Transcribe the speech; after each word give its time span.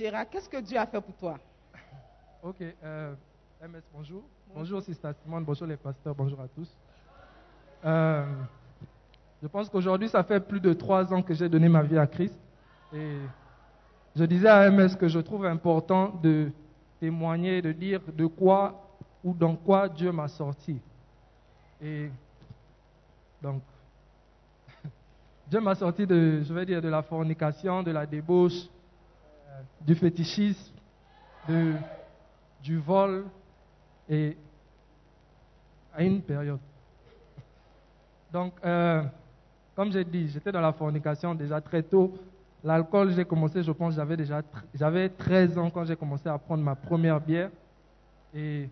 Gérard, 0.00 0.30
qu'est-ce 0.30 0.48
que 0.48 0.56
Dieu 0.62 0.78
a 0.78 0.86
fait 0.86 0.98
pour 0.98 1.14
toi? 1.16 1.38
Ok, 2.42 2.56
euh, 2.82 3.14
MS, 3.60 3.82
bonjour. 3.92 4.22
Bonjour, 4.54 4.80
Sister 4.80 5.10
Simone, 5.22 5.44
bonjour 5.44 5.66
les 5.66 5.76
pasteurs, 5.76 6.14
bonjour 6.14 6.40
à 6.40 6.48
tous. 6.48 6.74
Euh, 7.84 8.24
je 9.42 9.46
pense 9.46 9.68
qu'aujourd'hui, 9.68 10.08
ça 10.08 10.24
fait 10.24 10.40
plus 10.40 10.58
de 10.58 10.72
trois 10.72 11.12
ans 11.12 11.20
que 11.20 11.34
j'ai 11.34 11.50
donné 11.50 11.68
ma 11.68 11.82
vie 11.82 11.98
à 11.98 12.06
Christ. 12.06 12.34
Et 12.94 13.18
je 14.16 14.24
disais 14.24 14.48
à 14.48 14.70
MS 14.70 14.96
que 14.96 15.06
je 15.06 15.18
trouve 15.18 15.44
important 15.44 16.18
de 16.22 16.50
témoigner, 16.98 17.60
de 17.60 17.72
dire 17.72 18.00
de 18.10 18.24
quoi 18.24 18.96
ou 19.22 19.34
dans 19.34 19.54
quoi 19.54 19.86
Dieu 19.86 20.12
m'a 20.12 20.28
sorti. 20.28 20.80
Et 21.82 22.08
donc, 23.42 23.60
Dieu 25.46 25.60
m'a 25.60 25.74
sorti 25.74 26.06
de, 26.06 26.40
je 26.42 26.54
vais 26.54 26.64
dire, 26.64 26.80
de 26.80 26.88
la 26.88 27.02
fornication, 27.02 27.82
de 27.82 27.90
la 27.90 28.06
débauche, 28.06 28.70
du 29.80 29.94
fétichisme, 29.94 30.72
du 32.62 32.78
vol 32.78 33.26
et 34.08 34.36
à 35.94 36.02
une 36.02 36.22
période. 36.22 36.60
Donc, 38.32 38.54
euh, 38.64 39.02
comme 39.74 39.92
j'ai 39.92 40.04
dit, 40.04 40.28
j'étais 40.28 40.52
dans 40.52 40.60
la 40.60 40.72
fornication 40.72 41.34
déjà 41.34 41.60
très 41.60 41.82
tôt. 41.82 42.14
L'alcool, 42.62 43.12
j'ai 43.12 43.24
commencé, 43.24 43.62
je 43.62 43.72
pense, 43.72 43.94
j'avais 43.94 44.16
déjà 44.16 44.42
j'avais 44.74 45.08
13 45.08 45.58
ans 45.58 45.70
quand 45.70 45.84
j'ai 45.84 45.96
commencé 45.96 46.28
à 46.28 46.38
prendre 46.38 46.62
ma 46.62 46.74
première 46.74 47.20
bière. 47.20 47.50
Et 48.34 48.68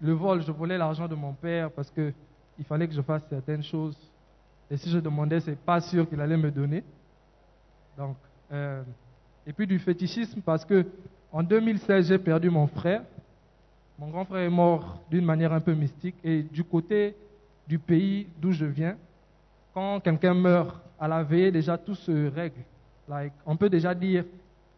le 0.00 0.12
vol, 0.12 0.42
je 0.42 0.52
volais 0.52 0.76
l'argent 0.76 1.08
de 1.08 1.14
mon 1.14 1.32
père 1.32 1.70
parce 1.70 1.90
que 1.90 2.12
il 2.58 2.64
fallait 2.64 2.86
que 2.86 2.94
je 2.94 3.00
fasse 3.00 3.22
certaines 3.28 3.62
choses. 3.62 3.96
Et 4.70 4.76
si 4.76 4.90
je 4.90 4.98
demandais, 4.98 5.40
c'est 5.40 5.56
pas 5.58 5.80
sûr 5.80 6.08
qu'il 6.08 6.20
allait 6.20 6.36
me 6.36 6.50
donner. 6.50 6.84
Donc, 7.96 8.16
euh, 8.52 8.82
et 9.46 9.52
puis 9.52 9.66
du 9.66 9.78
fétichisme 9.78 10.40
parce 10.40 10.64
que 10.64 10.86
en 11.32 11.42
2016, 11.42 12.08
j'ai 12.08 12.18
perdu 12.18 12.50
mon 12.50 12.66
frère. 12.66 13.02
Mon 13.98 14.08
grand 14.08 14.26
frère 14.26 14.42
est 14.42 14.50
mort 14.50 15.00
d'une 15.10 15.24
manière 15.24 15.52
un 15.52 15.60
peu 15.60 15.72
mystique. 15.72 16.16
Et 16.22 16.42
du 16.42 16.62
côté 16.62 17.16
du 17.66 17.78
pays 17.78 18.26
d'où 18.38 18.52
je 18.52 18.66
viens, 18.66 18.96
quand 19.72 20.00
quelqu'un 20.00 20.34
meurt 20.34 20.76
à 21.00 21.08
la 21.08 21.22
veille, 21.22 21.50
déjà 21.50 21.78
tout 21.78 21.94
se 21.94 22.28
règle. 22.30 22.60
Like, 23.08 23.32
on 23.46 23.56
peut 23.56 23.70
déjà 23.70 23.94
dire, 23.94 24.24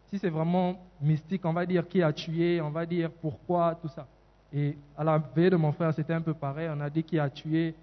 si 0.07 0.17
c'est 0.17 0.29
vraiment 0.29 0.79
mystique, 1.01 1.45
on 1.45 1.51
va 1.51 1.65
dire 1.65 1.85
qui 1.87 2.01
a 2.01 2.13
tué, 2.13 2.61
on 2.61 2.69
va 2.69 2.85
dire 2.85 3.11
pourquoi, 3.11 3.77
tout 3.81 3.89
ça. 3.89 4.07
Et 4.53 4.77
à 4.97 5.03
la 5.03 5.17
veille 5.17 5.49
de 5.49 5.57
mon 5.57 5.73
frère, 5.73 5.93
c'était 5.93 6.13
un 6.13 6.21
peu 6.21 6.33
pareil. 6.33 6.69
On 6.71 6.79
a 6.79 6.89
dit 6.89 7.03
qui 7.03 7.19
a 7.19 7.29
tué. 7.29 7.75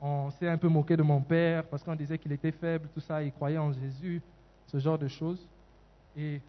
On 0.00 0.30
s'est 0.32 0.48
un 0.48 0.58
peu 0.58 0.68
moqué 0.68 0.96
de 0.96 1.02
mon 1.02 1.20
père 1.20 1.62
parce 1.64 1.84
qu'on 1.84 1.94
disait 1.94 2.18
qu'il 2.18 2.32
était 2.32 2.50
faible, 2.50 2.88
tout 2.92 3.00
ça. 3.00 3.22
Il 3.22 3.30
croyait 3.30 3.58
en 3.58 3.72
Jésus, 3.72 4.20
ce 4.66 4.78
genre 4.78 4.98
de 4.98 5.06
choses. 5.06 5.46
Et 6.16 6.40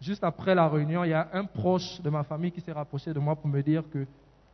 juste 0.00 0.24
après 0.24 0.54
la 0.54 0.68
réunion, 0.68 1.04
il 1.04 1.10
y 1.10 1.14
a 1.14 1.28
un 1.32 1.44
proche 1.44 2.00
de 2.00 2.10
ma 2.10 2.24
famille 2.24 2.50
qui 2.50 2.60
s'est 2.60 2.72
rapproché 2.72 3.12
de 3.12 3.18
moi 3.18 3.36
pour 3.36 3.48
me 3.48 3.62
dire 3.62 3.84
que 3.90 4.06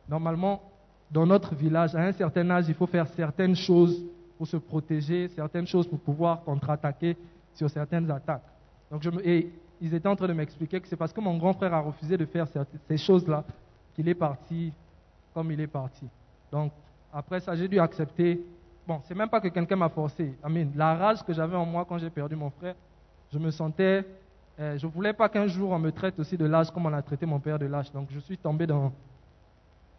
normalement, 0.07 0.61
dans 1.09 1.25
notre 1.25 1.55
village, 1.55 1.95
à 1.95 2.01
un 2.01 2.11
certain 2.11 2.49
âge, 2.51 2.65
il 2.67 2.75
faut 2.75 2.85
faire 2.85 3.07
certaines 3.07 3.55
choses 3.55 4.05
pour 4.37 4.47
se 4.47 4.57
protéger, 4.57 5.27
certaines 5.29 5.67
choses 5.67 5.87
pour 5.87 5.99
pouvoir 5.99 6.43
contre-attaquer 6.43 7.17
sur 7.53 7.69
certaines 7.69 8.09
attaques. 8.11 8.45
Donc 8.91 9.03
et 9.23 9.51
ils 9.81 9.93
étaient 9.93 10.07
en 10.07 10.15
train 10.15 10.27
de 10.27 10.33
m'expliquer 10.33 10.79
que 10.79 10.87
c'est 10.87 10.95
parce 10.95 11.11
que 11.11 11.21
mon 11.21 11.37
grand 11.37 11.53
frère 11.53 11.73
a 11.73 11.79
refusé 11.79 12.15
de 12.15 12.25
faire 12.25 12.47
ces 12.87 12.97
choses-là 12.97 13.43
qu'il 13.95 14.07
est 14.07 14.15
parti 14.15 14.71
comme 15.33 15.51
il 15.51 15.59
est 15.59 15.67
parti. 15.67 16.05
Donc 16.51 16.71
après 17.11 17.39
ça, 17.39 17.55
j'ai 17.55 17.67
dû 17.67 17.79
accepter. 17.79 18.41
Bon, 18.87 19.01
c'est 19.05 19.15
même 19.15 19.29
pas 19.29 19.41
que 19.41 19.47
quelqu'un 19.47 19.75
m'a 19.75 19.89
forcé. 19.89 20.35
I 20.45 20.51
mean, 20.51 20.71
la 20.75 20.95
rage 20.95 21.23
que 21.23 21.33
j'avais 21.33 21.55
en 21.55 21.65
moi 21.65 21.85
quand 21.87 21.97
j'ai 21.97 22.09
perdu 22.09 22.35
mon 22.35 22.49
frère, 22.49 22.75
je 23.31 23.39
me 23.39 23.51
sentais 23.51 24.05
euh, 24.59 24.77
je 24.77 24.85
ne 24.85 24.91
voulais 24.91 25.13
pas 25.13 25.29
qu'un 25.29 25.47
jour 25.47 25.71
on 25.71 25.79
me 25.79 25.91
traite 25.91 26.19
aussi 26.19 26.35
de 26.35 26.45
lâche 26.45 26.69
comme 26.71 26.85
on 26.85 26.93
a 26.93 27.01
traité 27.01 27.25
mon 27.25 27.39
père 27.39 27.57
de 27.57 27.65
lâche. 27.65 27.91
Donc 27.93 28.09
je 28.11 28.19
suis 28.19 28.37
tombé 28.37 28.67
dans. 28.67 28.91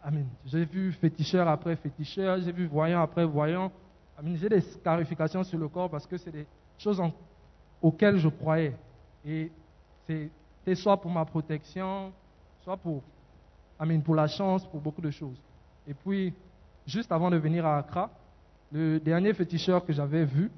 Amen. 0.03 0.27
J'ai 0.45 0.65
vu 0.65 0.91
féticheur 0.93 1.47
après 1.47 1.75
féticheur, 1.75 2.39
j'ai 2.41 2.51
vu 2.51 2.67
voyant 2.67 3.01
après 3.01 3.25
voyant. 3.25 3.71
Amen. 4.17 4.37
J'ai 4.37 4.49
des 4.49 4.61
scarifications 4.61 5.43
sur 5.43 5.57
le 5.57 5.67
corps 5.67 5.89
parce 5.89 6.05
que 6.05 6.15
c'est 6.17 6.31
des 6.31 6.45
choses 6.77 7.01
auxquelles 7.81 8.17
je 8.17 8.29
croyais. 8.29 8.75
Et 9.25 9.51
c'était 10.05 10.75
soit 10.75 10.99
pour 11.01 11.09
ma 11.09 11.25
protection, 11.25 12.11
soit 12.63 12.77
pour, 12.77 13.01
amen, 13.79 14.03
pour 14.03 14.13
la 14.13 14.27
chance, 14.27 14.65
pour 14.67 14.79
beaucoup 14.79 15.01
de 15.01 15.11
choses. 15.11 15.41
Et 15.87 15.93
puis, 15.95 16.33
juste 16.85 17.11
avant 17.11 17.31
de 17.31 17.37
venir 17.37 17.65
à 17.65 17.79
Accra, 17.79 18.11
le 18.71 18.99
dernier 18.99 19.33
féticheur 19.33 19.83
que 19.83 19.93
j'avais 19.93 20.25
vu, 20.25 20.51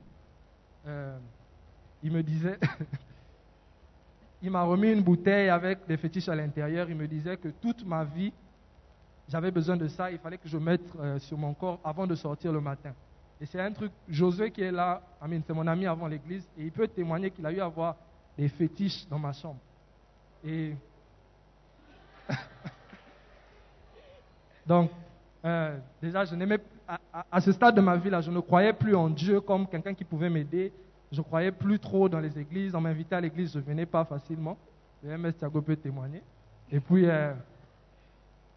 euh, 0.87 1.17
il 2.01 2.11
me 2.11 2.21
disait. 2.21 2.59
il 4.43 4.51
m'a 4.51 4.63
remis 4.63 4.91
une 4.91 5.01
bouteille 5.01 5.47
avec 5.47 5.87
des 5.87 5.95
fétiches 5.95 6.27
à 6.27 6.35
l'intérieur. 6.35 6.89
Il 6.89 6.97
me 6.97 7.07
disait 7.07 7.37
que 7.37 7.47
toute 7.47 7.85
ma 7.85 8.03
vie, 8.03 8.33
j'avais 9.29 9.51
besoin 9.51 9.77
de 9.77 9.87
ça. 9.87 10.11
Il 10.11 10.17
fallait 10.17 10.37
que 10.37 10.49
je 10.49 10.57
mette 10.57 10.81
euh, 10.99 11.17
sur 11.19 11.37
mon 11.37 11.53
corps 11.53 11.79
avant 11.81 12.05
de 12.05 12.13
sortir 12.13 12.51
le 12.51 12.59
matin. 12.59 12.93
Et 13.39 13.45
c'est 13.45 13.61
un 13.61 13.71
truc, 13.71 13.93
Josué 14.09 14.51
qui 14.51 14.61
est 14.61 14.71
là, 14.71 15.01
c'est 15.47 15.53
mon 15.53 15.65
ami 15.65 15.87
avant 15.87 16.07
l'église, 16.07 16.45
et 16.57 16.63
il 16.63 16.71
peut 16.71 16.87
témoigner 16.87 17.31
qu'il 17.31 17.45
a 17.45 17.51
eu 17.51 17.61
à 17.61 17.67
voir 17.67 17.95
des 18.37 18.49
fétiches 18.49 19.07
dans 19.09 19.19
ma 19.19 19.31
chambre. 19.33 19.59
Et 20.45 20.75
donc, 24.65 24.91
euh, 25.45 25.77
déjà, 26.01 26.25
je 26.25 26.35
n'aimais 26.35 26.59
à 27.31 27.41
ce 27.41 27.51
stade 27.53 27.75
de 27.75 27.81
ma 27.81 27.95
vie 27.95 28.09
là, 28.09 28.19
je 28.21 28.29
ne 28.29 28.39
croyais 28.41 28.73
plus 28.73 28.93
en 28.95 29.09
Dieu 29.09 29.39
comme 29.39 29.67
quelqu'un 29.67 29.93
qui 29.93 30.03
pouvait 30.03 30.29
m'aider. 30.29 30.71
Je 31.13 31.21
croyais 31.21 31.51
plus 31.51 31.77
trop 31.77 32.09
dans 32.09 32.19
les 32.19 32.39
églises. 32.39 32.73
On 32.73 32.81
m'invitait 32.81 33.13
à 33.15 33.21
l'église, 33.21 33.53
je 33.53 33.59
venais 33.59 33.85
pas 33.85 34.03
facilement. 34.03 34.57
Le 35.03 35.15
MS 35.15 35.33
Thiago 35.33 35.61
peut 35.61 35.75
témoigner. 35.75 36.23
Et 36.71 36.79
puis, 36.79 37.07
euh, 37.07 37.33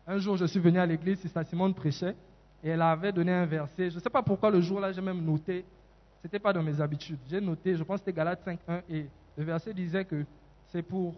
un 0.07 0.17
jour, 0.17 0.39
je 0.39 0.47
suis 0.47 0.59
venu 0.59 0.79
à 0.79 0.87
l'église, 0.87 1.21
Sister 1.21 1.45
Simone 1.45 1.75
prêchait, 1.75 2.17
et 2.65 2.71
elle 2.71 2.81
avait 2.81 3.13
donné 3.13 3.31
un 3.31 3.45
verset. 3.45 3.91
Je 3.91 3.97
ne 3.97 4.01
sais 4.01 4.09
pas 4.09 4.23
pourquoi 4.23 4.51
le 4.51 4.63
jour-là, 4.63 4.91
j'ai 4.91 5.03
même 5.03 5.23
noté. 5.23 5.67
Ce 6.23 6.27
n'était 6.27 6.39
pas 6.39 6.55
dans 6.55 6.63
mes 6.63 6.81
habitudes. 6.81 7.19
J'ai 7.29 7.43
noté, 7.43 7.77
je 7.77 7.83
pense 7.83 8.01
que 8.01 8.07
c'était 8.07 8.17
Galates 8.17 8.43
5.1, 8.47 8.81
et 8.89 9.07
le 9.37 9.45
verset 9.45 9.75
disait 9.75 10.07
que 10.07 10.25
c'est 10.69 10.83
pour, 10.83 11.15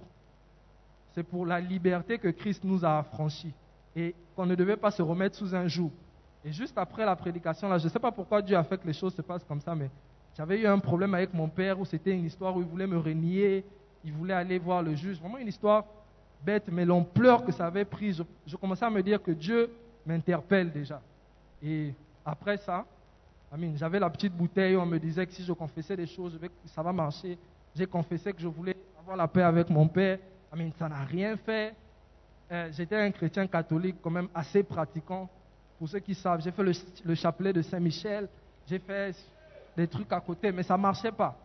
c'est 1.14 1.23
pour 1.23 1.46
la 1.46 1.61
liberté 1.61 2.19
que 2.19 2.29
Christ 2.29 2.64
nous 2.64 2.85
a 2.85 2.99
affranchis, 2.99 3.55
et 3.94 4.12
qu'on 4.35 4.44
ne 4.44 4.56
devait 4.56 4.76
pas 4.76 4.90
se 4.90 5.02
remettre 5.02 5.37
sous 5.37 5.55
un 5.55 5.69
joug. 5.69 5.93
Et 6.44 6.50
juste 6.50 6.76
après 6.76 7.05
la 7.05 7.14
prédication, 7.14 7.69
là, 7.69 7.79
je 7.79 7.85
ne 7.85 7.90
sais 7.90 8.00
pas 8.00 8.11
pourquoi 8.11 8.43
Dieu 8.43 8.56
a 8.56 8.64
fait 8.64 8.79
que 8.79 8.87
les 8.88 8.93
choses 8.93 9.14
se 9.14 9.23
passent 9.23 9.44
comme 9.44 9.61
ça, 9.61 9.76
mais 9.76 9.88
j'avais 10.38 10.61
eu 10.61 10.67
un 10.69 10.79
problème 10.79 11.14
avec 11.14 11.35
mon 11.35 11.49
père 11.49 11.81
où 11.81 11.85
c'était 11.85 12.12
une 12.12 12.25
histoire 12.25 12.56
où 12.56 12.61
il 12.61 12.67
voulait 12.69 12.87
me 12.87 12.96
renier, 12.96 13.64
il 14.05 14.12
voulait 14.12 14.35
aller 14.35 14.61
voir 14.61 14.85
le 14.85 14.94
juge. 14.94 15.19
Vraiment 15.19 15.38
une 15.38 15.49
histoire 15.49 15.85
bête, 16.44 16.69
mais 16.70 16.85
l'ampleur 16.85 17.44
que 17.44 17.50
ça 17.50 17.67
avait 17.67 17.85
pris, 17.85 18.12
je, 18.46 18.56
commençais 18.56 18.85
à 18.85 18.90
me 18.90 19.02
dire 19.02 19.20
que 19.20 19.32
Dieu 19.32 19.69
m'interpelle 20.06 20.70
déjà. 20.70 21.02
Et 21.61 21.93
après 22.25 22.56
ça. 22.58 22.87
J'avais 23.75 23.99
la 23.99 24.11
petite 24.11 24.35
bouteille, 24.35 24.76
on 24.76 24.87
me 24.87 24.99
disait 24.99 25.26
que 25.26 25.32
si 25.32 25.43
je 25.43 25.52
confessais 25.52 25.96
des 25.96 26.06
choses, 26.06 26.38
ça 26.67 26.82
va 26.82 26.93
marcher. 26.93 27.37
J'ai 27.75 27.87
confessé 27.87 28.32
que 28.32 28.40
je 28.40 28.46
voulais 28.46 28.76
avoir 29.00 29.17
la 29.17 29.26
paix 29.26 29.43
avec 29.43 29.70
mon 29.70 29.88
père. 29.88 30.19
Ça 30.79 30.88
n'a 30.88 31.02
rien 31.02 31.37
fait. 31.38 31.75
Euh, 32.52 32.69
J'étais 32.73 32.96
un 32.96 33.11
chrétien 33.11 33.46
catholique 33.46 33.96
quand 34.02 34.11
même 34.11 34.29
assez 34.35 34.62
pratiquant. 34.62 35.29
Pour 35.79 35.88
ceux 35.88 35.99
qui 36.00 36.14
savent, 36.14 36.43
j'ai 36.43 36.52
fait 36.52 36.62
le, 36.62 36.73
le 37.05 37.14
chapelet 37.14 37.52
de 37.52 37.62
Saint-Michel. 37.62 38.29
J'ai 38.67 38.79
fait 38.79 39.14
des 39.78 39.86
trucs 39.86 40.12
à 40.12 40.20
côté, 40.20 40.50
mais 40.50 40.64
ça 40.64 40.76
ne 40.76 40.82
marchait 40.82 41.12
pas. 41.12 41.38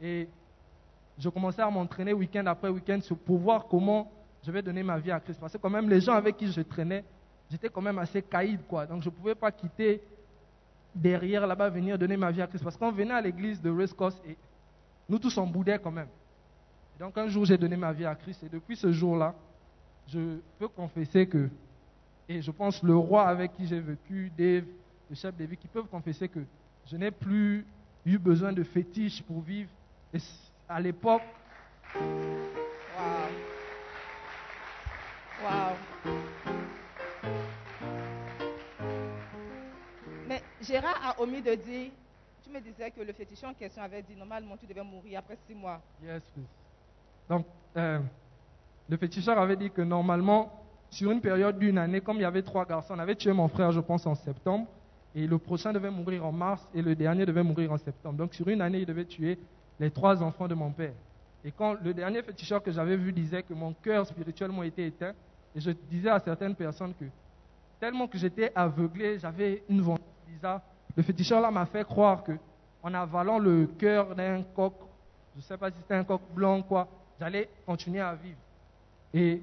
Et 0.00 0.28
je 1.18 1.28
commençais 1.30 1.62
à 1.62 1.70
m'entraîner 1.70 2.12
week-end 2.12 2.44
après 2.46 2.68
week-end 2.68 3.00
pour 3.24 3.38
voir 3.38 3.66
comment 3.68 4.12
je 4.42 4.52
vais 4.52 4.60
donner 4.60 4.82
ma 4.82 4.98
vie 4.98 5.10
à 5.10 5.18
Christ. 5.18 5.40
Parce 5.40 5.54
que 5.54 5.58
quand 5.58 5.70
même, 5.70 5.88
les 5.88 6.00
gens 6.00 6.12
avec 6.12 6.36
qui 6.36 6.46
je 6.52 6.60
traînais, 6.60 7.04
j'étais 7.50 7.70
quand 7.70 7.80
même 7.80 7.98
assez 7.98 8.20
caïd, 8.20 8.60
quoi. 8.68 8.84
Donc 8.86 9.02
je 9.02 9.08
ne 9.08 9.14
pouvais 9.14 9.34
pas 9.34 9.50
quitter 9.50 10.02
derrière 10.94 11.46
là-bas, 11.46 11.70
venir 11.70 11.98
donner 11.98 12.18
ma 12.18 12.30
vie 12.30 12.42
à 12.42 12.46
Christ. 12.46 12.62
Parce 12.62 12.76
qu'on 12.76 12.92
venait 12.92 13.14
à 13.14 13.20
l'église 13.22 13.62
de 13.62 13.70
Rescos 13.70 14.12
et 14.26 14.36
nous 15.08 15.18
tous 15.18 15.36
on 15.38 15.46
boudait 15.46 15.78
quand 15.78 15.90
même. 15.90 16.08
Et 16.96 17.02
donc 17.02 17.16
un 17.16 17.28
jour, 17.28 17.46
j'ai 17.46 17.56
donné 17.56 17.76
ma 17.76 17.92
vie 17.92 18.04
à 18.04 18.14
Christ 18.14 18.42
et 18.44 18.48
depuis 18.50 18.76
ce 18.76 18.92
jour-là, 18.92 19.34
je 20.06 20.38
peux 20.58 20.68
confesser 20.68 21.26
que, 21.26 21.48
et 22.28 22.42
je 22.42 22.50
pense 22.50 22.82
le 22.82 22.96
roi 22.96 23.26
avec 23.26 23.54
qui 23.54 23.66
j'ai 23.66 23.80
vécu, 23.80 24.30
Dave, 24.36 24.64
le 25.08 25.16
chef 25.16 25.34
des 25.34 25.46
vies, 25.46 25.56
qui 25.56 25.68
peuvent 25.68 25.88
confesser 25.88 26.28
que 26.28 26.40
je 26.86 26.96
n'ai 26.96 27.10
plus 27.10 27.66
eu 28.04 28.18
besoin 28.18 28.52
de 28.52 28.62
fétiches 28.62 29.22
pour 29.22 29.40
vivre. 29.40 29.70
Et 30.12 30.18
à 30.68 30.80
l'époque. 30.80 31.22
Mais 40.28 40.42
Gérard 40.60 41.00
a 41.02 41.20
omis 41.20 41.42
de 41.42 41.54
dire, 41.54 41.90
tu 42.42 42.50
me 42.50 42.60
disais 42.60 42.90
que 42.90 43.00
le 43.00 43.12
féticheur 43.12 43.50
en 43.50 43.54
question 43.54 43.82
avait 43.82 44.02
dit 44.02 44.14
normalement 44.16 44.56
tu 44.56 44.66
devais 44.66 44.82
mourir 44.82 45.18
après 45.18 45.36
six 45.46 45.54
mois. 45.54 45.80
Yes, 46.02 46.22
please. 46.34 46.44
Donc, 47.28 47.46
euh, 47.76 48.00
le 48.88 48.96
féticheur 48.96 49.38
avait 49.38 49.56
dit 49.56 49.70
que 49.70 49.82
normalement, 49.82 50.52
sur 50.90 51.12
une 51.12 51.20
période 51.20 51.58
d'une 51.58 51.78
année, 51.78 52.00
comme 52.00 52.16
il 52.16 52.22
y 52.22 52.24
avait 52.24 52.42
trois 52.42 52.64
garçons, 52.64 52.94
on 52.96 52.98
avait 52.98 53.14
tué 53.14 53.32
mon 53.32 53.46
frère, 53.46 53.70
je 53.70 53.80
pense, 53.80 54.04
en 54.06 54.16
septembre, 54.16 54.66
et 55.14 55.26
le 55.26 55.38
prochain 55.38 55.72
devait 55.72 55.90
mourir 55.90 56.24
en 56.24 56.32
mars, 56.32 56.68
et 56.74 56.82
le 56.82 56.94
dernier 56.94 57.26
devait 57.26 57.42
mourir 57.42 57.72
en 57.72 57.78
septembre. 57.78 58.16
Donc, 58.16 58.34
sur 58.34 58.46
une 58.48 58.60
année, 58.60 58.80
il 58.80 58.86
devait 58.86 59.04
tuer 59.04 59.38
les 59.78 59.90
trois 59.90 60.22
enfants 60.22 60.46
de 60.46 60.54
mon 60.54 60.70
père. 60.70 60.92
Et 61.44 61.50
quand 61.50 61.74
le 61.82 61.94
dernier 61.94 62.22
féticheur 62.22 62.62
que 62.62 62.70
j'avais 62.70 62.96
vu 62.96 63.12
disait 63.12 63.42
que 63.42 63.54
mon 63.54 63.72
cœur 63.72 64.06
spirituellement 64.06 64.62
était 64.62 64.86
éteint, 64.86 65.14
et 65.54 65.60
je 65.60 65.70
disais 65.70 66.10
à 66.10 66.20
certaines 66.20 66.54
personnes 66.54 66.94
que 66.94 67.06
tellement 67.80 68.06
que 68.06 68.18
j'étais 68.18 68.52
aveuglé, 68.54 69.18
j'avais 69.18 69.64
une 69.68 69.80
vengeance 69.80 70.04
bizarre. 70.28 70.60
Le 70.94 71.02
féticheur 71.02 71.40
là 71.40 71.50
m'a 71.50 71.66
fait 71.66 71.84
croire 71.84 72.22
que 72.22 72.32
en 72.82 72.94
avalant 72.94 73.38
le 73.38 73.66
cœur 73.66 74.14
d'un 74.14 74.42
coq, 74.42 74.74
je 75.34 75.38
ne 75.38 75.42
sais 75.42 75.56
pas 75.56 75.70
si 75.70 75.78
c'était 75.78 75.94
un 75.94 76.04
coq 76.04 76.20
blanc 76.34 76.58
ou 76.58 76.62
quoi, 76.62 76.88
j'allais 77.18 77.48
continuer 77.66 78.00
à 78.00 78.14
vivre. 78.14 78.38
Et 79.12 79.42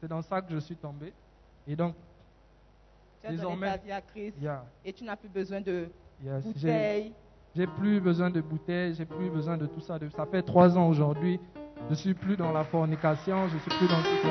c'est 0.00 0.08
dans 0.08 0.22
ça 0.22 0.42
que 0.42 0.52
je 0.52 0.58
suis 0.58 0.76
tombé. 0.76 1.12
Et 1.66 1.76
donc, 1.76 1.94
Tu 3.28 3.34
as 3.34 3.36
donné 3.36 3.36
Désormais- 3.36 3.70
ta 3.70 3.76
vie 3.76 3.92
à 3.92 4.00
Christ 4.00 4.36
yeah, 4.40 4.64
et 4.84 4.92
tu 4.92 5.04
n'as 5.04 5.16
plus 5.16 5.28
besoin 5.28 5.60
de 5.60 5.88
yes, 6.24 6.44
bouteilles. 6.44 7.12
j'ai 7.54 7.66
plus 7.66 8.00
besoin 8.00 8.30
de 8.30 8.40
bouteilles, 8.40 8.94
j'ai 8.94 9.04
plus 9.04 9.28
besoin 9.30 9.56
de 9.56 9.66
tout 9.66 9.80
ça. 9.80 9.98
Ça 10.16 10.26
fait 10.26 10.42
trois 10.42 10.76
ans 10.76 10.88
aujourd'hui. 10.88 11.38
Je 11.90 11.94
suis 11.94 12.14
plus 12.14 12.36
dans 12.36 12.52
la 12.52 12.64
fornication, 12.64 13.46
je 13.48 13.58
suis 13.58 13.70
plus 13.70 13.86
dans 13.88 14.02
tout 14.02 14.18
ça. 14.22 14.28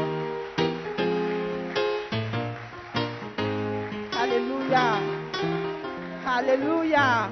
Alléluia. 4.21 4.97
Alléluia. 6.25 7.29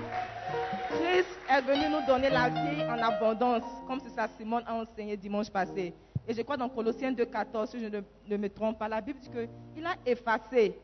Christ 0.89 1.39
est 1.49 1.61
venu 1.61 1.89
nous 1.89 2.05
donner 2.07 2.29
la 2.29 2.49
vie 2.49 2.83
en 2.89 2.97
abondance, 3.01 3.63
comme 3.87 3.99
c'est 3.99 4.09
ça 4.15 4.27
Simone 4.37 4.63
a 4.65 4.75
enseigné 4.75 5.17
dimanche 5.17 5.49
passé. 5.49 5.93
Et 6.27 6.33
je 6.33 6.41
crois 6.41 6.57
dans 6.57 6.69
Colossiens 6.69 7.11
2,14, 7.11 7.67
si 7.67 7.79
je 7.79 7.85
ne, 7.85 8.37
me 8.37 8.49
trompe 8.49 8.79
pas, 8.79 8.87
la 8.87 8.99
Bible 8.99 9.19
dit 9.19 9.29
qu'il 9.29 9.85
a 9.85 9.95
effacé 10.05 10.77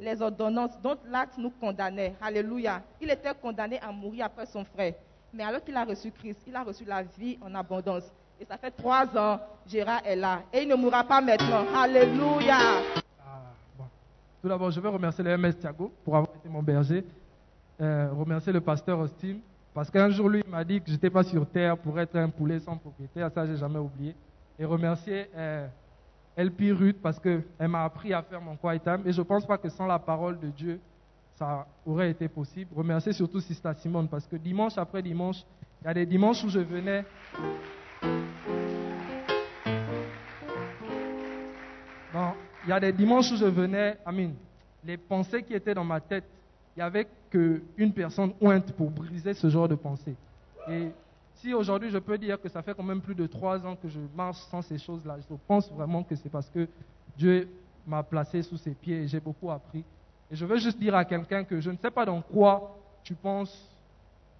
les 0.00 0.22
ordonnances 0.22 0.80
dont 0.80 0.96
l'acte 1.08 1.36
nous 1.38 1.50
condamnait. 1.50 2.14
Alléluia. 2.20 2.82
Il 3.00 3.10
était 3.10 3.32
condamné 3.40 3.80
à 3.80 3.90
mourir 3.90 4.26
après 4.26 4.46
son 4.46 4.64
frère. 4.64 4.94
Mais 5.32 5.42
alors 5.42 5.64
qu'il 5.64 5.76
a 5.76 5.84
reçu 5.84 6.12
Christ, 6.12 6.40
il 6.46 6.54
a 6.54 6.62
reçu 6.62 6.84
la 6.84 7.02
vie 7.02 7.38
en 7.42 7.52
abondance. 7.54 8.04
Et 8.40 8.44
ça 8.44 8.56
fait 8.56 8.70
trois 8.70 9.06
ans, 9.16 9.40
Gérard 9.66 10.02
est 10.04 10.16
là. 10.16 10.42
Et 10.52 10.62
il 10.62 10.68
ne 10.68 10.76
mourra 10.76 11.02
pas 11.02 11.20
maintenant. 11.20 11.64
Alléluia. 11.74 12.58
Ah. 13.20 13.84
Tout 14.40 14.48
d'abord, 14.48 14.70
je 14.70 14.80
veux 14.80 14.88
remercier 14.88 15.24
le 15.24 15.36
MS 15.36 15.54
Thiago 15.54 15.92
pour 16.04 16.16
avoir 16.16 16.36
été 16.36 16.48
mon 16.48 16.62
berger. 16.62 17.04
Euh, 17.80 18.08
remercier 18.12 18.52
le 18.52 18.60
pasteur 18.60 19.00
Austin, 19.00 19.38
parce 19.72 19.90
qu'un 19.90 20.08
jour, 20.08 20.28
lui, 20.28 20.42
il 20.46 20.50
m'a 20.50 20.62
dit 20.62 20.80
que 20.80 20.86
je 20.86 20.92
n'étais 20.92 21.10
pas 21.10 21.24
sur 21.24 21.44
terre 21.44 21.76
pour 21.76 21.98
être 21.98 22.14
un 22.14 22.28
poulet 22.28 22.60
sans 22.60 22.76
propriétaire. 22.76 23.28
Ça, 23.34 23.44
j'ai 23.44 23.56
jamais 23.56 23.80
oublié. 23.80 24.14
Et 24.58 24.64
remercier 24.64 25.28
euh, 25.34 25.66
LP 26.36 26.72
Ruth, 26.72 27.02
parce 27.02 27.18
qu'elle 27.18 27.44
m'a 27.68 27.84
appris 27.84 28.12
à 28.12 28.22
faire 28.22 28.40
mon 28.40 28.56
quiet 28.56 28.78
time. 28.78 29.02
Et 29.04 29.12
je 29.12 29.20
ne 29.20 29.26
pense 29.26 29.46
pas 29.46 29.58
que 29.58 29.68
sans 29.68 29.86
la 29.86 29.98
parole 29.98 30.38
de 30.38 30.48
Dieu, 30.48 30.80
ça 31.34 31.66
aurait 31.84 32.10
été 32.10 32.28
possible. 32.28 32.70
Remercier 32.74 33.12
surtout 33.12 33.40
Sista 33.40 33.74
Simone, 33.74 34.08
parce 34.08 34.26
que 34.26 34.36
dimanche 34.36 34.78
après 34.78 35.02
dimanche, 35.02 35.44
il 35.82 35.86
y 35.86 35.90
a 35.90 35.94
des 35.94 36.06
dimanches 36.06 36.44
où 36.44 36.48
je 36.48 36.60
venais 36.60 37.04
il 42.66 42.70
y 42.70 42.72
a 42.72 42.80
des 42.80 42.92
dimanches 42.92 43.30
où 43.32 43.36
je 43.36 43.44
venais, 43.44 43.98
Amine, 44.06 44.34
les 44.84 44.96
pensées 44.96 45.42
qui 45.42 45.54
étaient 45.54 45.74
dans 45.74 45.84
ma 45.84 46.00
tête, 46.00 46.24
il 46.74 46.80
n'y 46.80 46.82
avait 46.82 47.06
qu'une 47.30 47.92
personne 47.94 48.32
ointe 48.40 48.72
pour 48.72 48.90
briser 48.90 49.34
ce 49.34 49.48
genre 49.48 49.68
de 49.68 49.74
pensées. 49.74 50.16
Et 50.68 50.88
si 51.44 51.52
aujourd'hui 51.52 51.90
je 51.90 51.98
peux 51.98 52.16
dire 52.16 52.40
que 52.40 52.48
ça 52.48 52.62
fait 52.62 52.74
quand 52.74 52.82
même 52.82 53.02
plus 53.02 53.14
de 53.14 53.26
trois 53.26 53.64
ans 53.66 53.76
que 53.76 53.86
je 53.86 54.00
marche 54.16 54.38
sans 54.50 54.62
ces 54.62 54.78
choses-là, 54.78 55.18
je 55.20 55.34
pense 55.46 55.70
vraiment 55.70 56.02
que 56.02 56.16
c'est 56.16 56.30
parce 56.30 56.48
que 56.48 56.66
Dieu 57.18 57.48
m'a 57.86 58.02
placé 58.02 58.40
sous 58.42 58.56
ses 58.56 58.72
pieds 58.72 59.02
et 59.02 59.06
j'ai 59.06 59.20
beaucoup 59.20 59.50
appris. 59.50 59.84
Et 60.30 60.36
je 60.36 60.46
veux 60.46 60.56
juste 60.56 60.78
dire 60.78 60.94
à 60.94 61.04
quelqu'un 61.04 61.44
que 61.44 61.60
je 61.60 61.70
ne 61.70 61.76
sais 61.76 61.90
pas 61.90 62.06
dans 62.06 62.22
quoi 62.22 62.78
tu 63.02 63.14
penses 63.14 63.70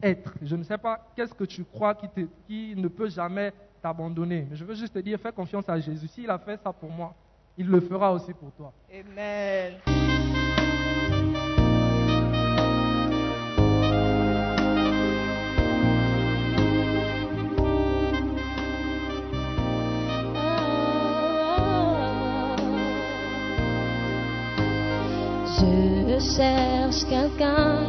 être. 0.02 0.32
Je 0.40 0.56
ne 0.56 0.62
sais 0.62 0.78
pas 0.78 0.98
qu'est-ce 1.14 1.34
que 1.34 1.44
tu 1.44 1.62
crois 1.64 1.94
qui, 1.94 2.74
ne 2.74 2.88
peut 2.88 3.10
jamais 3.10 3.52
t'abandonner. 3.82 4.46
Mais 4.48 4.56
je 4.56 4.64
veux 4.64 4.74
juste 4.74 4.94
te 4.94 4.98
dire, 4.98 5.20
fais 5.20 5.32
confiance 5.32 5.68
à 5.68 5.78
Jésus. 5.78 6.08
S'il 6.08 6.30
a 6.30 6.38
fait 6.38 6.58
ça 6.62 6.72
pour 6.72 6.90
moi, 6.90 7.14
il 7.58 7.68
le 7.68 7.80
fera 7.80 8.14
aussi 8.14 8.32
pour 8.32 8.50
toi. 8.52 8.72
Amen. 8.90 10.43
Cherche 26.36 27.04
quelqu'un 27.08 27.86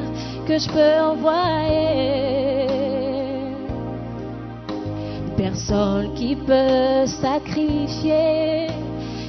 que 0.48 0.58
je 0.60 0.70
peux 0.70 1.00
envoyer. 1.02 2.68
Personne 5.38 6.14
qui 6.14 6.36
peut 6.36 7.06
sacrifier 7.06 8.68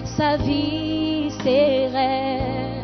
sa 0.04 0.36
vie, 0.36 1.30
ses 1.42 1.86
rêves. 1.96 2.76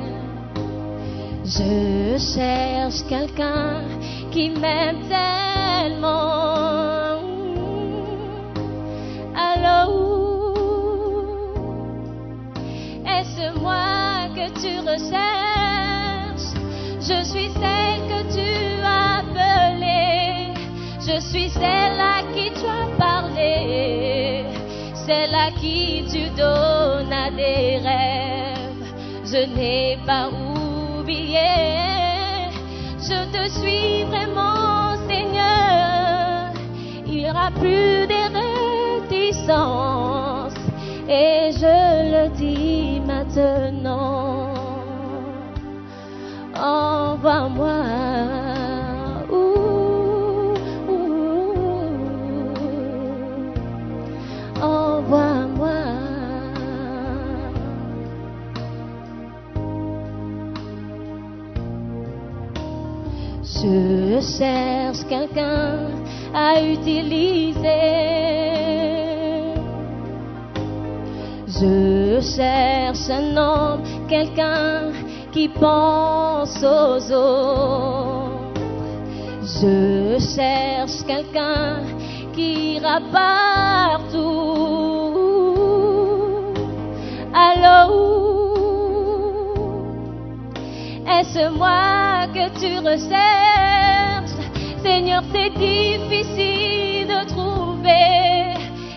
Je 1.45 2.17
cherche 2.19 3.03
quelqu'un 3.09 3.83
qui 4.31 4.51
m'aime 4.51 5.03
tellement. 5.09 6.13
Allô? 9.37 10.55
Est-ce 13.05 13.59
moi 13.61 14.29
que 14.35 14.49
tu 14.61 14.79
recherches? 14.81 15.42
Je 17.13 17.25
suis 17.29 17.51
celle 17.51 18.01
que 18.11 18.21
tu 18.37 18.51
as 18.83 19.19
appelée. 19.19 20.55
Je 21.01 21.21
suis 21.21 21.51
celle 21.51 22.01
à 22.01 22.23
qui 22.33 22.51
tu 22.51 22.67
as 22.67 22.89
parlé. 22.99 24.45
Celle 25.07 25.35
à 25.35 25.51
qui 25.61 26.05
tu 26.11 26.31
donnes 26.31 27.13
à 27.13 27.31
des 27.31 27.79
rêves. 27.87 28.89
Je 29.27 29.45
n'ai 29.55 29.99
pas 30.07 30.29
oublié. 30.31 31.53
Je 32.99 33.21
te 33.35 33.43
suis 33.59 34.05
vraiment, 34.05 34.97
Seigneur. 35.07 36.53
Il 37.07 37.13
n'y 37.19 37.31
aura 37.31 37.51
plus 37.51 38.07
de 38.13 38.21
réticence. 39.03 40.55
Et 41.09 41.53
je 41.53 41.77
le 42.15 42.29
dis 42.37 43.01
maintenant. 43.07 44.32
Envoie-moi. 46.63 48.13
Je 63.43 64.03
Je 64.13 64.21
cherche 64.21 65.05
quelqu'un 65.09 65.89
à 66.35 66.63
utiliser. 66.63 67.59
Je 71.49 72.21
cherche 72.21 73.11
un 73.11 73.37
homme, 73.37 73.83
quelqu'un 74.09 74.93
qui 75.33 75.49
pense 75.49 76.63
aux 76.63 77.13
autres. 77.13 78.61
Je 79.43 80.19
cherche 80.35 81.03
quelqu'un 81.07 81.81
qui 82.33 82.77
ira 82.77 83.01
partout. 83.11 84.23
Allô, 87.35 87.79
est-ce 91.09 91.49
moi 91.57 92.27
que 92.35 92.51
tu 92.61 92.79
recherches? 92.79 94.37
Seigneur, 94.83 95.23
c'est 95.33 95.51
difficile 95.51 97.07
de 97.07 97.25
trouver 97.29 98.55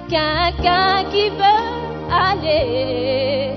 quelqu'un 0.10 1.06
qui 1.12 1.30
veut 1.30 1.66
aller, 2.12 3.56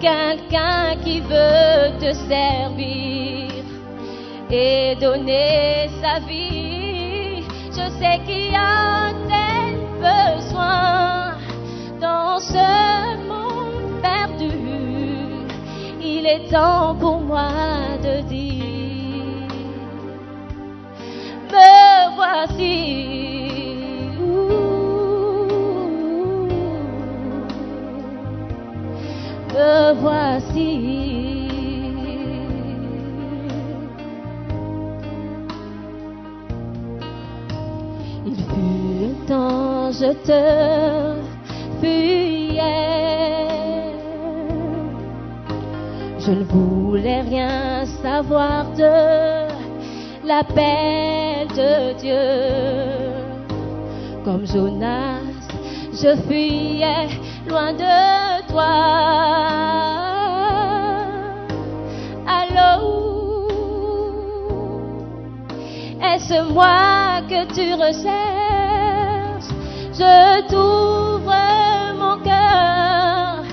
quelqu'un 0.00 0.96
qui 1.02 1.20
veut 1.20 1.98
te 1.98 2.12
servir 2.28 3.50
et 4.50 4.96
donner 5.00 5.88
sa 6.02 6.20
vie. 6.20 7.42
Je 7.70 7.90
sais 7.98 8.20
qu'il 8.24 8.52
y 8.52 8.56
a 8.56 9.12
tel 9.28 9.76
besoin 10.00 11.34
dans 12.00 12.38
ce 12.38 13.26
monde 13.28 14.00
perdu. 14.02 14.58
Il 16.00 16.26
est 16.26 16.48
temps 16.50 16.94
pour 16.98 17.20
moi 17.20 17.48
de 18.02 18.20
dire, 18.22 19.48
me 21.50 22.14
voici. 22.16 23.75
Me 29.56 29.94
voici. 29.94 31.48
Il 38.26 38.36
fut 38.36 39.04
un 39.06 39.26
temps, 39.26 39.90
je 39.92 40.12
te 40.28 40.42
fuyais. 41.80 42.60
Je 46.18 46.32
ne 46.32 46.44
voulais 46.44 47.22
rien 47.22 47.86
savoir 48.02 48.66
de 48.76 49.48
l'appel 50.26 51.48
de 51.56 51.94
Dieu. 51.98 52.28
Comme 54.22 54.46
Jonas, 54.46 55.22
je 55.94 56.14
fuyais 56.28 57.08
loin 57.48 57.72
de 57.72 58.15
toi. 58.56 58.96
Est-ce 66.02 66.40
moi 66.52 67.20
que 67.28 67.40
tu 67.54 67.74
recherches? 67.74 69.50
Je 69.92 70.48
t'ouvre 70.48 71.34
mon 72.00 72.16
cœur 72.22 73.44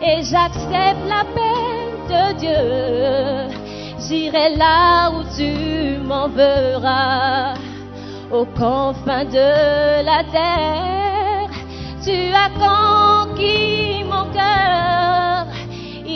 et 0.00 0.22
j'accepte 0.22 1.04
l'appel 1.10 1.90
de 2.12 2.24
Dieu. 2.42 3.56
J'irai 3.98 4.54
là 4.56 5.10
où 5.10 5.22
tu 5.36 5.98
m'enverras, 6.06 7.54
aux 8.30 8.46
confins 8.46 9.24
de 9.24 10.04
la 10.04 10.22
terre. 10.30 11.50
Tu 12.04 12.16
as 12.44 12.50
conquis 12.66 13.81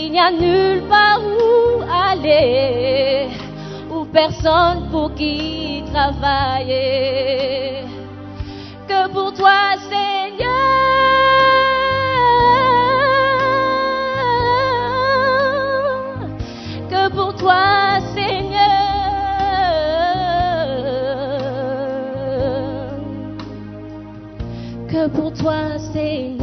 il 0.07 0.13
n'y 0.13 0.21
a 0.21 0.31
nulle 0.31 0.83
part 0.89 1.21
où 1.21 1.83
aller, 1.83 3.27
ou 3.91 4.05
personne 4.05 4.89
pour 4.93 5.13
qui 5.15 5.83
travailler. 5.93 7.83
Que 8.87 9.09
pour 9.09 9.33
toi, 9.35 9.75
Seigneur, 9.91 10.47
que 16.89 17.09
pour 17.11 17.35
toi, 17.35 17.99
Seigneur, 18.15 18.61
que 24.89 25.09
pour 25.09 25.33
toi, 25.33 25.79
Seigneur. 25.93 26.36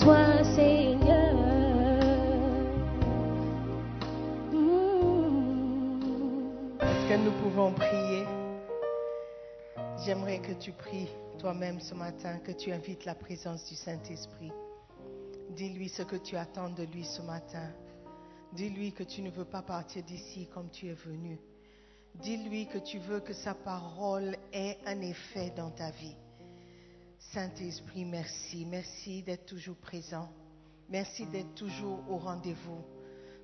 Toi, 0.00 0.44
Seigneur. 0.54 1.34
Mm. 4.52 5.58
Est-ce 6.80 7.08
que 7.08 7.16
nous 7.24 7.32
pouvons 7.42 7.72
prier? 7.72 8.24
J'aimerais 10.04 10.38
que 10.38 10.52
tu 10.52 10.72
pries 10.72 11.08
toi-même 11.38 11.80
ce 11.80 11.94
matin, 11.94 12.38
que 12.38 12.52
tu 12.52 12.72
invites 12.72 13.04
la 13.04 13.14
présence 13.14 13.64
du 13.68 13.74
Saint-Esprit. 13.74 14.52
Dis-lui 15.50 15.88
ce 15.88 16.02
que 16.02 16.16
tu 16.16 16.36
attends 16.36 16.70
de 16.70 16.84
lui 16.84 17.04
ce 17.04 17.22
matin. 17.22 17.70
Dis-lui 18.52 18.92
que 18.92 19.02
tu 19.02 19.22
ne 19.22 19.30
veux 19.30 19.44
pas 19.44 19.62
partir 19.62 20.02
d'ici 20.02 20.48
comme 20.52 20.70
tu 20.70 20.88
es 20.88 20.94
venu. 20.94 21.38
Dis-lui 22.14 22.66
que 22.66 22.78
tu 22.78 22.98
veux 22.98 23.20
que 23.20 23.32
sa 23.32 23.54
parole 23.54 24.36
ait 24.52 24.78
un 24.86 25.00
effet 25.02 25.52
dans 25.56 25.70
ta 25.70 25.90
vie. 25.90 26.16
Saint-Esprit, 27.32 28.06
merci. 28.06 28.64
Merci 28.64 29.22
d'être 29.22 29.44
toujours 29.44 29.76
présent. 29.76 30.30
Merci 30.88 31.26
d'être 31.26 31.54
toujours 31.54 32.00
au 32.08 32.16
rendez-vous. 32.16 32.82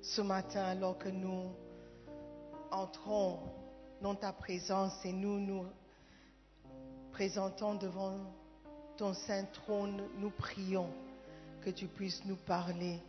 Ce 0.01 0.21
matin, 0.21 0.63
alors 0.63 0.97
que 0.97 1.09
nous 1.09 1.51
entrons 2.71 3.39
dans 4.01 4.15
ta 4.15 4.33
présence 4.33 4.93
et 5.05 5.13
nous 5.13 5.39
nous 5.39 5.65
présentons 7.11 7.75
devant 7.75 8.17
ton 8.97 9.13
saint 9.13 9.45
trône, 9.53 10.01
nous 10.17 10.31
prions 10.31 10.89
que 11.61 11.69
tu 11.69 11.85
puisses 11.85 12.25
nous 12.25 12.37
parler, 12.37 12.99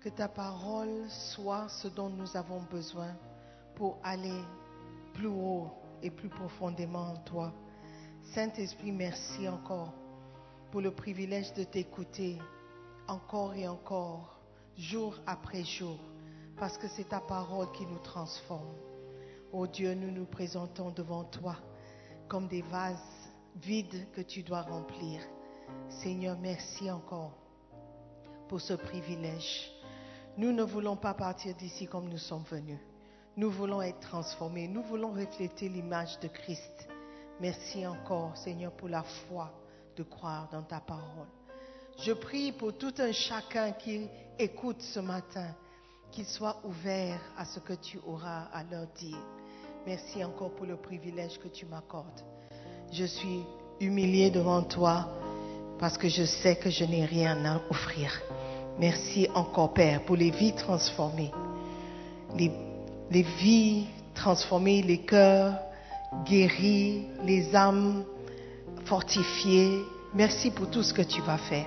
que 0.00 0.08
ta 0.08 0.28
parole 0.28 1.04
soit 1.10 1.68
ce 1.68 1.88
dont 1.88 2.08
nous 2.08 2.34
avons 2.34 2.62
besoin 2.70 3.14
pour 3.74 3.98
aller 4.02 4.40
plus 5.12 5.26
haut 5.26 5.70
et 6.02 6.10
plus 6.10 6.30
profondément 6.30 7.10
en 7.12 7.16
toi. 7.18 7.52
Saint-Esprit, 8.34 8.92
merci 8.92 9.48
encore 9.48 9.94
pour 10.70 10.82
le 10.82 10.90
privilège 10.90 11.54
de 11.54 11.64
t'écouter 11.64 12.36
encore 13.06 13.54
et 13.54 13.66
encore, 13.66 14.38
jour 14.76 15.18
après 15.26 15.64
jour, 15.64 15.98
parce 16.58 16.76
que 16.76 16.88
c'est 16.88 17.08
ta 17.08 17.20
parole 17.20 17.72
qui 17.72 17.86
nous 17.86 17.98
transforme. 17.98 18.74
Oh 19.50 19.66
Dieu, 19.66 19.94
nous 19.94 20.10
nous 20.10 20.26
présentons 20.26 20.90
devant 20.90 21.24
toi 21.24 21.56
comme 22.28 22.48
des 22.48 22.60
vases 22.60 22.98
vides 23.62 24.06
que 24.12 24.20
tu 24.20 24.42
dois 24.42 24.60
remplir. 24.60 25.22
Seigneur, 25.88 26.36
merci 26.38 26.90
encore 26.90 27.32
pour 28.46 28.60
ce 28.60 28.74
privilège. 28.74 29.72
Nous 30.36 30.52
ne 30.52 30.62
voulons 30.62 30.96
pas 30.96 31.14
partir 31.14 31.54
d'ici 31.54 31.86
comme 31.86 32.10
nous 32.10 32.18
sommes 32.18 32.44
venus. 32.44 32.78
Nous 33.38 33.50
voulons 33.50 33.80
être 33.80 34.00
transformés. 34.00 34.68
Nous 34.68 34.82
voulons 34.82 35.12
refléter 35.12 35.70
l'image 35.70 36.20
de 36.20 36.28
Christ. 36.28 36.88
Merci 37.40 37.86
encore, 37.86 38.36
Seigneur, 38.36 38.72
pour 38.72 38.88
la 38.88 39.04
foi 39.04 39.52
de 39.96 40.02
croire 40.02 40.48
dans 40.50 40.62
ta 40.62 40.80
parole. 40.80 41.28
Je 42.00 42.12
prie 42.12 42.50
pour 42.50 42.76
tout 42.76 42.92
un 42.98 43.12
chacun 43.12 43.70
qui 43.72 44.08
écoute 44.38 44.82
ce 44.82 44.98
matin, 44.98 45.46
qu'il 46.10 46.24
soit 46.24 46.56
ouvert 46.64 47.20
à 47.36 47.44
ce 47.44 47.60
que 47.60 47.74
tu 47.74 48.00
auras 48.06 48.46
à 48.52 48.64
leur 48.64 48.86
dire. 48.98 49.18
Merci 49.86 50.24
encore 50.24 50.50
pour 50.50 50.66
le 50.66 50.76
privilège 50.76 51.38
que 51.38 51.46
tu 51.48 51.64
m'accordes. 51.66 52.24
Je 52.90 53.04
suis 53.04 53.44
humilié 53.80 54.30
devant 54.30 54.62
toi 54.62 55.08
parce 55.78 55.96
que 55.96 56.08
je 56.08 56.24
sais 56.24 56.56
que 56.56 56.70
je 56.70 56.84
n'ai 56.84 57.04
rien 57.04 57.44
à 57.44 57.60
offrir. 57.70 58.20
Merci 58.80 59.28
encore, 59.34 59.74
Père, 59.74 60.04
pour 60.04 60.16
les 60.16 60.30
vies 60.30 60.54
transformées. 60.54 61.30
Les, 62.36 62.50
les 63.10 63.22
vies 63.22 63.86
transformées, 64.14 64.82
les 64.82 64.98
cœurs 64.98 65.54
guéris, 66.24 67.06
les 67.24 67.54
âmes 67.54 68.04
fortifiées. 68.84 69.84
Merci 70.14 70.50
pour 70.50 70.70
tout 70.70 70.82
ce 70.82 70.92
que 70.92 71.02
tu 71.02 71.20
vas 71.22 71.38
faire. 71.38 71.66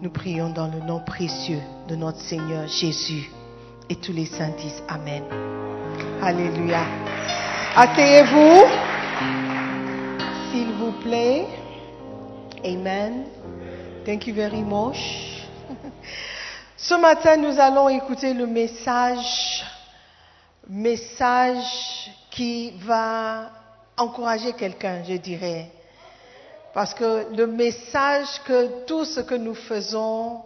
Nous 0.00 0.10
prions 0.10 0.50
dans 0.50 0.68
le 0.68 0.80
nom 0.80 1.00
précieux 1.00 1.60
de 1.88 1.96
notre 1.96 2.20
Seigneur 2.20 2.66
Jésus. 2.68 3.30
Et 3.88 3.96
tous 3.96 4.12
les 4.12 4.26
saints 4.26 4.52
disent 4.58 4.82
Amen. 4.88 5.24
Alléluia. 6.22 6.84
Asseyez-vous, 7.74 8.64
s'il 10.50 10.72
vous 10.72 10.92
plaît. 11.02 11.46
Amen. 12.64 13.24
Thank 14.04 14.26
you 14.26 14.34
very 14.34 14.62
much. 14.62 15.46
Ce 16.76 16.94
matin, 16.94 17.36
nous 17.36 17.58
allons 17.58 17.88
écouter 17.88 18.34
le 18.34 18.46
message, 18.46 19.64
message 20.68 22.10
qui 22.38 22.70
va 22.84 23.50
encourager 23.96 24.52
quelqu'un, 24.52 25.02
je 25.02 25.14
dirais. 25.14 25.72
Parce 26.72 26.94
que 26.94 27.26
le 27.34 27.48
message 27.48 28.28
que 28.44 28.84
tout 28.84 29.04
ce 29.04 29.18
que 29.18 29.34
nous 29.34 29.56
faisons 29.56 30.42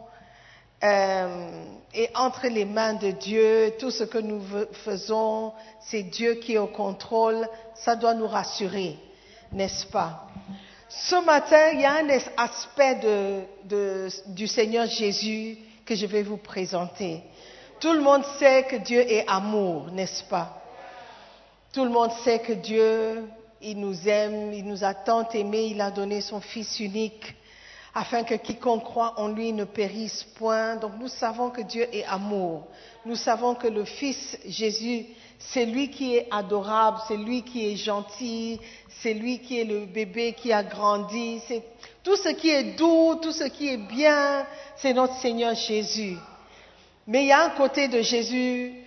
euh, 0.82 1.50
est 1.92 2.10
entre 2.16 2.46
les 2.46 2.64
mains 2.64 2.94
de 2.94 3.10
Dieu, 3.10 3.74
tout 3.78 3.90
ce 3.90 4.04
que 4.04 4.16
nous 4.16 4.40
faisons, 4.86 5.52
c'est 5.80 6.04
Dieu 6.04 6.36
qui 6.36 6.54
est 6.54 6.58
au 6.58 6.68
contrôle, 6.68 7.46
ça 7.74 7.94
doit 7.94 8.14
nous 8.14 8.26
rassurer, 8.26 8.96
n'est-ce 9.52 9.84
pas? 9.84 10.28
Ce 10.88 11.22
matin, 11.22 11.72
il 11.74 11.80
y 11.82 11.84
a 11.84 11.96
un 11.96 12.08
aspect 12.38 13.00
du 14.28 14.46
Seigneur 14.46 14.86
Jésus 14.86 15.58
que 15.84 15.94
je 15.94 16.06
vais 16.06 16.22
vous 16.22 16.38
présenter. 16.38 17.22
Tout 17.80 17.92
le 17.92 18.00
monde 18.00 18.24
sait 18.38 18.62
que 18.62 18.76
Dieu 18.76 19.00
est 19.00 19.28
amour, 19.28 19.90
n'est-ce 19.90 20.24
pas? 20.24 20.61
Tout 21.72 21.84
le 21.84 21.90
monde 21.90 22.12
sait 22.22 22.40
que 22.40 22.52
Dieu, 22.52 23.24
il 23.62 23.80
nous 23.80 24.06
aime, 24.06 24.52
il 24.52 24.66
nous 24.66 24.84
a 24.84 24.92
tant 24.92 25.26
aimés, 25.30 25.68
il 25.70 25.80
a 25.80 25.90
donné 25.90 26.20
son 26.20 26.40
Fils 26.40 26.80
unique 26.80 27.34
afin 27.94 28.24
que 28.24 28.34
quiconque 28.34 28.84
croit 28.84 29.14
en 29.18 29.28
lui 29.28 29.52
ne 29.52 29.64
périsse 29.64 30.24
point. 30.36 30.76
Donc 30.76 30.92
nous 31.00 31.08
savons 31.08 31.48
que 31.50 31.62
Dieu 31.62 31.86
est 31.94 32.04
amour. 32.04 32.66
Nous 33.06 33.16
savons 33.16 33.54
que 33.54 33.68
le 33.68 33.84
Fils 33.84 34.38
Jésus, 34.46 35.06
c'est 35.38 35.64
lui 35.64 35.90
qui 35.90 36.16
est 36.16 36.28
adorable, 36.30 36.98
c'est 37.08 37.16
lui 37.16 37.42
qui 37.42 37.66
est 37.66 37.76
gentil, 37.76 38.60
c'est 39.00 39.14
lui 39.14 39.38
qui 39.40 39.58
est 39.58 39.64
le 39.64 39.86
bébé 39.86 40.34
qui 40.34 40.52
a 40.52 40.62
grandi. 40.62 41.40
C'est 41.48 41.62
tout 42.02 42.16
ce 42.16 42.30
qui 42.30 42.50
est 42.50 42.76
doux, 42.76 43.16
tout 43.22 43.32
ce 43.32 43.44
qui 43.44 43.68
est 43.68 43.78
bien, 43.78 44.46
c'est 44.76 44.92
notre 44.92 45.14
Seigneur 45.16 45.54
Jésus. 45.54 46.16
Mais 47.06 47.24
il 47.24 47.28
y 47.28 47.32
a 47.32 47.46
un 47.46 47.50
côté 47.50 47.88
de 47.88 48.02
Jésus 48.02 48.81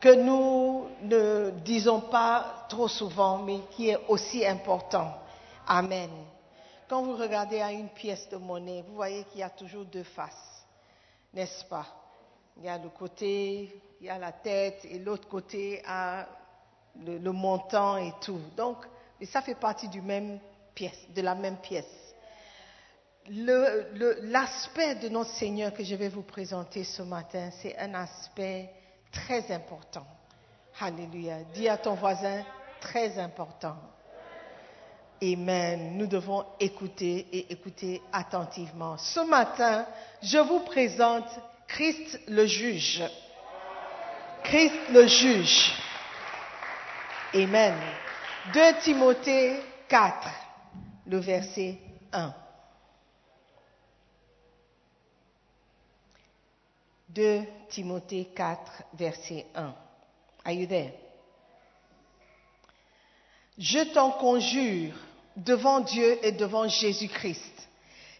que 0.00 0.14
nous 0.14 0.86
ne 1.02 1.50
disons 1.62 2.00
pas 2.00 2.64
trop 2.68 2.88
souvent, 2.88 3.38
mais 3.38 3.60
qui 3.70 3.90
est 3.90 3.98
aussi 4.08 4.44
important. 4.46 5.14
Amen. 5.66 6.10
Quand 6.88 7.02
vous 7.02 7.16
regardez 7.16 7.60
à 7.60 7.70
une 7.70 7.88
pièce 7.88 8.28
de 8.30 8.36
monnaie, 8.36 8.82
vous 8.88 8.94
voyez 8.94 9.24
qu'il 9.24 9.40
y 9.40 9.44
a 9.44 9.50
toujours 9.50 9.84
deux 9.84 10.02
faces, 10.02 10.64
n'est-ce 11.32 11.64
pas? 11.66 11.86
Il 12.56 12.64
y 12.64 12.68
a 12.68 12.78
le 12.78 12.88
côté, 12.88 13.80
il 14.00 14.06
y 14.06 14.10
a 14.10 14.18
la 14.18 14.32
tête, 14.32 14.84
et 14.84 14.98
l'autre 14.98 15.28
côté 15.28 15.82
a 15.86 16.26
le, 17.04 17.30
montant 17.30 17.96
et 17.98 18.12
tout. 18.20 18.40
Donc, 18.56 18.78
ça 19.24 19.42
fait 19.42 19.54
partie 19.54 19.88
du 19.88 20.00
même 20.00 20.40
pièce, 20.74 21.06
de 21.14 21.22
la 21.22 21.34
même 21.34 21.58
pièce. 21.58 21.86
L'aspect 23.28 24.96
de 24.96 25.08
notre 25.10 25.30
Seigneur 25.30 25.72
que 25.72 25.84
je 25.84 25.94
vais 25.94 26.08
vous 26.08 26.22
présenter 26.22 26.84
ce 26.84 27.02
matin, 27.02 27.50
c'est 27.62 27.78
un 27.78 27.94
aspect 27.94 28.70
très 29.12 29.50
important. 29.52 30.06
Alléluia. 30.80 31.42
Dis 31.54 31.68
à 31.68 31.76
ton 31.76 31.94
voisin, 31.94 32.44
très 32.80 33.18
important. 33.18 33.76
Amen. 35.22 35.98
Nous 35.98 36.06
devons 36.06 36.46
écouter 36.58 37.26
et 37.30 37.52
écouter 37.52 38.00
attentivement. 38.12 38.96
Ce 38.96 39.20
matin, 39.20 39.86
je 40.22 40.38
vous 40.38 40.60
présente 40.60 41.28
Christ 41.68 42.20
le 42.26 42.46
juge. 42.46 43.02
Christ 44.44 44.74
le 44.92 45.06
juge. 45.06 45.72
Amen. 47.34 47.74
2 48.54 48.60
Timothée 48.82 49.60
4, 49.88 50.28
le 51.06 51.18
verset 51.18 51.78
1. 52.12 52.34
2 57.14 57.42
Timothée 57.68 58.28
4, 58.34 58.84
verset 58.94 59.46
1. 59.54 59.74
Are 60.44 60.52
you 60.52 60.66
there? 60.66 60.92
Je 63.58 63.92
t'en 63.92 64.12
conjure 64.12 64.94
devant 65.36 65.80
Dieu 65.80 66.18
et 66.24 66.32
devant 66.32 66.68
Jésus-Christ, 66.68 67.68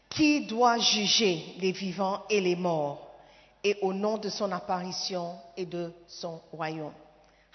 qui 0.09 0.47
doit 0.47 0.79
juger 0.79 1.55
les 1.59 1.73
vivants 1.73 2.25
et 2.29 2.41
les 2.41 2.57
morts, 2.57 3.09
et 3.63 3.77
au 3.83 3.93
nom 3.93 4.19
de 4.19 4.29
son 4.29 4.51
apparition 4.53 5.35
et 5.57 5.67
de 5.67 5.93
son 6.09 6.41
royaume. 6.53 6.93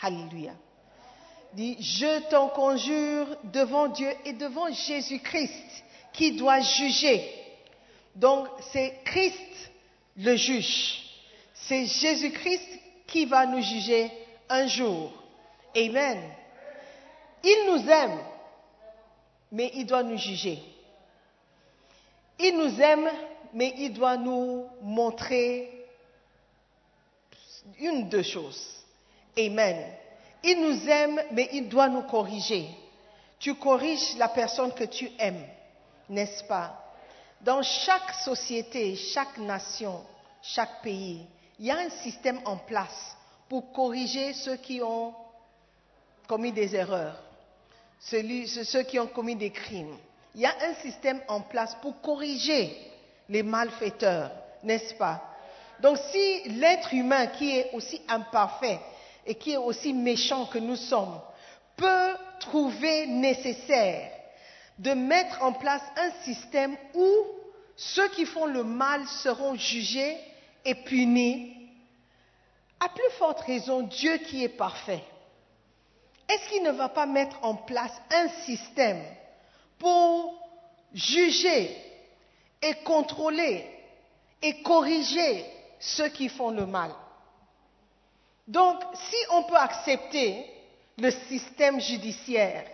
Alléluia. 0.02 0.54
Dit, 1.54 1.78
je 1.80 2.30
t'en 2.30 2.50
conjure 2.50 3.28
devant 3.44 3.88
Dieu 3.88 4.10
et 4.26 4.34
devant 4.34 4.72
Jésus-Christ, 4.72 5.84
qui 6.14 6.36
doit 6.36 6.62
juger. 6.62 7.30
Donc, 8.16 8.48
c'est 8.72 9.00
Christ 9.04 9.72
le 10.18 10.36
juge. 10.36 11.05
C'est 11.68 11.86
Jésus-Christ 11.86 12.80
qui 13.08 13.26
va 13.26 13.46
nous 13.46 13.62
juger 13.62 14.12
un 14.50 14.68
jour. 14.68 15.12
Amen. 15.76 16.22
Il 17.44 17.66
nous 17.72 17.90
aime, 17.90 18.20
mais 19.52 19.72
il 19.74 19.86
doit 19.86 20.04
nous 20.04 20.18
juger. 20.18 20.60
Il 22.40 22.58
nous 22.58 22.80
aime, 22.80 23.10
mais 23.54 23.74
il 23.78 23.94
doit 23.94 24.18
nous 24.18 24.68
montrer 24.82 25.88
une 27.80 28.10
de 28.10 28.22
choses. 28.22 28.84
Amen. 29.38 29.92
Il 30.44 30.62
nous 30.62 30.88
aime, 30.88 31.20
mais 31.32 31.50
il 31.54 31.68
doit 31.68 31.90
nous 31.90 32.04
corriger. 32.04 32.70
Tu 33.40 33.56
corriges 33.56 34.16
la 34.18 34.28
personne 34.28 34.72
que 34.74 34.84
tu 34.84 35.10
aimes, 35.18 35.46
n'est-ce 36.10 36.44
pas? 36.44 36.80
Dans 37.42 37.64
chaque 37.64 38.14
société, 38.24 38.96
chaque 38.96 39.38
nation, 39.40 40.02
chaque 40.42 40.82
pays, 40.82 41.26
il 41.60 41.66
y 41.66 41.72
a 41.72 41.78
un 41.78 41.90
système 41.90 42.40
en 42.46 42.58
place 42.58 43.16
pour 43.48 43.72
corriger 43.72 44.34
ceux 44.34 44.58
qui 44.58 44.82
ont 44.82 45.14
commis 46.28 46.52
des 46.52 46.76
erreurs, 46.76 47.22
ceux 48.00 48.84
qui 48.84 49.00
ont 49.00 49.08
commis 49.08 49.36
des 49.36 49.52
crimes. 49.52 49.96
Il 50.34 50.42
y 50.42 50.46
a 50.46 50.54
un 50.70 50.74
système 50.76 51.22
en 51.28 51.42
place 51.42 51.76
pour 51.82 52.02
corriger 52.02 52.76
les 53.30 53.44
malfaiteurs, 53.44 54.32
n'est-ce 54.64 54.94
pas? 54.96 55.24
Donc 55.82 55.98
si 56.12 56.50
l'être 56.50 56.94
humain 56.94 57.28
qui 57.28 57.58
est 57.58 57.72
aussi 57.74 58.02
imparfait 58.08 58.80
et 59.26 59.36
qui 59.36 59.52
est 59.54 59.58
aussi 59.58 59.94
méchant 59.94 60.46
que 60.46 60.58
nous 60.60 60.76
sommes 60.76 61.20
peut 61.76 62.14
trouver 62.40 63.08
nécessaire 63.08 64.12
de 64.80 64.92
mettre 64.92 65.42
en 65.42 65.54
place 65.54 65.82
un 65.98 66.12
système 66.24 66.76
où 66.94 67.08
ceux 67.78 68.08
qui 68.10 68.26
font 68.26 68.46
le 68.46 68.64
mal 68.64 69.06
seront 69.08 69.56
jugés 69.56 70.18
et 70.66 70.76
punis, 70.76 71.54
à 72.80 72.90
plus 72.90 73.10
forte 73.18 73.42
raison, 73.42 73.84
Dieu 73.84 74.18
qui 74.18 74.44
est 74.44 74.50
parfait, 74.50 75.04
est-ce 76.28 76.50
qu'il 76.50 76.64
ne 76.64 76.72
va 76.72 76.90
pas 76.90 77.06
mettre 77.06 77.38
en 77.44 77.56
place 77.56 77.94
un 78.12 78.28
système 78.46 79.04
pour 79.78 80.34
juger 80.94 81.76
et 82.62 82.74
contrôler 82.84 83.70
et 84.42 84.62
corriger 84.64 85.46
ceux 85.80 86.10
qui 86.10 86.30
font 86.30 86.50
le 86.50 86.66
mal? 86.66 86.92
Donc, 88.48 88.82
si 88.94 89.16
on 89.32 89.44
peut 89.44 89.58
accepter 89.58 90.46
le 90.98 91.12
système 91.12 91.80
judiciaire 91.80 92.66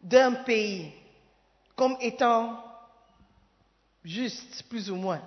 d'un 0.00 0.32
pays 0.32 0.92
comme 1.74 1.96
étant 2.00 2.62
juste, 4.04 4.62
plus 4.68 4.90
ou 4.90 4.96
moins, 4.96 5.20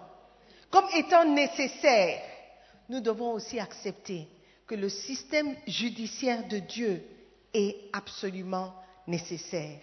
comme 0.69 0.86
étant 0.95 1.25
nécessaire, 1.25 2.21
nous 2.89 2.99
devons 2.99 3.32
aussi 3.34 3.60
accepter 3.60 4.27
que 4.67 4.75
le 4.75 4.89
système 4.89 5.55
judiciaire 5.67 6.47
de 6.47 6.60
Dieu 6.60 7.03
est 7.53 7.89
absolument 7.93 8.73
nécessaire. 9.08 9.79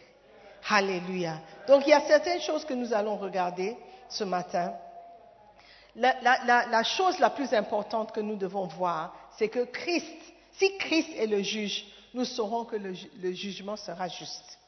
Alléluia. 0.68 1.40
Donc 1.68 1.82
il 1.86 1.90
y 1.90 1.92
a 1.92 2.00
certaines 2.00 2.40
choses 2.40 2.64
que 2.64 2.74
nous 2.74 2.92
allons 2.92 3.16
regarder 3.16 3.76
ce 4.08 4.24
matin. 4.24 4.74
La, 5.96 6.82
chose 6.82 7.18
la 7.18 7.30
plus 7.30 7.52
importante 7.52 8.12
que 8.12 8.20
nous 8.20 8.36
devons 8.36 8.66
voir, 8.66 9.14
c'est 9.38 9.48
que 9.48 9.64
Christ, 9.64 10.16
si 10.52 10.76
Christ 10.78 11.10
est 11.16 11.26
le 11.26 11.42
juge, 11.42 11.84
nous 12.14 12.24
saurons 12.24 12.64
que 12.64 12.76
le, 12.76 12.94
le 13.22 13.32
jugement 13.32 13.76
sera 13.76 14.08
juste 14.08 14.58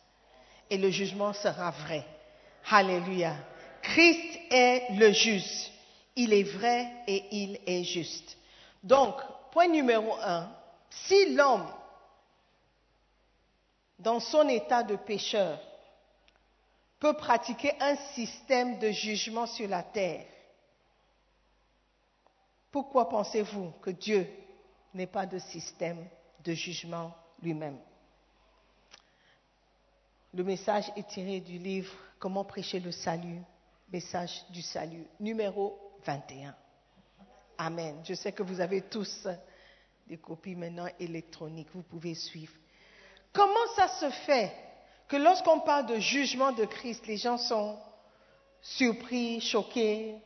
et 0.70 0.78
le 0.78 0.90
jugement 0.90 1.33
sera 1.33 1.70
vrai. 1.70 2.04
Alléluia. 2.70 3.35
Christ 3.83 4.38
est 4.50 4.94
le 4.98 5.12
juge. 5.12 5.70
Il 6.20 6.33
est 6.33 6.42
vrai 6.42 6.90
et 7.07 7.24
il 7.31 7.61
est 7.64 7.85
juste. 7.85 8.37
Donc, 8.83 9.14
point 9.52 9.68
numéro 9.68 10.14
un, 10.20 10.50
si 10.90 11.33
l'homme, 11.33 11.72
dans 14.00 14.18
son 14.18 14.48
état 14.48 14.83
de 14.83 14.96
pécheur, 14.96 15.61
peut 16.98 17.12
pratiquer 17.12 17.72
un 17.81 17.94
système 18.14 18.81
de 18.81 18.90
jugement 18.90 19.46
sur 19.46 19.68
la 19.68 19.85
terre, 19.85 20.26
pourquoi 22.72 23.09
pensez-vous 23.09 23.70
que 23.81 23.90
Dieu 23.90 24.28
n'ait 24.94 25.07
pas 25.07 25.24
de 25.24 25.38
système 25.38 26.04
de 26.42 26.52
jugement 26.52 27.14
lui-même? 27.40 27.78
Le 30.35 30.42
message 30.42 30.90
est 30.96 31.07
tiré 31.07 31.38
du 31.38 31.59
livre 31.59 31.94
Comment 32.18 32.44
prêcher 32.44 32.81
le 32.81 32.90
salut, 32.90 33.40
message 33.92 34.44
du 34.50 34.62
salut, 34.62 35.07
numéro 35.20 35.88
21. 36.05 36.55
Amen. 37.59 38.01
Je 38.05 38.15
sais 38.15 38.33
que 38.33 38.43
vous 38.43 38.61
avez 38.61 38.83
tous 38.83 39.27
des 40.07 40.17
copies 40.17 40.55
maintenant 40.55 40.89
électroniques. 40.99 41.69
Vous 41.75 41.83
pouvez 41.83 42.15
suivre. 42.15 42.53
Comment 43.33 43.67
ça 43.77 43.89
se 43.89 44.11
fait 44.11 44.53
que 45.09 45.17
lorsqu'on 45.17 45.61
parle 45.61 45.87
de 45.87 45.99
jugement 45.99 46.53
de 46.53 46.65
Christ, 46.65 47.07
les 47.07 47.17
gens 47.17 47.39
sont 47.39 47.79
surpris, 48.61 49.41
choqués, 49.41 50.17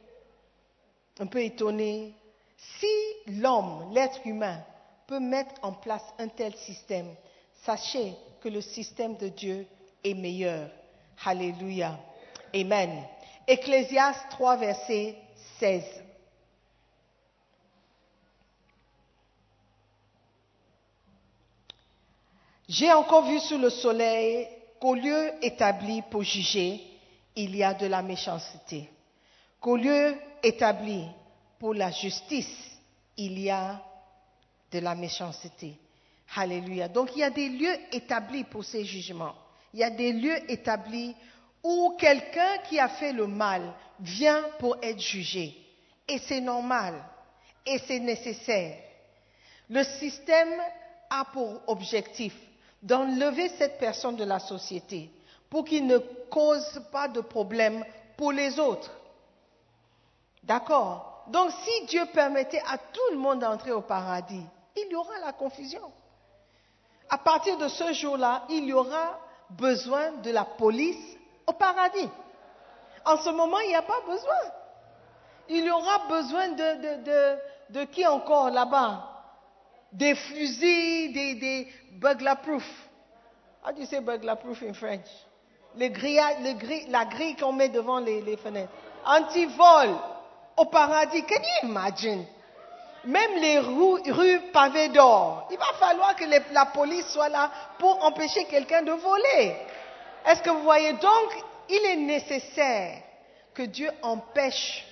un 1.19 1.27
peu 1.27 1.43
étonnés? 1.43 2.15
Si 2.57 3.41
l'homme, 3.41 3.93
l'être 3.93 4.21
humain, 4.25 4.63
peut 5.07 5.21
mettre 5.21 5.53
en 5.63 5.73
place 5.73 6.05
un 6.19 6.29
tel 6.29 6.55
système, 6.55 7.15
sachez 7.65 8.15
que 8.41 8.49
le 8.49 8.61
système 8.61 9.17
de 9.17 9.29
Dieu 9.29 9.67
est 10.05 10.15
meilleur. 10.15 10.71
Alléluia. 11.25 11.99
Amen. 12.55 13.05
Ecclésiaste 13.47 14.29
3, 14.31 14.57
verset 14.57 15.17
16. 15.59 15.85
J'ai 22.69 22.93
encore 22.93 23.27
vu 23.27 23.39
sous 23.41 23.59
le 23.59 23.71
soleil 23.71 24.49
qu'au 24.81 24.95
lieu 24.95 25.33
établi 25.43 26.03
pour 26.11 26.23
juger, 26.23 26.81
il 27.37 27.55
y 27.55 27.63
a 27.63 27.75
de 27.75 27.87
la 27.87 28.03
méchanceté. 28.03 28.89
Qu'au 29.61 29.77
lieu 29.77 30.17
établi 30.43 31.05
pour 31.59 31.75
la 31.75 31.91
justice, 31.91 32.71
il 33.17 33.39
y 33.39 33.51
a 33.51 33.81
de 34.71 34.79
la 34.79 34.95
méchanceté. 34.95 35.77
Alléluia. 36.35 36.89
Donc 36.89 37.11
il 37.15 37.19
y 37.19 37.25
a 37.25 37.31
des 37.31 37.49
lieux 37.49 37.77
établis 37.93 38.45
pour 38.45 38.65
ces 38.65 38.85
jugements. 38.85 39.35
Il 39.75 39.81
y 39.81 39.85
a 39.85 39.91
des 39.91 40.13
lieux 40.13 40.51
établis 40.51 41.15
où 41.63 41.97
quelqu'un 41.99 42.59
qui 42.69 42.79
a 42.79 42.89
fait 42.89 43.13
le 43.13 43.27
mal 43.27 43.63
vient 44.01 44.43
pour 44.59 44.77
être 44.83 45.01
jugé. 45.01 45.57
Et 46.09 46.19
c'est 46.19 46.41
normal. 46.41 46.95
Et 47.65 47.79
c'est 47.87 48.01
nécessaire. 48.01 48.79
Le 49.71 49.85
système 49.85 50.61
a 51.09 51.25
pour 51.27 51.61
objectif 51.69 52.35
d'enlever 52.83 53.49
cette 53.51 53.79
personne 53.79 54.17
de 54.17 54.25
la 54.25 54.41
société 54.41 55.11
pour 55.49 55.65
qu'il 55.65 55.87
ne 55.87 55.99
cause 56.31 56.83
pas 56.91 57.09
de 57.09 57.21
problème 57.21 57.85
pour 58.17 58.33
les 58.33 58.59
autres. 58.59 58.91
D'accord? 60.43 61.25
Donc 61.29 61.53
si 61.63 61.87
Dieu 61.87 62.03
permettait 62.13 62.63
à 62.67 62.79
tout 62.79 63.13
le 63.13 63.19
monde 63.19 63.41
d'entrer 63.41 63.71
au 63.71 63.83
paradis, 63.83 64.45
il 64.77 64.91
y 64.91 64.95
aura 64.97 65.19
la 65.25 65.33
confusion. 65.33 65.93
À 67.09 67.19
partir 67.19 67.57
de 67.59 67.69
ce 67.69 67.93
jour-là, 67.93 68.45
il 68.49 68.65
y 68.65 68.73
aura 68.73 69.21
besoin 69.51 70.13
de 70.23 70.31
la 70.31 70.45
police 70.45 71.17
au 71.47 71.53
paradis. 71.53 72.09
En 73.05 73.17
ce 73.19 73.31
moment, 73.31 73.59
il 73.61 73.69
n'y 73.69 73.75
a 73.75 73.83
pas 73.83 74.01
besoin. 74.07 74.53
Il 75.49 75.65
y 75.65 75.71
aura 75.71 76.07
besoin 76.09 76.49
de, 76.49 77.85
qui 77.87 78.07
encore 78.07 78.51
là-bas? 78.51 79.09
Des 79.93 80.15
fusils, 80.15 81.13
des, 81.13 81.35
des 81.35 81.69
burglar 81.93 82.41
proof. 82.41 82.65
How 83.65 83.73
do 83.73 83.81
you 83.81 83.87
say 83.87 84.01
burglar 84.01 84.39
proof 84.39 84.63
in 84.63 84.73
French? 84.73 85.07
Les 85.77 85.91
la 86.89 87.05
grille 87.05 87.37
qu'on 87.37 87.53
met 87.53 87.69
devant 87.69 87.99
les, 87.99 88.37
fenêtres. 88.37 88.73
Anti-vol 89.05 89.91
au 90.57 90.65
paradis. 90.67 91.23
Can 91.25 91.43
you 91.43 91.69
imagine? 91.69 92.25
Même 93.05 93.41
les 93.41 93.59
rues 93.59 94.41
pavées 94.53 94.89
d'or. 94.91 95.49
Il 95.51 95.59
va 95.59 95.73
falloir 95.79 96.15
que 96.15 96.25
la 96.53 96.67
police 96.67 97.09
soit 97.09 97.29
là 97.29 97.51
pour 97.79 98.05
empêcher 98.05 98.45
quelqu'un 98.45 98.83
de 98.83 98.93
voler. 98.93 99.57
Est-ce 100.27 100.43
que 100.43 100.51
vous 100.51 100.63
voyez 100.63 100.93
Donc, 100.95 101.45
il 101.69 101.85
est 101.87 101.97
nécessaire 101.97 103.03
que 103.55 103.63
Dieu 103.63 103.91
empêche 104.03 104.87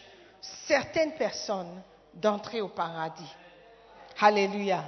certaines 0.66 1.12
personnes 1.12 1.82
d'entrer 2.14 2.60
au 2.60 2.68
paradis? 2.68 3.34
Alléluia. 4.20 4.84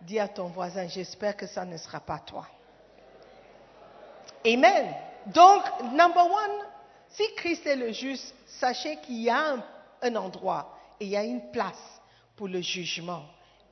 Dis 0.00 0.18
à 0.18 0.28
ton 0.28 0.46
voisin, 0.46 0.88
j'espère 0.88 1.36
que 1.36 1.46
ça 1.46 1.64
ne 1.64 1.76
sera 1.76 2.00
pas 2.00 2.18
toi. 2.18 2.46
Amen. 4.44 4.94
Donc, 5.26 5.62
number 5.92 6.24
one, 6.24 6.66
si 7.10 7.22
Christ 7.36 7.66
est 7.66 7.76
le 7.76 7.92
juste, 7.92 8.34
sachez 8.46 8.96
qu'il 8.96 9.22
y 9.22 9.30
a 9.30 9.56
un, 10.02 10.16
endroit 10.16 10.76
et 10.98 11.04
il 11.04 11.10
y 11.10 11.16
a 11.16 11.22
une 11.22 11.52
place 11.52 12.00
pour 12.36 12.48
le 12.48 12.60
jugement. 12.60 13.22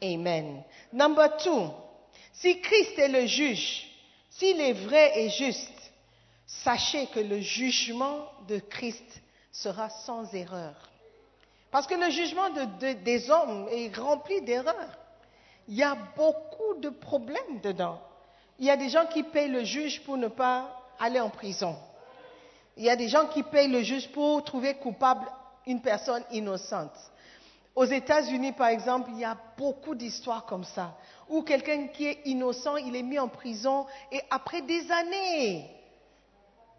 Amen. 0.03 0.63
Number 0.93 1.37
two, 1.39 1.71
si 2.33 2.61
Christ 2.61 2.99
est 2.99 3.09
le 3.09 3.27
juge, 3.27 3.90
s'il 4.41 4.59
est 4.59 4.73
vrai 4.73 5.21
et 5.21 5.29
juste, 5.29 5.93
sachez 6.47 7.07
que 7.09 7.21
le 7.21 7.41
jugement 7.41 8.25
de 8.49 8.59
Christ 8.59 9.23
sera 9.53 9.91
sans 9.91 10.33
erreur. 10.35 10.75
Parce 11.71 11.87
que 11.87 11.95
le 11.95 12.11
jugement 12.11 12.49
des 12.81 13.31
hommes 13.31 13.69
est 13.71 13.95
rempli 13.95 14.41
d'erreurs. 14.41 14.97
Il 15.69 15.75
y 15.75 15.83
a 15.83 15.95
beaucoup 16.17 16.81
de 16.81 16.89
problèmes 16.89 17.61
dedans. 17.63 18.01
Il 18.59 18.65
y 18.65 18.71
a 18.71 18.79
des 18.79 18.89
gens 18.89 19.07
qui 19.07 19.23
payent 19.23 19.51
le 19.51 19.63
juge 19.63 20.03
pour 20.05 20.17
ne 20.17 20.29
pas 20.29 20.75
aller 20.99 21.21
en 21.21 21.29
prison. 21.29 21.77
Il 22.79 22.85
y 22.85 22.91
a 22.91 22.97
des 22.97 23.09
gens 23.09 23.27
qui 23.27 23.43
payent 23.43 23.69
le 23.69 23.83
juge 23.83 24.09
pour 24.11 24.43
trouver 24.43 24.75
coupable 24.75 25.27
une 25.67 25.83
personne 25.83 26.25
innocente. 26.33 26.97
Aux 27.75 27.85
États-Unis, 27.85 28.53
par 28.53 28.69
exemple, 28.69 29.11
il 29.13 29.21
y 29.21 29.25
a 29.25 29.37
beaucoup 29.57 29.95
d'histoires 29.95 30.45
comme 30.45 30.65
ça, 30.65 30.97
où 31.29 31.43
quelqu'un 31.43 31.87
qui 31.89 32.07
est 32.07 32.19
innocent, 32.25 32.77
il 32.77 32.97
est 32.97 33.03
mis 33.03 33.19
en 33.19 33.29
prison 33.29 33.87
et 34.11 34.21
après 34.31 34.61
des 34.63 34.91
années, 34.91 35.71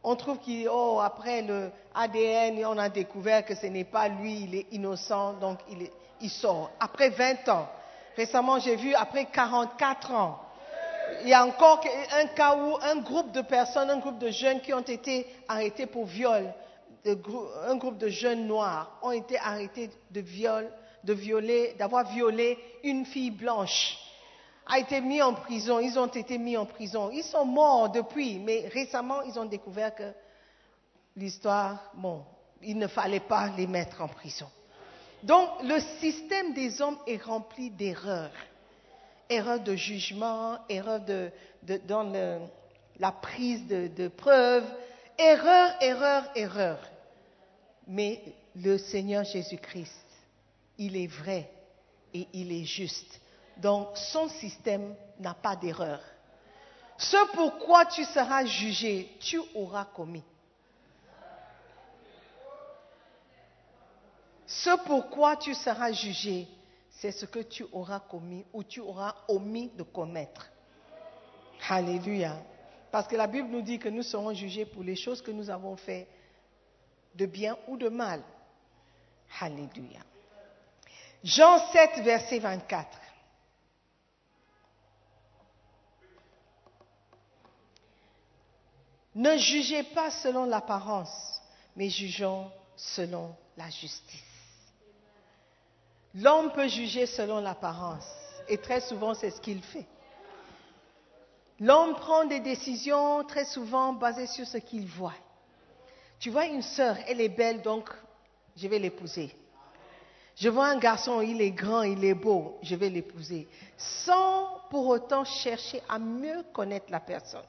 on 0.03 0.15
trouve 0.15 0.39
qu'il, 0.39 0.67
oh, 0.69 0.99
après 1.01 1.43
le 1.43 1.71
ADN, 1.95 2.65
on 2.65 2.77
a 2.77 2.89
découvert 2.89 3.45
que 3.45 3.55
ce 3.55 3.67
n'est 3.67 3.83
pas 3.83 4.09
lui, 4.09 4.41
il 4.41 4.55
est 4.55 4.67
innocent, 4.71 5.33
donc 5.33 5.59
il, 5.69 5.87
il 6.21 6.29
sort. 6.29 6.71
Après 6.79 7.09
20 7.09 7.47
ans. 7.49 7.69
Récemment, 8.17 8.59
j'ai 8.59 8.75
vu 8.75 8.93
après 8.93 9.25
44 9.25 10.11
ans. 10.11 10.39
Il 11.23 11.29
y 11.29 11.33
a 11.33 11.45
encore 11.45 11.81
un 12.13 12.25
cas 12.27 12.55
où 12.55 12.77
un 12.81 12.97
groupe 12.97 13.31
de 13.31 13.41
personnes, 13.41 13.89
un 13.89 13.99
groupe 13.99 14.17
de 14.17 14.29
jeunes 14.29 14.59
qui 14.59 14.73
ont 14.73 14.79
été 14.81 15.27
arrêtés 15.47 15.85
pour 15.85 16.05
viol, 16.05 16.53
un 17.05 17.75
groupe 17.75 17.97
de 17.97 18.07
jeunes 18.09 18.47
noirs 18.47 18.91
ont 19.01 19.11
été 19.11 19.37
arrêtés 19.39 19.89
de 20.11 20.21
viol 20.21 20.69
de 21.03 21.13
violer, 21.13 21.75
d'avoir 21.77 22.11
violé 22.11 22.57
une 22.83 23.05
fille 23.05 23.31
blanche, 23.31 23.97
a 24.67 24.79
été 24.79 25.01
mis 25.01 25.21
en 25.21 25.33
prison. 25.33 25.79
Ils 25.79 25.97
ont 25.97 26.07
été 26.07 26.37
mis 26.37 26.55
en 26.55 26.65
prison. 26.65 27.09
Ils 27.11 27.23
sont 27.23 27.45
morts 27.45 27.89
depuis, 27.89 28.39
mais 28.39 28.67
récemment, 28.71 29.21
ils 29.23 29.37
ont 29.39 29.45
découvert 29.45 29.93
que 29.93 30.13
l'histoire, 31.15 31.91
bon, 31.95 32.23
il 32.61 32.77
ne 32.77 32.87
fallait 32.87 33.19
pas 33.19 33.49
les 33.57 33.67
mettre 33.67 34.01
en 34.01 34.07
prison. 34.07 34.47
Donc, 35.23 35.49
le 35.63 35.79
système 35.99 36.53
des 36.53 36.81
hommes 36.81 36.97
est 37.05 37.21
rempli 37.21 37.69
d'erreurs. 37.69 38.31
Erreurs 39.29 39.59
de 39.59 39.75
jugement, 39.75 40.57
erreurs 40.67 41.01
de, 41.01 41.31
dans 41.87 42.11
la 42.99 43.11
prise 43.11 43.65
de, 43.67 43.87
de 43.87 44.07
preuves, 44.07 44.65
erreurs, 45.17 45.71
erreurs, 45.81 46.29
erreurs. 46.35 46.89
Mais 47.87 48.21
le 48.55 48.77
Seigneur 48.77 49.23
Jésus-Christ 49.23 50.00
il 50.81 50.97
est 50.97 51.07
vrai 51.07 51.49
et 52.11 52.27
il 52.33 52.51
est 52.51 52.65
juste. 52.65 53.21
Donc 53.57 53.95
son 53.95 54.27
système 54.29 54.95
n'a 55.19 55.35
pas 55.35 55.55
d'erreur. 55.55 56.01
Ce 56.97 57.17
pourquoi 57.33 57.85
tu 57.85 58.03
seras 58.03 58.45
jugé, 58.45 59.15
tu 59.19 59.39
auras 59.53 59.85
commis. 59.85 60.23
Ce 64.47 64.71
pourquoi 64.85 65.37
tu 65.37 65.53
seras 65.53 65.91
jugé, 65.91 66.47
c'est 66.89 67.11
ce 67.11 67.25
que 67.25 67.39
tu 67.39 67.63
auras 67.71 67.99
commis 67.99 68.43
ou 68.51 68.63
tu 68.63 68.79
auras 68.79 69.15
omis 69.27 69.69
de 69.77 69.83
commettre. 69.83 70.49
Alléluia. 71.69 72.37
Parce 72.91 73.07
que 73.07 73.15
la 73.15 73.27
Bible 73.27 73.49
nous 73.49 73.61
dit 73.61 73.77
que 73.77 73.87
nous 73.87 74.03
serons 74.03 74.33
jugés 74.33 74.65
pour 74.65 74.83
les 74.83 74.95
choses 74.95 75.21
que 75.21 75.31
nous 75.31 75.49
avons 75.49 75.77
faites 75.77 76.07
de 77.13 77.25
bien 77.27 77.55
ou 77.67 77.77
de 77.77 77.87
mal. 77.87 78.21
Alléluia. 79.39 80.01
Jean 81.23 81.59
7, 81.71 82.01
verset 82.03 82.39
24. 82.39 82.87
Ne 89.13 89.37
jugez 89.37 89.83
pas 89.83 90.09
selon 90.09 90.45
l'apparence, 90.45 91.41
mais 91.75 91.89
jugeons 91.89 92.49
selon 92.75 93.35
la 93.57 93.69
justice. 93.69 94.23
L'homme 96.15 96.51
peut 96.53 96.67
juger 96.67 97.05
selon 97.05 97.39
l'apparence, 97.39 98.07
et 98.47 98.57
très 98.57 98.81
souvent 98.81 99.13
c'est 99.13 99.31
ce 99.31 99.41
qu'il 99.41 99.61
fait. 99.61 99.85
L'homme 101.59 101.93
prend 101.95 102.25
des 102.25 102.39
décisions 102.39 103.23
très 103.23 103.45
souvent 103.45 103.93
basées 103.93 104.27
sur 104.27 104.47
ce 104.47 104.57
qu'il 104.57 104.87
voit. 104.87 105.13
Tu 106.19 106.29
vois 106.31 106.45
une 106.47 106.63
sœur, 106.63 106.97
elle 107.07 107.21
est 107.21 107.29
belle, 107.29 107.61
donc 107.61 107.89
je 108.55 108.67
vais 108.67 108.79
l'épouser. 108.79 109.35
Je 110.35 110.49
vois 110.49 110.67
un 110.67 110.77
garçon, 110.77 111.21
il 111.21 111.41
est 111.41 111.51
grand, 111.51 111.83
il 111.83 112.03
est 112.03 112.13
beau, 112.13 112.57
je 112.63 112.75
vais 112.75 112.89
l'épouser. 112.89 113.47
Sans 113.77 114.61
pour 114.69 114.87
autant 114.87 115.23
chercher 115.25 115.81
à 115.89 115.99
mieux 115.99 116.43
connaître 116.53 116.87
la 116.89 116.99
personne. 116.99 117.43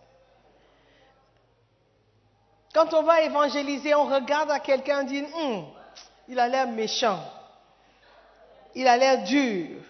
Quand 2.75 2.93
on 2.95 3.03
va 3.03 3.23
évangéliser, 3.23 3.95
on 3.95 4.07
regarde 4.07 4.51
à 4.51 4.59
quelqu'un 4.61 5.03
et 5.03 5.05
dit, 5.05 5.25
hum, 5.35 5.67
il 6.29 6.39
a 6.39 6.49
l'air 6.49 6.67
méchant. 6.69 7.21
Il 8.75 8.89
a 8.89 8.97
l'air 8.97 9.23
dur. 9.25 9.83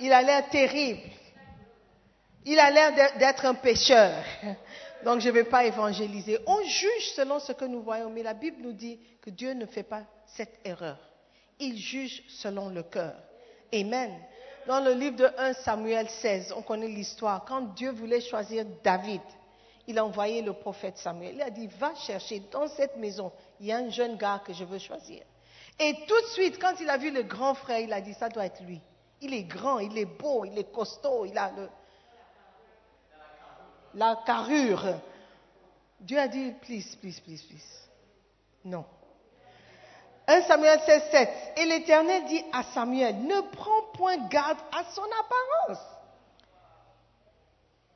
Il 0.00 0.12
a 0.12 0.20
l'air 0.22 0.48
terrible. 0.48 1.08
Il 2.44 2.58
a 2.58 2.70
l'air 2.70 2.94
d'être- 2.94 3.18
d'être 3.18 3.46
un 3.46 3.54
pécheur. 3.54 4.22
Donc 5.04 5.20
je 5.20 5.28
ne 5.28 5.32
vais 5.34 5.44
pas 5.44 5.64
évangéliser. 5.64 6.38
On 6.46 6.60
juge 6.62 7.12
selon 7.14 7.38
ce 7.38 7.52
que 7.52 7.64
nous 7.64 7.82
voyons, 7.82 8.10
mais 8.10 8.22
la 8.22 8.34
Bible 8.34 8.62
nous 8.62 8.72
dit 8.72 8.98
que 9.22 9.30
Dieu 9.30 9.52
ne 9.52 9.66
fait 9.66 9.82
pas 9.84 10.02
cette 10.26 10.58
erreur. 10.64 10.98
Il 11.58 11.76
juge 11.78 12.22
selon 12.28 12.68
le 12.68 12.82
cœur. 12.82 13.14
Amen. 13.72 14.12
Dans 14.66 14.80
le 14.80 14.92
livre 14.92 15.16
de 15.16 15.28
1 15.38 15.52
Samuel 15.54 16.08
16, 16.08 16.52
on 16.56 16.62
connaît 16.62 16.88
l'histoire. 16.88 17.44
Quand 17.44 17.62
Dieu 17.74 17.92
voulait 17.92 18.20
choisir 18.20 18.64
David, 18.82 19.20
il 19.86 19.98
a 19.98 20.04
envoyé 20.04 20.42
le 20.42 20.52
prophète 20.52 20.98
Samuel. 20.98 21.36
Il 21.36 21.42
a 21.42 21.50
dit, 21.50 21.68
va 21.68 21.94
chercher 21.94 22.40
dans 22.50 22.66
cette 22.68 22.96
maison, 22.96 23.32
il 23.60 23.66
y 23.66 23.72
a 23.72 23.78
un 23.78 23.88
jeune 23.88 24.16
gars 24.16 24.42
que 24.44 24.52
je 24.52 24.64
veux 24.64 24.78
choisir. 24.78 25.22
Et 25.78 25.94
tout 26.08 26.20
de 26.20 26.26
suite, 26.28 26.58
quand 26.60 26.74
il 26.80 26.90
a 26.90 26.96
vu 26.96 27.10
le 27.10 27.22
grand 27.22 27.54
frère, 27.54 27.80
il 27.80 27.92
a 27.92 28.00
dit, 28.00 28.14
ça 28.14 28.28
doit 28.28 28.46
être 28.46 28.62
lui. 28.62 28.80
Il 29.20 29.32
est 29.32 29.44
grand, 29.44 29.78
il 29.78 29.96
est 29.96 30.04
beau, 30.04 30.44
il 30.44 30.58
est 30.58 30.72
costaud, 30.72 31.24
il 31.26 31.38
a 31.38 31.52
la 33.94 34.22
carrure. 34.26 34.98
Dieu 36.00 36.18
a 36.18 36.28
dit, 36.28 36.52
please, 36.62 36.96
please, 37.00 37.20
please, 37.20 37.42
please. 37.42 37.88
Non. 38.64 38.84
1 40.28 40.42
Samuel 40.42 40.80
16, 40.84 41.02
7. 41.10 41.28
Et 41.56 41.64
l'Éternel 41.66 42.24
dit 42.24 42.44
à 42.52 42.62
Samuel, 42.64 43.16
ne 43.22 43.40
prends 43.52 43.82
point 43.94 44.16
garde 44.28 44.58
à 44.72 44.84
son 44.92 45.02
apparence. 45.04 45.84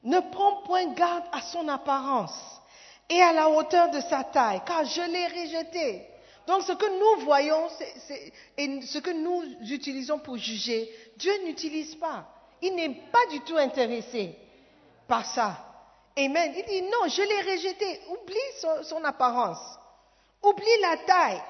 Ne 0.04 0.20
prends 0.32 0.62
point 0.62 0.86
garde 0.94 1.24
à 1.32 1.42
son 1.42 1.68
apparence 1.68 2.60
et 3.08 3.20
à 3.20 3.32
la 3.32 3.50
hauteur 3.50 3.90
de 3.90 4.00
sa 4.00 4.24
taille, 4.24 4.62
car 4.64 4.84
je 4.84 5.02
l'ai 5.02 5.26
rejeté. 5.26 6.06
Donc 6.46 6.62
ce 6.62 6.72
que 6.72 7.18
nous 7.18 7.24
voyons 7.24 7.68
et 8.56 8.80
ce 8.82 8.98
que 8.98 9.10
nous 9.10 9.42
utilisons 9.68 10.18
pour 10.18 10.36
juger, 10.36 10.90
Dieu 11.16 11.32
n'utilise 11.44 11.96
pas. 11.96 12.26
Il 12.62 12.74
n'est 12.74 12.94
pas 13.12 13.26
du 13.30 13.40
tout 13.40 13.56
intéressé 13.56 14.36
par 15.06 15.26
ça. 15.26 15.58
Amen. 16.16 16.52
Il 16.56 16.64
dit 16.64 16.82
non, 16.82 17.08
je 17.08 17.22
l'ai 17.22 17.52
rejeté. 17.52 18.00
Oublie 18.08 18.84
son 18.84 19.04
apparence. 19.04 19.60
Oublie 20.42 20.80
la 20.80 20.96
taille. 20.98 21.42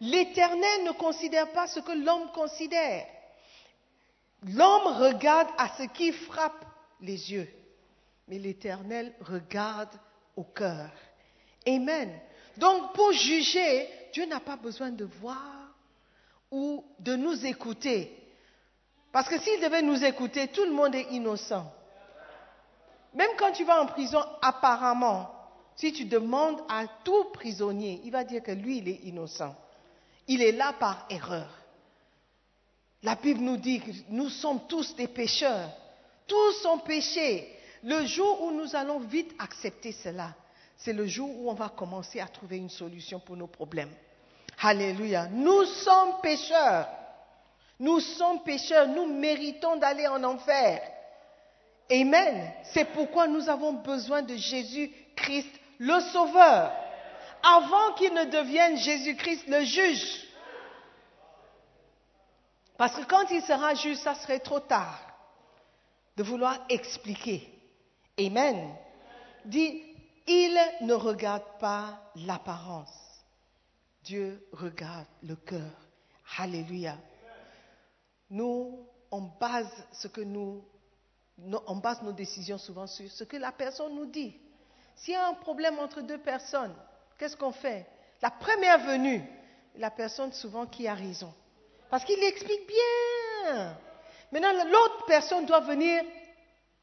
L'Éternel 0.00 0.84
ne 0.84 0.92
considère 0.92 1.50
pas 1.52 1.66
ce 1.66 1.80
que 1.80 1.92
l'homme 1.92 2.30
considère. 2.32 3.06
L'homme 4.42 4.86
regarde 4.98 5.48
à 5.56 5.70
ce 5.76 5.84
qui 5.84 6.12
frappe 6.12 6.64
les 7.00 7.32
yeux, 7.32 7.48
mais 8.28 8.38
l'Éternel 8.38 9.14
regarde 9.20 9.98
au 10.36 10.44
cœur. 10.44 10.90
Amen. 11.66 12.20
Donc 12.58 12.92
pour 12.92 13.12
juger, 13.12 13.88
Dieu 14.12 14.26
n'a 14.26 14.40
pas 14.40 14.56
besoin 14.56 14.90
de 14.90 15.04
voir 15.04 15.74
ou 16.50 16.84
de 16.98 17.16
nous 17.16 17.44
écouter. 17.46 18.16
Parce 19.12 19.28
que 19.28 19.38
s'il 19.40 19.60
devait 19.60 19.82
nous 19.82 20.04
écouter, 20.04 20.48
tout 20.48 20.64
le 20.64 20.72
monde 20.72 20.94
est 20.94 21.10
innocent. 21.12 21.72
Même 23.14 23.30
quand 23.38 23.52
tu 23.52 23.64
vas 23.64 23.80
en 23.80 23.86
prison, 23.86 24.22
apparemment, 24.42 25.30
si 25.74 25.92
tu 25.92 26.04
demandes 26.04 26.60
à 26.68 26.84
tout 27.02 27.24
prisonnier, 27.32 28.02
il 28.04 28.12
va 28.12 28.24
dire 28.24 28.42
que 28.42 28.52
lui, 28.52 28.78
il 28.78 28.88
est 28.88 29.00
innocent. 29.04 29.56
Il 30.28 30.42
est 30.42 30.52
là 30.52 30.72
par 30.78 31.06
erreur. 31.10 31.48
La 33.02 33.14
Bible 33.14 33.40
nous 33.40 33.56
dit 33.56 33.80
que 33.80 33.90
nous 34.08 34.28
sommes 34.28 34.66
tous 34.68 34.96
des 34.96 35.06
pécheurs. 35.06 35.70
Tous 36.26 36.52
sont 36.62 36.78
péchés. 36.78 37.52
Le 37.84 38.04
jour 38.06 38.42
où 38.42 38.50
nous 38.50 38.74
allons 38.74 38.98
vite 39.00 39.32
accepter 39.38 39.92
cela, 39.92 40.34
c'est 40.76 40.92
le 40.92 41.06
jour 41.06 41.30
où 41.38 41.50
on 41.50 41.54
va 41.54 41.68
commencer 41.68 42.20
à 42.20 42.26
trouver 42.26 42.56
une 42.56 42.70
solution 42.70 43.20
pour 43.20 43.36
nos 43.36 43.46
problèmes. 43.46 43.92
Alléluia. 44.60 45.28
Nous 45.28 45.64
sommes 45.64 46.20
pécheurs. 46.22 46.88
Nous 47.78 48.00
sommes 48.00 48.42
pécheurs. 48.42 48.88
Nous 48.88 49.06
méritons 49.06 49.76
d'aller 49.76 50.06
en 50.08 50.22
enfer. 50.24 50.80
Amen. 51.90 52.52
C'est 52.72 52.86
pourquoi 52.86 53.28
nous 53.28 53.48
avons 53.48 53.74
besoin 53.74 54.22
de 54.22 54.34
Jésus-Christ, 54.34 55.50
le 55.78 56.00
Sauveur, 56.12 56.72
avant 57.46 57.92
qu'il 57.94 58.12
ne 58.12 58.24
devienne 58.24 58.76
Jésus-Christ 58.76 59.46
le 59.46 59.62
juge. 59.64 60.22
Parce 62.76 62.94
que 62.96 63.04
quand 63.04 63.30
il 63.30 63.42
sera 63.42 63.74
juge, 63.74 63.96
ça 63.98 64.14
serait 64.16 64.40
trop 64.40 64.60
tard 64.60 64.98
de 66.16 66.22
vouloir 66.22 66.58
expliquer. 66.68 67.48
Amen. 68.18 68.74
Dit, 69.44 69.82
il 70.26 70.58
ne 70.82 70.94
regarde 70.94 71.44
pas 71.60 72.00
l'apparence. 72.16 72.92
Dieu 74.02 74.46
regarde 74.52 75.06
le 75.22 75.36
cœur. 75.36 75.70
Alléluia. 76.38 76.96
Nous, 78.30 78.86
on 79.10 79.22
base 79.40 79.70
ce 79.92 80.08
que 80.08 80.20
nous, 80.20 80.64
no- 81.38 81.62
on 81.66 81.76
base 81.76 82.02
nos 82.02 82.12
décisions 82.12 82.58
souvent 82.58 82.86
sur 82.86 83.10
ce 83.10 83.24
que 83.24 83.36
la 83.36 83.52
personne 83.52 83.94
nous 83.94 84.06
dit. 84.06 84.36
S'il 84.96 85.14
y 85.14 85.16
a 85.16 85.28
un 85.28 85.34
problème 85.34 85.78
entre 85.78 86.00
deux 86.00 86.18
personnes, 86.18 86.74
qu'est-ce 87.18 87.36
qu'on 87.36 87.52
fait? 87.52 87.86
La 88.22 88.30
première 88.30 88.78
venue, 88.78 89.22
la 89.76 89.90
personne 89.90 90.32
souvent 90.32 90.66
qui 90.66 90.88
a 90.88 90.94
raison. 90.94 91.32
Parce 91.90 92.04
qu'il 92.04 92.22
explique 92.22 92.66
bien. 92.66 93.76
Maintenant, 94.32 94.64
l'autre 94.64 95.04
personne 95.06 95.46
doit 95.46 95.60
venir 95.60 96.02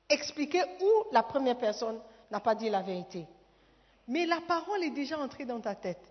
expliquer 0.10 0.64
où 0.82 1.04
la 1.12 1.24
première 1.24 1.58
personne 1.58 2.00
n'a 2.32 2.40
pas 2.40 2.56
dit 2.56 2.70
la 2.70 2.82
vérité. 2.82 3.26
Mais 4.08 4.26
la 4.26 4.42
parole 4.48 4.84
est 4.84 4.92
déjà 4.92 5.18
entrée 5.20 5.46
dans 5.46 5.60
ta 5.60 5.76
tête. 5.76 6.02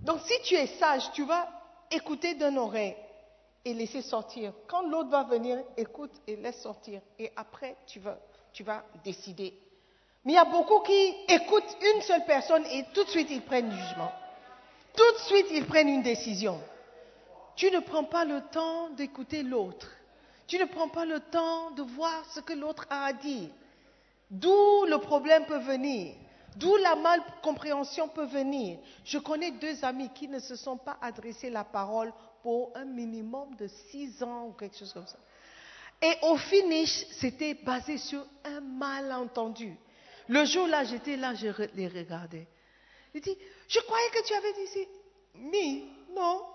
Donc 0.00 0.20
si 0.26 0.34
tu 0.42 0.54
es 0.54 0.66
sage, 0.78 1.10
tu 1.12 1.24
vas 1.24 1.48
écouter 1.90 2.34
d'un 2.34 2.56
oreille 2.56 2.96
et 3.64 3.74
laisser 3.74 4.02
sortir. 4.02 4.52
Quand 4.66 4.82
l'autre 4.82 5.10
va 5.10 5.24
venir, 5.24 5.62
écoute 5.76 6.12
et 6.26 6.36
laisse 6.36 6.60
sortir. 6.62 7.02
Et 7.18 7.30
après, 7.36 7.76
tu 7.86 8.00
vas, 8.00 8.18
tu 8.52 8.62
vas 8.62 8.84
décider. 9.04 9.58
Mais 10.24 10.32
il 10.32 10.34
y 10.34 10.38
a 10.38 10.44
beaucoup 10.44 10.80
qui 10.80 11.14
écoutent 11.28 11.76
une 11.94 12.02
seule 12.02 12.24
personne 12.26 12.64
et 12.66 12.84
tout 12.92 13.04
de 13.04 13.08
suite 13.08 13.28
ils 13.30 13.42
prennent 13.42 13.70
jugement. 13.70 14.12
Tout 14.94 15.12
de 15.12 15.18
suite 15.18 15.46
ils 15.52 15.66
prennent 15.66 15.88
une 15.88 16.02
décision. 16.02 16.60
Tu 17.56 17.70
ne 17.70 17.80
prends 17.80 18.04
pas 18.04 18.24
le 18.24 18.42
temps 18.52 18.90
d'écouter 18.90 19.42
l'autre. 19.42 19.88
Tu 20.46 20.58
ne 20.58 20.64
prends 20.64 20.88
pas 20.88 21.04
le 21.04 21.20
temps 21.20 21.70
de 21.70 21.82
voir 21.82 22.24
ce 22.34 22.40
que 22.40 22.52
l'autre 22.52 22.86
a 22.90 23.04
à 23.04 23.12
dire. 23.12 23.48
D'où 24.30 24.84
le 24.86 24.98
problème 24.98 25.46
peut 25.46 25.58
venir. 25.58 26.14
D'où 26.56 26.76
la 26.76 26.96
malcompréhension 26.96 28.08
peut 28.08 28.26
venir. 28.26 28.78
Je 29.04 29.18
connais 29.18 29.52
deux 29.52 29.84
amis 29.84 30.10
qui 30.14 30.28
ne 30.28 30.38
se 30.38 30.56
sont 30.56 30.76
pas 30.76 30.98
adressés 31.00 31.50
la 31.50 31.64
parole 31.64 32.12
pour 32.42 32.72
un 32.74 32.84
minimum 32.84 33.54
de 33.56 33.68
six 33.68 34.22
ans 34.22 34.46
ou 34.46 34.52
quelque 34.52 34.76
chose 34.76 34.92
comme 34.92 35.06
ça. 35.06 35.18
Et 36.02 36.14
au 36.22 36.36
finish, 36.36 37.06
c'était 37.12 37.54
basé 37.54 37.98
sur 37.98 38.24
un 38.44 38.60
malentendu. 38.60 39.76
Le 40.30 40.44
jour-là, 40.44 40.84
j'étais 40.84 41.16
là, 41.16 41.34
je 41.34 41.48
les 41.74 41.88
regardais. 41.88 42.46
Il 43.12 43.20
dit, 43.20 43.36
je 43.66 43.80
croyais 43.80 44.10
que 44.10 44.24
tu 44.24 44.32
avais 44.32 44.52
dit 44.52 44.66
c'est 44.68 44.88
non. 46.14 46.46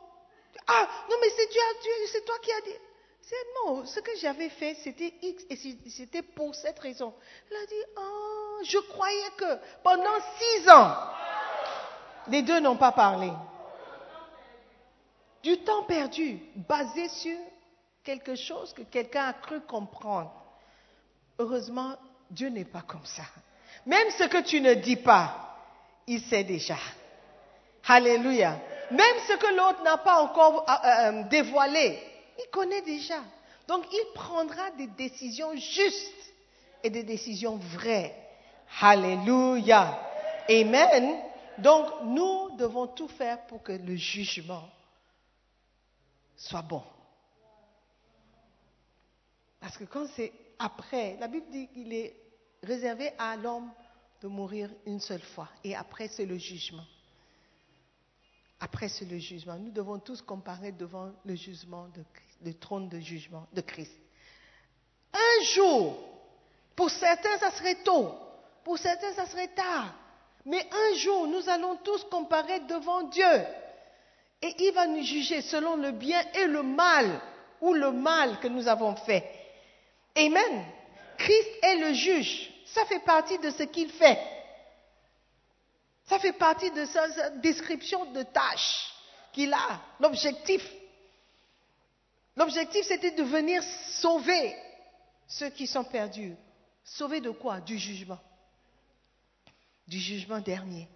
Ah, 0.65 0.88
non, 1.09 1.17
mais 1.21 1.29
c'est 1.35 1.51
Dieu, 1.51 1.91
c'est 2.07 2.23
toi 2.23 2.35
qui 2.41 2.53
as 2.53 2.61
dit. 2.61 2.79
C'est 3.21 3.35
non, 3.65 3.85
ce 3.85 3.99
que 3.99 4.15
j'avais 4.15 4.47
fait, 4.47 4.75
c'était 4.75 5.13
X 5.21 5.43
et 5.49 5.89
c'était 5.89 6.21
pour 6.21 6.55
cette 6.55 6.79
raison. 6.79 7.13
Il 7.51 7.57
a 7.57 7.65
dit, 7.65 7.91
ah, 7.97 8.63
je 8.63 8.77
croyais 8.77 9.31
que 9.35 9.59
pendant 9.83 10.21
six 10.39 10.69
ans, 10.69 10.95
les 12.29 12.43
deux 12.43 12.61
n'ont 12.61 12.77
pas 12.77 12.93
parlé. 12.93 13.29
Du 15.43 15.57
temps 15.63 15.83
perdu, 15.83 16.39
basé 16.55 17.09
sur 17.09 17.38
quelque 18.05 18.35
chose 18.35 18.71
que 18.73 18.83
quelqu'un 18.83 19.25
a 19.25 19.33
cru 19.33 19.59
comprendre. 19.59 20.33
Heureusement, 21.39 21.97
Dieu 22.31 22.47
n'est 22.47 22.63
pas 22.63 22.83
comme 22.83 23.05
ça. 23.05 23.23
Même 23.86 24.10
ce 24.17 24.24
que 24.26 24.41
tu 24.41 24.62
ne 24.62 24.74
dis 24.74 24.95
pas, 24.95 25.58
il 26.08 26.21
sait 26.21 26.43
déjà. 26.43 26.78
Alléluia. 27.88 28.60
Même 28.91 29.17
ce 29.28 29.34
que 29.38 29.56
l'autre 29.56 29.84
n'a 29.84 29.98
pas 29.98 30.21
encore 30.21 30.65
euh, 30.69 30.88
euh, 30.88 31.24
dévoilé, 31.24 32.00
il 32.39 32.50
connaît 32.52 32.82
déjà. 32.82 33.19
Donc 33.67 33.86
il 33.91 34.06
prendra 34.13 34.71
des 34.71 34.88
décisions 34.88 35.56
justes 35.56 36.34
et 36.84 36.89
des 36.89 37.04
décisions 37.04 37.58
vraies. 37.58 38.15
Alléluia. 38.82 40.00
Amen. 40.50 41.19
Donc 41.58 41.88
nous 42.04 42.56
devons 42.58 42.88
tout 42.88 43.08
faire 43.08 43.45
pour 43.48 43.63
que 43.63 43.71
le 43.71 43.95
jugement 43.95 44.67
soit 46.36 46.62
bon. 46.62 46.84
Parce 49.60 49.78
que 49.78 49.86
quand 49.86 50.06
c'est 50.15 50.32
après, 50.60 51.17
la 51.19 51.28
Bible 51.28 51.48
dit 51.50 51.67
qu'il 51.69 51.91
est 51.93 52.24
réservé 52.65 53.12
à 53.17 53.36
l'homme 53.38 53.71
de 54.21 54.28
mourir 54.28 54.69
une 54.86 54.99
seule 54.99 55.21
fois. 55.21 55.49
Et 55.63 55.75
après, 55.75 56.08
c'est 56.08 56.25
le 56.25 56.38
jugement. 56.38 56.86
Après, 58.60 58.88
c'est 58.89 59.06
le 59.06 59.17
jugement. 59.17 59.56
Nous 59.58 59.71
devons 59.71 59.99
tous 59.99 60.21
comparer 60.21 60.71
devant 60.71 61.12
le 61.25 61.36
jugement, 61.36 61.88
de, 61.89 62.04
Christ- 62.13 62.38
le 62.43 62.54
trône 62.54 62.89
de 62.89 62.99
jugement 62.99 63.47
de 63.54 63.62
Christ. 63.62 63.91
Un 65.13 65.43
jour, 65.43 65.97
pour 66.75 66.89
certains, 66.89 67.38
ça 67.38 67.51
serait 67.51 67.84
tôt. 67.84 68.13
Pour 68.63 68.78
certains, 68.78 69.13
ça 69.13 69.25
serait 69.28 69.49
tard. 69.49 69.93
Mais 70.45 70.65
un 70.71 70.95
jour, 70.97 71.28
nous 71.28 71.47
allons 71.49 71.75
tous 71.78 72.04
comparer 72.06 72.62
devant 72.62 73.04
Dieu. 73.04 73.25
Et 74.41 74.54
il 74.60 74.71
va 74.73 74.88
nous 74.88 75.04
juger 75.04 75.41
selon 75.41 75.75
le 75.75 75.91
bien 75.91 76.21
et 76.34 76.45
le 76.47 76.63
mal, 76.63 77.19
ou 77.62 77.73
le 77.73 77.91
mal 77.91 78.39
que 78.39 78.47
nous 78.47 78.67
avons 78.67 78.95
fait. 78.95 79.23
Amen. 80.15 80.65
Christ 81.17 81.49
est 81.63 81.75
le 81.78 81.93
juge. 81.93 82.51
Ça 82.65 82.86
fait 82.86 82.99
partie 82.99 83.38
de 83.39 83.51
ce 83.51 83.63
qu'il 83.63 83.89
fait. 83.91 84.19
Ça 86.06 86.19
fait 86.19 86.34
partie 86.34 86.71
de 86.71 86.86
sa, 86.86 87.30
description 87.32 88.12
de 88.12 88.23
tâche 88.23 88.93
qu'il 89.34 89.54
a, 89.54 89.82
l'objectif. 89.99 90.67
L'objectif, 92.36 92.86
c'était 92.86 93.12
de 93.12 93.23
venir 93.23 93.63
sauver 93.63 94.56
ceux 95.28 95.49
qui 95.49 95.67
sont 95.67 95.84
perdus. 95.84 96.36
Sauver 96.84 97.21
de 97.21 97.32
quoi? 97.32 97.60
Du 97.62 97.78
jugement. 97.78 98.19
Du 99.88 99.99
jugement 99.99 100.39
dernier. 100.39 100.88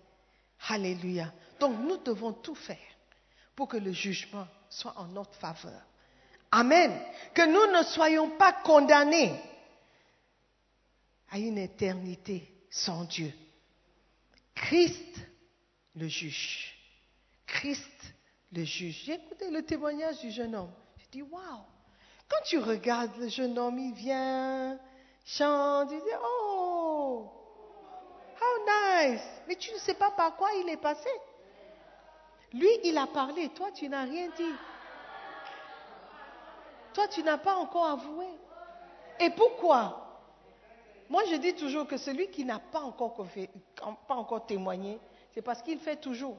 Alléluia. 0.67 1.31
Donc 1.59 1.79
nous 1.79 1.97
devons 1.97 2.33
tout 2.33 2.55
faire 2.55 2.77
pour 3.55 3.67
que 3.67 3.77
le 3.77 3.91
jugement 3.91 4.47
soit 4.69 4.93
en 4.97 5.05
notre 5.05 5.33
faveur. 5.35 5.81
Amen. 6.51 6.91
Que 7.33 7.45
nous 7.45 7.77
ne 7.77 7.83
soyons 7.83 8.29
pas 8.31 8.53
condamnés 8.53 9.33
à 11.31 11.37
une 11.37 11.57
éternité 11.57 12.51
sans 12.69 13.03
Dieu. 13.05 13.31
Christ 14.55 15.19
le 15.95 16.07
juge. 16.07 16.75
Christ 17.45 18.13
le 18.51 18.63
juge. 18.63 19.03
J'ai 19.05 19.13
écouté 19.13 19.49
le 19.49 19.63
témoignage 19.63 20.19
du 20.19 20.31
jeune 20.31 20.55
homme. 20.55 20.73
Je 20.97 21.05
dis, 21.11 21.21
waouh. 21.21 21.63
Quand 22.29 22.43
tu 22.45 22.59
regardes 22.59 23.15
le 23.17 23.27
jeune 23.27 23.57
homme, 23.57 23.79
il 23.79 23.93
vient, 23.93 24.79
chante, 25.25 25.89
il 25.91 25.99
dit, 25.99 26.17
oh, 26.23 27.31
how 28.39 28.65
nice. 28.65 29.21
Mais 29.47 29.55
tu 29.55 29.71
ne 29.71 29.79
sais 29.79 29.95
pas 29.95 30.11
par 30.11 30.35
quoi 30.35 30.49
il 30.61 30.69
est 30.69 30.77
passé. 30.77 31.09
Lui, 32.53 32.69
il 32.83 32.97
a 32.97 33.07
parlé, 33.07 33.49
toi, 33.49 33.71
tu 33.71 33.87
n'as 33.89 34.03
rien 34.03 34.29
dit. 34.35 34.55
Toi, 36.93 37.07
tu 37.07 37.23
n'as 37.23 37.37
pas 37.37 37.55
encore 37.55 37.85
avoué. 37.85 38.27
Et 39.19 39.29
pourquoi? 39.31 40.08
Moi, 41.09 41.23
je 41.31 41.35
dis 41.37 41.55
toujours 41.55 41.87
que 41.87 41.97
celui 41.97 42.29
qui 42.29 42.45
n'a 42.45 42.59
pas 42.59 42.81
encore, 42.81 44.45
témoigné, 44.45 44.99
c'est 45.33 45.41
parce 45.41 45.61
qu'il 45.63 45.79
fait 45.79 45.95
toujours. 45.95 46.37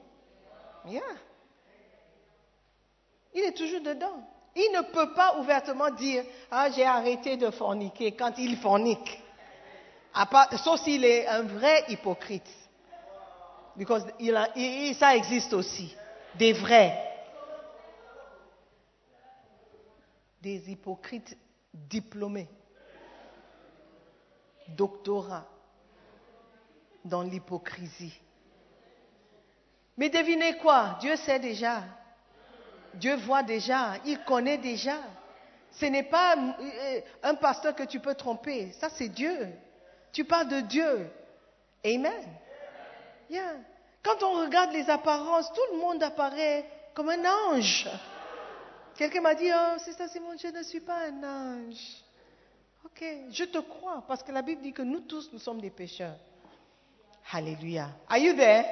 Il 3.33 3.41
est 3.43 3.51
toujours 3.55 3.81
dedans. 3.81 4.23
Il 4.55 4.71
ne 4.73 4.81
peut 4.91 5.13
pas 5.13 5.37
ouvertement 5.39 5.89
dire 5.91 6.23
Ah, 6.49 6.69
j'ai 6.71 6.85
arrêté 6.85 7.37
de 7.37 7.49
forniquer 7.51 8.13
quand 8.13 8.37
il 8.37 8.57
fornique. 8.57 9.21
Sauf 10.63 10.81
s'il 10.81 11.05
est 11.05 11.27
un 11.27 11.43
vrai 11.43 11.85
hypocrite. 11.89 12.49
Because 13.77 14.05
il 14.19 14.35
a- 14.35 14.49
il- 14.57 14.95
ça 14.95 15.15
existe 15.15 15.53
aussi. 15.53 15.95
Des 16.35 16.51
vrais. 16.53 16.97
Des 20.41 20.69
hypocrites 20.71 21.37
diplômés. 21.73 22.49
Doctorat 24.69 25.45
dans 27.03 27.23
l'hypocrisie. 27.23 28.19
Mais 29.97 30.09
devinez 30.09 30.57
quoi? 30.57 30.97
Dieu 30.99 31.15
sait 31.15 31.39
déjà. 31.39 31.83
Dieu 32.93 33.15
voit 33.17 33.43
déjà. 33.43 33.93
Il 34.05 34.19
connaît 34.23 34.57
déjà. 34.57 34.97
Ce 35.71 35.85
n'est 35.85 36.03
pas 36.03 36.35
euh, 36.35 37.01
un 37.23 37.35
pasteur 37.35 37.75
que 37.75 37.83
tu 37.83 37.99
peux 37.99 38.15
tromper. 38.15 38.71
Ça, 38.73 38.89
c'est 38.89 39.09
Dieu. 39.09 39.49
Tu 40.11 40.25
parles 40.25 40.49
de 40.49 40.59
Dieu. 40.61 41.09
Amen. 41.85 42.27
Yeah. 43.29 43.55
Quand 44.03 44.21
on 44.23 44.41
regarde 44.41 44.71
les 44.73 44.89
apparences, 44.89 45.51
tout 45.53 45.73
le 45.73 45.79
monde 45.79 46.03
apparaît 46.03 46.65
comme 46.93 47.09
un 47.09 47.23
ange. 47.25 47.87
Quelqu'un 48.97 49.21
m'a 49.21 49.35
dit, 49.35 49.49
oh, 49.53 49.77
c'est 49.77 49.93
ça, 49.93 50.07
Simon, 50.07 50.35
je 50.37 50.47
ne 50.47 50.63
suis 50.63 50.81
pas 50.81 50.97
un 51.07 51.23
ange. 51.23 52.03
Ok, 52.83 53.03
je 53.31 53.43
te 53.45 53.59
crois, 53.59 54.03
parce 54.07 54.23
que 54.23 54.31
la 54.31 54.41
Bible 54.41 54.61
dit 54.61 54.73
que 54.73 54.81
nous 54.81 55.01
tous, 55.01 55.29
nous 55.31 55.39
sommes 55.39 55.61
des 55.61 55.69
pécheurs. 55.69 56.15
Alléluia. 57.31 57.89
Are 58.09 58.17
you 58.17 58.33
there? 58.33 58.65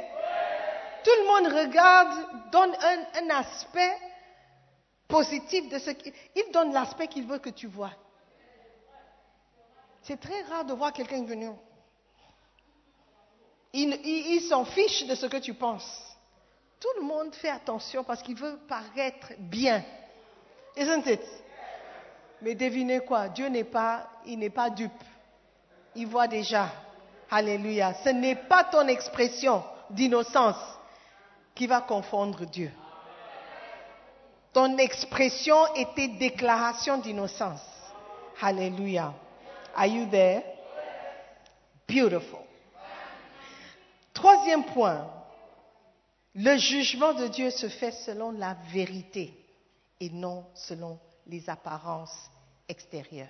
Tout 1.03 1.11
le 1.11 1.27
monde 1.27 1.53
regarde, 1.53 2.51
donne 2.51 2.75
un, 2.81 3.29
aspect 3.29 3.95
positif 5.07 5.69
de 5.69 5.79
ce 5.79 5.91
qu'il... 5.91 6.13
Il 6.35 6.51
donne 6.51 6.73
l'aspect 6.73 7.07
qu'il 7.07 7.25
veut 7.25 7.39
que 7.39 7.49
tu 7.49 7.67
vois. 7.67 7.91
C'est 10.01 10.19
très 10.19 10.41
rare 10.43 10.65
de 10.65 10.73
voir 10.73 10.91
quelqu'un 10.91 11.23
venir. 11.23 11.53
Il- 13.73 13.99
il 14.03 14.41
s'en 14.41 14.65
fiche 14.65 15.05
de 15.05 15.15
ce 15.15 15.27
que 15.27 15.37
tu 15.37 15.53
penses. 15.53 16.05
Tout 16.79 16.89
le 16.97 17.03
monde 17.03 17.33
fait 17.35 17.49
attention 17.49 18.03
parce 18.03 18.21
qu'il 18.23 18.35
veut 18.35 18.57
paraître 18.67 19.31
bien. 19.37 19.83
Isn't 20.75 21.05
it? 21.05 21.21
Mais 22.41 22.55
devinez 22.55 23.01
quoi? 23.01 23.29
Dieu 23.29 23.47
n'est 23.47 23.63
pas, 23.63 24.07
il 24.25 24.39
n'est 24.39 24.49
pas 24.49 24.69
dupe. 24.69 24.91
Il 25.95 26.07
voit 26.07 26.27
déjà. 26.27 26.69
Alléluia. 27.29 27.93
Ce 28.03 28.09
n'est 28.09 28.35
pas 28.35 28.63
ton 28.63 28.87
expression 28.87 29.63
d'innocence 29.89 30.57
qui 31.53 31.67
va 31.67 31.81
confondre 31.81 32.45
Dieu. 32.45 32.71
Ton 34.53 34.77
expression 34.77 35.75
est 35.75 35.93
tes 35.95 36.07
déclarations 36.07 36.97
d'innocence. 36.97 37.61
Alléluia. 38.41 39.13
Are 39.75 39.85
you 39.85 40.05
there? 40.09 40.43
Beautiful. 41.87 42.39
Troisième 44.13 44.63
point. 44.65 45.07
Le 46.35 46.57
jugement 46.57 47.13
de 47.13 47.27
Dieu 47.27 47.49
se 47.49 47.67
fait 47.67 47.91
selon 47.91 48.31
la 48.31 48.55
vérité 48.71 49.33
et 49.99 50.09
non 50.09 50.45
selon 50.53 50.99
les 51.29 51.49
apparences 51.49 52.29
extérieures. 52.67 53.27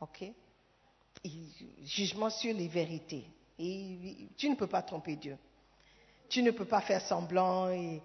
OK? 0.00 0.24
Jugement 1.82 2.30
sur 2.30 2.54
les 2.54 2.68
vérités. 2.68 3.24
Et 3.58 4.28
tu 4.36 4.48
ne 4.48 4.54
peux 4.54 4.66
pas 4.66 4.82
tromper 4.82 5.16
Dieu. 5.16 5.36
Tu 6.28 6.42
ne 6.42 6.50
peux 6.50 6.64
pas 6.64 6.80
faire 6.80 7.02
semblant. 7.02 7.66
Euh, 7.66 7.98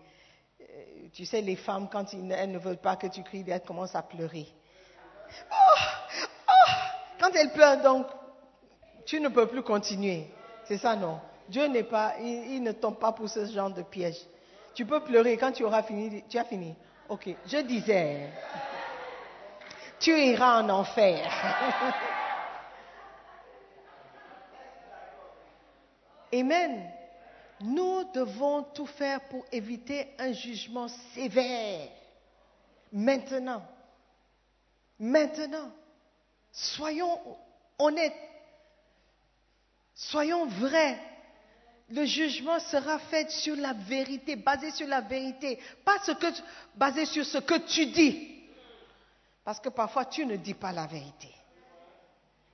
tu 1.14 1.26
sais, 1.26 1.42
les 1.42 1.56
femmes, 1.56 1.88
quand 1.90 2.14
elles 2.14 2.52
ne 2.52 2.58
veulent 2.58 2.82
pas 2.82 2.96
que 2.96 3.08
tu 3.08 3.24
cries, 3.24 3.46
elles 3.48 3.62
commencent 3.62 3.96
à 3.96 4.02
pleurer. 4.02 4.48
Oh, 5.52 5.56
oh. 6.48 6.72
Quand 7.20 7.32
elles 7.36 7.54
pleurent, 7.54 7.82
donc, 7.82 8.08
tu 9.06 9.20
ne 9.20 9.30
peux 9.30 9.48
plus 9.48 9.62
continuer. 9.62 10.28
C'est 10.66 10.78
ça, 10.78 10.96
non? 10.96 11.20
Dieu 11.48 11.68
n'est 11.68 11.84
pas, 11.84 12.16
il, 12.20 12.56
il 12.56 12.64
ne 12.64 12.72
tombe 12.72 12.98
pas 12.98 13.12
pour 13.12 13.30
ce 13.30 13.46
genre 13.46 13.70
de 13.70 13.84
piège. 13.84 14.18
Tu 14.74 14.86
peux 14.86 15.02
pleurer 15.02 15.38
quand 15.38 15.52
tu 15.52 15.64
auras 15.64 15.84
fini. 15.84 16.24
Tu 16.28 16.38
as 16.38 16.44
fini. 16.44 16.76
Ok. 17.08 17.30
Je 17.46 17.58
disais, 17.60 18.30
tu 20.00 20.12
iras 20.12 20.62
en 20.62 20.70
enfer. 20.70 21.30
Amen. 26.34 26.92
Nous 27.62 28.04
devons 28.14 28.64
tout 28.64 28.86
faire 28.86 29.22
pour 29.30 29.46
éviter 29.52 30.08
un 30.20 30.34
jugement 30.34 30.88
sévère. 31.14 31.88
Maintenant. 32.92 33.66
Maintenant. 35.00 35.72
Soyons 36.52 37.20
honnêtes. 37.80 38.14
Soyons 39.94 40.46
vrais. 40.46 41.00
Le 41.90 42.06
jugement 42.06 42.60
sera 42.60 43.00
fait 43.00 43.30
sur 43.30 43.56
la 43.56 43.74
vérité, 43.74 44.36
basé 44.36 44.72
sur 44.72 44.88
la 44.88 45.02
vérité, 45.02 45.60
pas 45.84 46.00
ce 46.04 46.12
que, 46.14 46.28
basé 46.76 47.06
sur 47.06 47.24
ce 47.26 47.38
que 47.38 47.60
tu 47.68 47.86
dis. 47.88 48.35
Parce 49.46 49.60
que 49.60 49.70
parfois 49.70 50.06
tu 50.06 50.26
ne 50.26 50.36
dis 50.36 50.56
pas 50.56 50.72
la 50.72 50.88
vérité. 50.88 51.30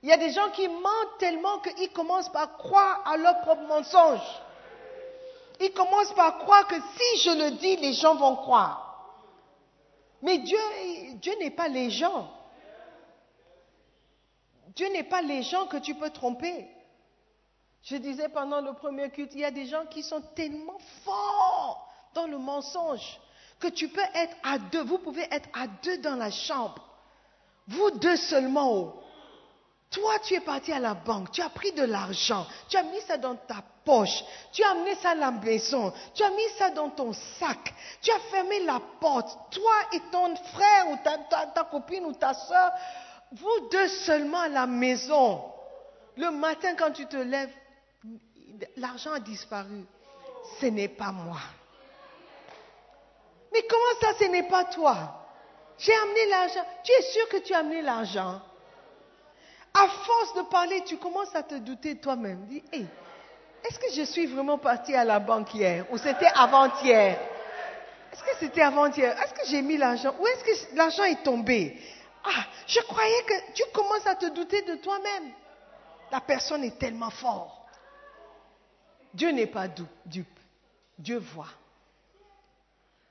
Il 0.02 0.10
y 0.10 0.12
a 0.12 0.18
des 0.18 0.30
gens 0.30 0.50
qui 0.50 0.68
mentent 0.68 1.18
tellement 1.18 1.58
qu'ils 1.60 1.90
commencent 1.90 2.30
par 2.30 2.56
croire 2.58 3.02
à 3.06 3.16
leur 3.16 3.40
propre 3.40 3.62
mensonge. 3.62 4.42
Ils 5.60 5.72
commencent 5.72 6.12
par 6.12 6.38
croire 6.38 6.66
que 6.66 6.74
si 6.74 7.22
je 7.22 7.30
le 7.30 7.50
dis, 7.52 7.76
les 7.76 7.94
gens 7.94 8.16
vont 8.16 8.36
croire. 8.36 8.88
Mais 10.20 10.38
Dieu, 10.38 10.58
Dieu 11.14 11.32
n'est 11.38 11.50
pas 11.50 11.68
les 11.68 11.90
gens. 11.90 12.28
Dieu 14.74 14.88
n'est 14.88 15.04
pas 15.04 15.22
les 15.22 15.42
gens 15.42 15.66
que 15.66 15.78
tu 15.78 15.94
peux 15.94 16.10
tromper. 16.10 16.68
Je 17.84 17.96
disais 17.96 18.28
pendant 18.28 18.60
le 18.60 18.74
premier 18.74 19.10
culte, 19.10 19.32
il 19.34 19.40
y 19.40 19.44
a 19.44 19.50
des 19.50 19.66
gens 19.66 19.86
qui 19.86 20.02
sont 20.02 20.22
tellement 20.34 20.78
forts 21.04 21.88
dans 22.14 22.26
le 22.26 22.38
mensonge 22.38 23.20
que 23.62 23.68
tu 23.68 23.88
peux 23.88 24.00
être 24.14 24.36
à 24.42 24.58
deux, 24.58 24.82
vous 24.82 24.98
pouvez 24.98 25.26
être 25.30 25.48
à 25.54 25.66
deux 25.84 25.98
dans 25.98 26.16
la 26.16 26.30
chambre. 26.30 26.82
Vous 27.68 27.90
deux 27.92 28.16
seulement. 28.16 28.70
oh. 28.72 29.02
Toi, 29.90 30.18
tu 30.24 30.34
es 30.34 30.40
parti 30.40 30.72
à 30.72 30.78
la 30.80 30.94
banque, 30.94 31.30
tu 31.32 31.42
as 31.42 31.50
pris 31.50 31.70
de 31.72 31.82
l'argent, 31.84 32.46
tu 32.68 32.76
as 32.78 32.82
mis 32.82 33.00
ça 33.02 33.18
dans 33.18 33.36
ta 33.36 33.62
poche, 33.84 34.24
tu 34.52 34.62
as 34.64 34.70
amené 34.70 34.94
ça 34.96 35.10
à 35.10 35.14
la 35.14 35.30
maison, 35.30 35.92
tu 36.14 36.22
as 36.22 36.30
mis 36.30 36.48
ça 36.58 36.70
dans 36.70 36.88
ton 36.88 37.12
sac, 37.38 37.74
tu 38.00 38.10
as 38.10 38.18
fermé 38.30 38.64
la 38.64 38.80
porte. 39.00 39.28
Toi 39.52 39.74
et 39.92 40.00
ton 40.10 40.34
frère 40.36 40.88
ou 40.90 40.96
ta, 41.04 41.18
ta- 41.18 41.46
ta 41.48 41.64
copine 41.64 42.06
ou 42.06 42.12
ta 42.14 42.32
soeur, 42.32 42.72
vous 43.32 43.68
deux 43.70 43.88
seulement 43.88 44.40
à 44.40 44.48
la 44.48 44.66
maison. 44.66 45.44
Le 46.16 46.30
matin, 46.30 46.74
quand 46.74 46.92
tu 46.92 47.04
te 47.06 47.16
lèves, 47.16 47.52
l'argent 48.78 49.12
a 49.12 49.20
disparu. 49.20 49.84
Ce 50.60 50.66
n'est 50.66 50.88
pas 50.88 51.12
moi. 51.12 51.38
Mais 53.52 53.62
comment 53.68 54.00
ça, 54.00 54.18
ce 54.18 54.24
n'est 54.24 54.48
pas 54.48 54.64
toi? 54.64 54.96
J'ai 55.78 55.94
amené 55.94 56.26
l'argent. 56.28 56.64
Tu 56.84 56.92
es 56.92 57.02
sûr 57.02 57.28
que 57.28 57.36
tu 57.38 57.52
as 57.54 57.58
amené 57.58 57.82
l'argent? 57.82 58.40
À 59.74 59.88
force 59.88 60.34
de 60.34 60.42
parler, 60.42 60.82
tu 60.84 60.96
commences 60.98 61.34
à 61.34 61.42
te 61.42 61.54
douter 61.56 61.96
toi-même. 61.98 62.46
Dis, 62.46 62.62
hey, 62.72 62.86
est-ce 63.64 63.78
que 63.78 63.90
je 63.94 64.02
suis 64.02 64.26
vraiment 64.26 64.58
parti 64.58 64.94
à 64.94 65.04
la 65.04 65.18
banque 65.18 65.54
hier? 65.54 65.86
Ou 65.90 65.98
c'était 65.98 66.30
avant-hier? 66.34 67.18
Est-ce 68.12 68.22
que 68.22 68.36
c'était 68.40 68.62
avant-hier? 68.62 69.16
Est-ce 69.22 69.34
que 69.34 69.46
j'ai 69.46 69.62
mis 69.62 69.76
l'argent? 69.76 70.14
Où 70.18 70.26
est-ce 70.26 70.44
que 70.44 70.76
l'argent 70.76 71.04
est 71.04 71.22
tombé? 71.22 71.80
Ah, 72.24 72.44
je 72.66 72.80
croyais 72.80 73.22
que 73.24 73.52
tu 73.54 73.62
commences 73.72 74.06
à 74.06 74.14
te 74.14 74.26
douter 74.26 74.62
de 74.62 74.76
toi-même. 74.76 75.32
La 76.10 76.20
personne 76.20 76.62
est 76.62 76.78
tellement 76.78 77.10
forte. 77.10 77.50
Dieu 79.14 79.30
n'est 79.30 79.46
pas 79.46 79.68
dupe. 79.68 80.38
Dieu 80.98 81.18
voit. 81.18 81.48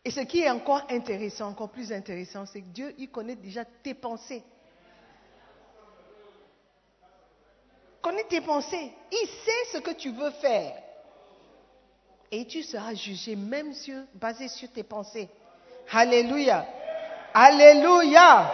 Et 0.04 0.10
ce 0.10 0.22
qui 0.22 0.42
est 0.42 0.50
encore 0.50 0.82
intéressant, 0.90 1.50
encore 1.50 1.70
plus 1.70 1.92
intéressant, 1.94 2.46
c'est 2.46 2.62
que 2.62 2.70
Dieu, 2.70 2.96
il 2.98 3.10
connaît 3.10 3.36
déjà 3.36 3.64
tes 3.66 3.94
pensées. 3.94 4.44
Connaît 8.02 8.24
tes 8.24 8.42
pensées. 8.42 8.92
Il 9.12 9.28
sait 9.28 9.72
ce 9.74 9.78
que 9.78 9.92
tu 9.92 10.12
veux 10.12 10.32
faire. 10.32 10.74
Et 12.32 12.48
tu 12.48 12.64
seras 12.64 12.96
jugé 12.96 13.36
même 13.36 13.74
sur, 13.74 14.02
basé 14.16 14.48
sur 14.48 14.72
tes 14.72 14.84
pensées. 14.84 15.30
Alléluia. 15.92 16.66
Alléluia. 17.34 18.52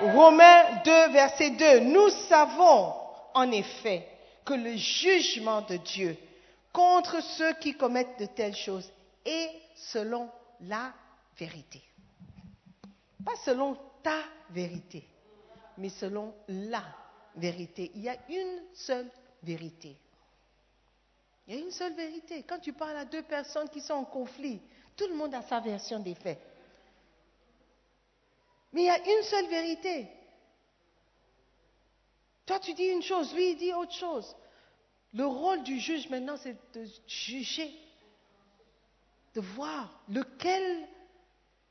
Romains 0.00 0.82
2, 0.84 1.12
verset 1.12 1.50
2. 1.50 1.80
Nous 1.80 2.08
savons 2.28 2.94
en 3.34 3.52
effet 3.52 4.08
que 4.44 4.54
le 4.54 4.74
jugement 4.74 5.60
de 5.62 5.76
Dieu 5.76 6.16
contre 6.72 7.22
ceux 7.22 7.52
qui 7.54 7.74
commettent 7.74 8.18
de 8.18 8.26
telles 8.26 8.56
choses 8.56 8.90
est 9.24 9.50
selon 9.76 10.28
la 10.62 10.92
vérité. 11.38 11.82
Pas 13.24 13.36
selon 13.44 13.76
ta 14.02 14.22
vérité, 14.50 15.06
mais 15.76 15.88
selon 15.88 16.34
la 16.48 16.84
vérité. 17.36 17.90
Il 17.94 18.02
y 18.02 18.08
a 18.08 18.16
une 18.28 18.62
seule 18.74 19.10
vérité. 19.42 19.96
Il 21.46 21.54
y 21.54 21.58
a 21.58 21.60
une 21.60 21.70
seule 21.70 21.94
vérité. 21.94 22.44
Quand 22.44 22.58
tu 22.58 22.72
parles 22.72 22.96
à 22.96 23.04
deux 23.04 23.22
personnes 23.22 23.68
qui 23.68 23.80
sont 23.80 23.94
en 23.94 24.04
conflit, 24.04 24.60
tout 24.96 25.06
le 25.06 25.14
monde 25.14 25.34
a 25.34 25.42
sa 25.42 25.60
version 25.60 25.98
des 25.98 26.14
faits. 26.14 26.40
Mais 28.72 28.82
il 28.82 28.86
y 28.86 28.90
a 28.90 28.98
une 28.98 29.22
seule 29.24 29.48
vérité. 29.48 30.08
Toi, 32.46 32.60
tu 32.60 32.74
dis 32.74 32.84
une 32.84 33.02
chose, 33.02 33.34
lui, 33.34 33.52
il 33.52 33.56
dit 33.56 33.72
autre 33.72 33.92
chose. 33.92 34.34
Le 35.12 35.26
rôle 35.26 35.62
du 35.62 35.78
juge 35.80 36.08
maintenant, 36.08 36.36
c'est 36.36 36.56
de 36.74 36.86
juger, 37.06 37.72
de 39.34 39.40
voir 39.40 40.02
lequel 40.08 40.86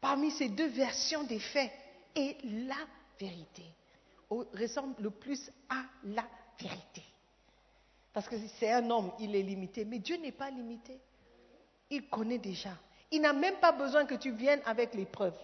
parmi 0.01 0.31
ces 0.31 0.49
deux 0.49 0.67
versions 0.67 1.23
des 1.23 1.39
faits 1.39 1.71
est 2.15 2.37
la 2.43 2.77
vérité, 3.19 3.65
ressemble 4.29 4.95
le 4.99 5.09
plus 5.09 5.51
à 5.69 5.83
la 6.03 6.25
vérité. 6.59 7.03
Parce 8.13 8.27
que 8.27 8.35
c'est 8.59 8.71
un 8.71 8.89
homme, 8.89 9.11
il 9.19 9.35
est 9.35 9.43
limité, 9.43 9.85
mais 9.85 9.99
Dieu 9.99 10.17
n'est 10.17 10.31
pas 10.31 10.49
limité. 10.49 10.99
Il 11.89 12.07
connaît 12.07 12.37
déjà. 12.37 12.71
Il 13.11 13.21
n'a 13.21 13.33
même 13.33 13.55
pas 13.55 13.71
besoin 13.71 14.05
que 14.05 14.15
tu 14.15 14.31
viennes 14.31 14.61
avec 14.65 14.93
les 14.93 15.05
preuves. 15.05 15.37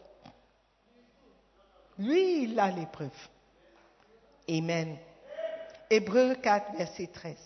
Lui, 1.97 2.43
il 2.43 2.59
a 2.59 2.71
les 2.71 2.85
preuves. 2.85 3.29
Amen. 4.49 4.97
Hébreu 5.89 6.35
4, 6.35 6.77
verset 6.77 7.07
13. 7.07 7.37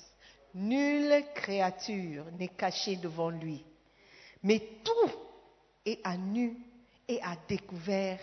Nulle 0.55 1.23
créature 1.35 2.25
n'est 2.37 2.47
cachée 2.47 2.95
devant 2.95 3.29
lui, 3.29 3.63
mais 4.43 4.59
tout 4.83 5.11
est 5.85 5.99
à 6.03 6.17
nu 6.17 6.57
et 7.07 7.21
à 7.21 7.35
découvert 7.47 8.19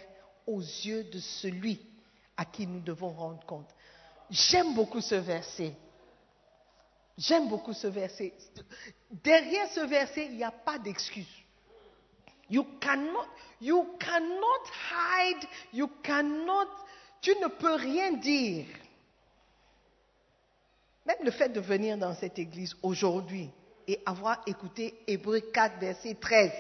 aux 0.47 0.61
yeux 0.61 1.05
de 1.05 1.19
celui 1.19 1.81
à 2.37 2.45
qui 2.45 2.67
nous 2.67 2.81
devons 2.81 3.11
rendre 3.11 3.45
compte. 3.47 3.69
J'aime 4.31 4.75
beaucoup 4.75 5.01
ce 5.01 5.15
verset. 5.15 5.75
J'aime 7.17 7.49
beaucoup 7.49 7.73
ce 7.73 7.87
verset. 7.87 8.35
Derrière 9.11 9.69
ce 9.69 9.81
verset, 9.81 10.27
il 10.27 10.37
n'y 10.37 10.45
a 10.45 10.51
pas 10.51 10.79
d'excuse. 10.79 11.27
You 12.49 12.65
cannot, 12.81 13.27
you 13.61 13.97
cannot 13.99 14.65
hide, 14.91 15.49
you 15.73 15.89
cannot, 16.03 16.69
tu 17.21 17.31
ne 17.41 17.49
peux 17.49 17.75
rien 17.75 18.13
dire. 18.13 18.67
Même 21.07 21.25
le 21.25 21.31
fait 21.31 21.49
de 21.49 21.61
venir 21.61 21.97
dans 21.99 22.15
cette 22.15 22.39
église 22.39 22.77
aujourd'hui 22.83 23.51
et 23.87 24.01
avoir 24.05 24.43
écouté 24.47 24.95
Hébreu 25.07 25.41
4, 25.41 25.79
verset 25.79 26.15
13, 26.15 26.51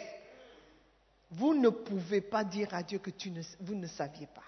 vous 1.30 1.54
ne 1.54 1.68
pouvez 1.68 2.20
pas 2.20 2.44
dire 2.44 2.72
à 2.72 2.82
Dieu 2.82 2.98
que 2.98 3.10
vous 3.60 3.74
ne 3.74 3.86
saviez 3.86 4.26
pas. 4.26 4.42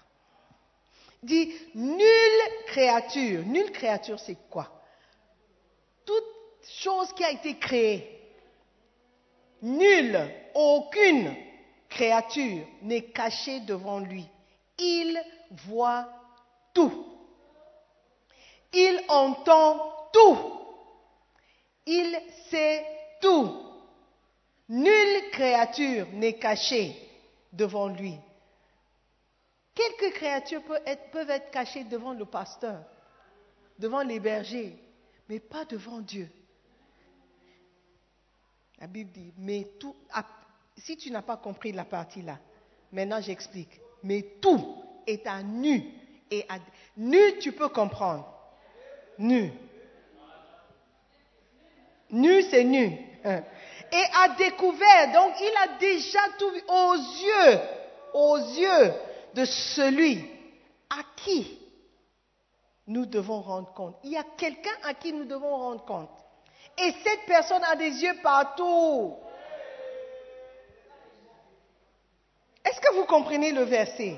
Dit, 1.21 1.53
nulle 1.75 2.65
créature, 2.67 3.43
nulle 3.45 3.71
créature 3.71 4.19
c'est 4.19 4.37
quoi? 4.49 4.81
Toute 6.05 6.23
chose 6.63 7.11
qui 7.13 7.23
a 7.25 7.31
été 7.31 7.57
créée, 7.57 8.19
nulle, 9.61 10.19
aucune 10.55 11.35
créature 11.89 12.65
n'est 12.81 13.05
cachée 13.05 13.59
devant 13.61 13.99
lui. 13.99 14.25
Il 14.77 15.21
voit 15.65 16.07
tout. 16.73 17.05
Il 18.71 19.03
entend 19.09 20.07
tout. 20.13 20.58
Il 21.91 22.21
sait 22.51 22.85
tout. 23.19 23.65
Nulle 24.69 25.31
créature 25.31 26.05
n'est 26.13 26.37
cachée 26.37 26.95
devant 27.51 27.87
lui. 27.87 28.13
Quelques 29.73 30.13
créatures 30.13 30.61
peuvent 30.63 31.31
être, 31.31 31.49
cachées 31.49 31.85
devant 31.85 32.13
le 32.13 32.25
pasteur, 32.25 32.83
devant 33.79 34.03
les 34.03 34.19
bergers, 34.19 34.77
mais 35.27 35.39
pas 35.39 35.65
devant 35.65 35.99
Dieu. 35.99 36.29
La 38.79 38.85
Bible 38.85 39.11
dit, 39.11 39.33
mais 39.39 39.67
tout, 39.79 39.95
si 40.77 40.95
tu 40.95 41.09
n'as 41.09 41.23
pas 41.23 41.37
compris 41.37 41.71
la 41.71 41.85
partie 41.85 42.21
là, 42.21 42.37
maintenant 42.91 43.19
j'explique, 43.19 43.81
mais 44.03 44.21
tout 44.39 44.83
est 45.07 45.25
à 45.25 45.41
nu. 45.41 45.83
Et 46.29 46.45
nu, 46.97 47.39
tu 47.39 47.51
peux 47.51 47.69
comprendre 47.69 48.31
nu. 49.17 49.51
Nu, 52.11 52.41
c'est 52.43 52.63
nu. 52.63 52.97
Hein. 53.23 53.43
Et 53.91 54.03
a 54.23 54.29
découvert, 54.35 55.11
donc 55.13 55.33
il 55.41 55.53
a 55.63 55.77
déjà 55.79 56.19
tout 56.37 56.49
vu 56.51 56.61
aux 56.67 56.95
yeux, 56.95 57.59
aux 58.13 58.37
yeux 58.37 58.93
de 59.33 59.45
celui 59.45 60.25
à 60.89 61.01
qui 61.15 61.59
nous 62.87 63.05
devons 63.05 63.41
rendre 63.41 63.71
compte. 63.73 63.95
Il 64.03 64.11
y 64.11 64.17
a 64.17 64.23
quelqu'un 64.37 64.75
à 64.83 64.93
qui 64.93 65.13
nous 65.13 65.25
devons 65.25 65.55
rendre 65.55 65.85
compte. 65.85 66.09
Et 66.77 66.91
cette 67.03 67.25
personne 67.25 67.63
a 67.63 67.75
des 67.75 67.91
yeux 68.03 68.15
partout. 68.21 69.15
Est-ce 72.63 72.79
que 72.79 72.93
vous 72.93 73.05
comprenez 73.05 73.51
le 73.51 73.63
verset? 73.63 74.15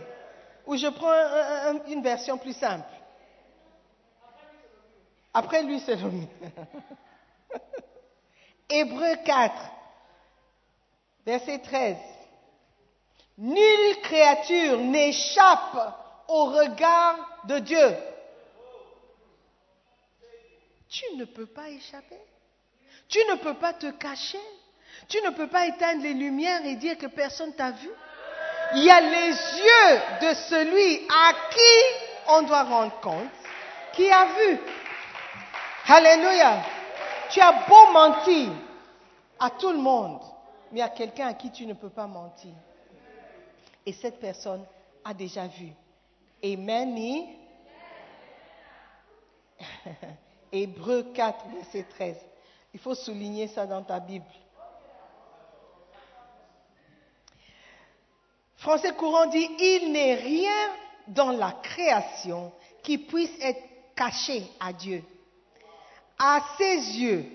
Ou 0.65 0.75
je 0.77 0.87
prends 0.87 1.81
une 1.87 2.01
version 2.01 2.37
plus 2.37 2.53
simple. 2.53 2.87
Après 5.33 5.63
lui, 5.63 5.79
c'est 5.79 5.95
l'homme. 5.95 6.27
Hébreu 8.71 9.15
4, 9.25 9.53
verset 11.25 11.59
13. 11.59 11.97
Nulle 13.37 14.01
créature 14.01 14.77
n'échappe 14.79 15.95
au 16.27 16.45
regard 16.45 17.17
de 17.45 17.59
Dieu. 17.59 17.95
Tu 20.89 21.03
ne 21.15 21.25
peux 21.25 21.45
pas 21.45 21.69
échapper. 21.69 22.19
Tu 23.07 23.19
ne 23.29 23.35
peux 23.35 23.55
pas 23.55 23.73
te 23.73 23.91
cacher. 23.91 24.39
Tu 25.07 25.21
ne 25.21 25.31
peux 25.31 25.47
pas 25.47 25.67
éteindre 25.67 26.03
les 26.03 26.13
lumières 26.13 26.65
et 26.65 26.75
dire 26.75 26.97
que 26.97 27.07
personne 27.07 27.53
t'a 27.53 27.71
vu. 27.71 27.89
Il 28.75 28.83
y 28.83 28.89
a 28.89 29.01
les 29.01 29.29
yeux 29.29 30.29
de 30.29 30.33
celui 30.33 31.07
à 31.09 31.33
qui 31.49 32.29
on 32.29 32.43
doit 32.43 32.63
rendre 32.63 32.99
compte, 33.01 33.29
qui 33.93 34.09
a 34.09 34.25
vu. 34.25 34.59
Alléluia. 35.87 36.63
Tu 37.31 37.39
as 37.39 37.65
beau 37.67 37.91
mentir 37.93 38.51
à 39.39 39.49
tout 39.51 39.71
le 39.71 39.77
monde, 39.77 40.21
mais 40.71 40.81
a 40.81 40.89
quelqu'un 40.89 41.27
à 41.27 41.33
qui 41.33 41.49
tu 41.51 41.65
ne 41.65 41.73
peux 41.73 41.89
pas 41.89 42.07
mentir. 42.07 42.53
Et 43.85 43.93
cette 43.93 44.19
personne 44.19 44.65
a 45.03 45.13
déjà 45.13 45.47
vu. 45.47 45.71
Amen. 46.43 47.25
Hébreu 50.51 51.11
4, 51.13 51.45
verset 51.55 51.85
13. 51.89 52.17
Il 52.73 52.79
faut 52.79 52.95
souligner 52.95 53.47
ça 53.47 53.65
dans 53.65 53.83
ta 53.83 53.99
Bible. 53.99 54.25
Français 58.57 58.93
courant 58.93 59.25
dit, 59.27 59.49
il 59.59 59.91
n'est 59.91 60.15
rien 60.15 60.69
dans 61.07 61.31
la 61.31 61.51
création 61.63 62.51
qui 62.83 62.97
puisse 62.97 63.33
être 63.41 63.63
caché 63.95 64.43
à 64.59 64.71
Dieu. 64.71 65.03
À 66.23 66.43
ses 66.55 66.99
yeux, 66.99 67.25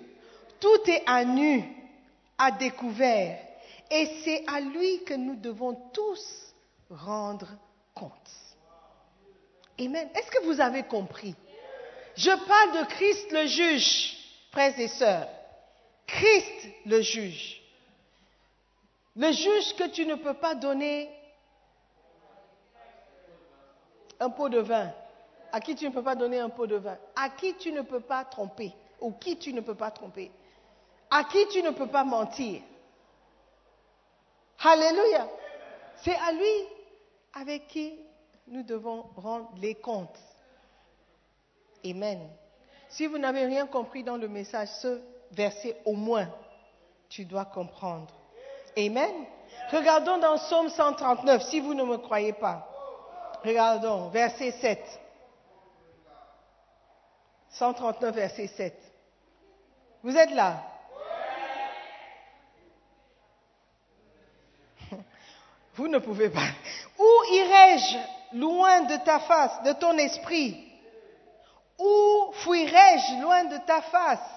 tout 0.60 0.88
est 0.88 1.02
à 1.06 1.24
nu, 1.24 1.64
à 2.38 2.52
découvert, 2.52 3.40
Et 3.90 4.06
c'est 4.24 4.44
à 4.46 4.60
lui 4.60 5.02
que 5.04 5.14
nous 5.14 5.36
devons 5.36 5.74
tous 5.92 6.54
rendre 6.90 7.48
compte. 7.94 8.12
Amen. 9.80 10.08
Est-ce 10.14 10.30
que 10.30 10.44
vous 10.44 10.60
avez 10.60 10.84
compris? 10.84 11.34
Je 12.16 12.30
parle 12.30 12.80
de 12.80 12.88
Christ 12.90 13.32
le 13.32 13.46
juge, 13.46 14.16
frères 14.50 14.78
et 14.78 14.88
sœurs. 14.88 15.28
Christ 16.06 16.68
le 16.86 17.00
juge. 17.00 17.62
Le 19.16 19.32
juge 19.32 19.74
que 19.76 19.88
tu 19.88 20.06
ne 20.06 20.14
peux 20.14 20.34
pas 20.34 20.54
donner 20.54 21.10
un 24.20 24.30
pot 24.30 24.48
de 24.48 24.60
vin, 24.60 24.92
à 25.52 25.60
qui 25.60 25.74
tu 25.74 25.86
ne 25.86 25.90
peux 25.92 26.02
pas 26.02 26.14
donner 26.14 26.38
un 26.38 26.48
pot 26.48 26.66
de 26.66 26.76
vin, 26.76 26.96
à 27.14 27.30
qui 27.30 27.54
tu 27.54 27.72
ne 27.72 27.82
peux 27.82 28.00
pas 28.00 28.24
tromper, 28.24 28.72
ou 29.00 29.12
qui 29.12 29.36
tu 29.38 29.52
ne 29.52 29.60
peux 29.60 29.74
pas 29.74 29.90
tromper, 29.90 30.30
à 31.10 31.24
qui 31.24 31.46
tu 31.48 31.62
ne 31.62 31.70
peux 31.70 31.86
pas 31.86 32.04
mentir? 32.04 32.62
Alléluia. 34.64 35.28
C'est 36.02 36.16
à 36.16 36.32
lui 36.32 36.68
avec 37.34 37.68
qui 37.68 37.98
nous 38.48 38.62
devons 38.62 39.06
rendre 39.16 39.50
les 39.58 39.74
comptes. 39.74 40.18
Amen. 41.84 42.28
Si 42.88 43.06
vous 43.06 43.18
n'avez 43.18 43.44
rien 43.44 43.66
compris 43.66 44.02
dans 44.02 44.16
le 44.16 44.28
message, 44.28 44.68
ce 44.80 45.00
verset 45.32 45.76
au 45.84 45.92
moins, 45.92 46.28
tu 47.08 47.24
dois 47.24 47.44
comprendre. 47.44 48.14
Amen. 48.76 49.26
Regardons 49.70 50.18
dans 50.18 50.36
Psaume 50.36 50.68
139, 50.68 51.42
si 51.42 51.60
vous 51.60 51.74
ne 51.74 51.84
me 51.84 51.98
croyez 51.98 52.32
pas. 52.32 52.68
Regardons, 53.44 54.08
verset 54.08 54.52
7. 54.52 55.00
139, 57.50 58.14
verset 58.14 58.46
7. 58.48 58.74
Vous 60.02 60.16
êtes 60.16 60.30
là? 60.30 60.62
Vous 65.74 65.88
ne 65.88 65.98
pouvez 65.98 66.30
pas. 66.30 66.48
Où 66.98 67.22
irai-je 67.32 67.98
loin 68.38 68.82
de 68.82 68.96
ta 69.04 69.20
face, 69.20 69.62
de 69.64 69.72
ton 69.72 69.96
esprit? 69.98 70.62
Où 71.78 72.32
fuirai-je 72.32 73.22
loin 73.22 73.44
de 73.44 73.58
ta 73.66 73.82
face? 73.82 74.30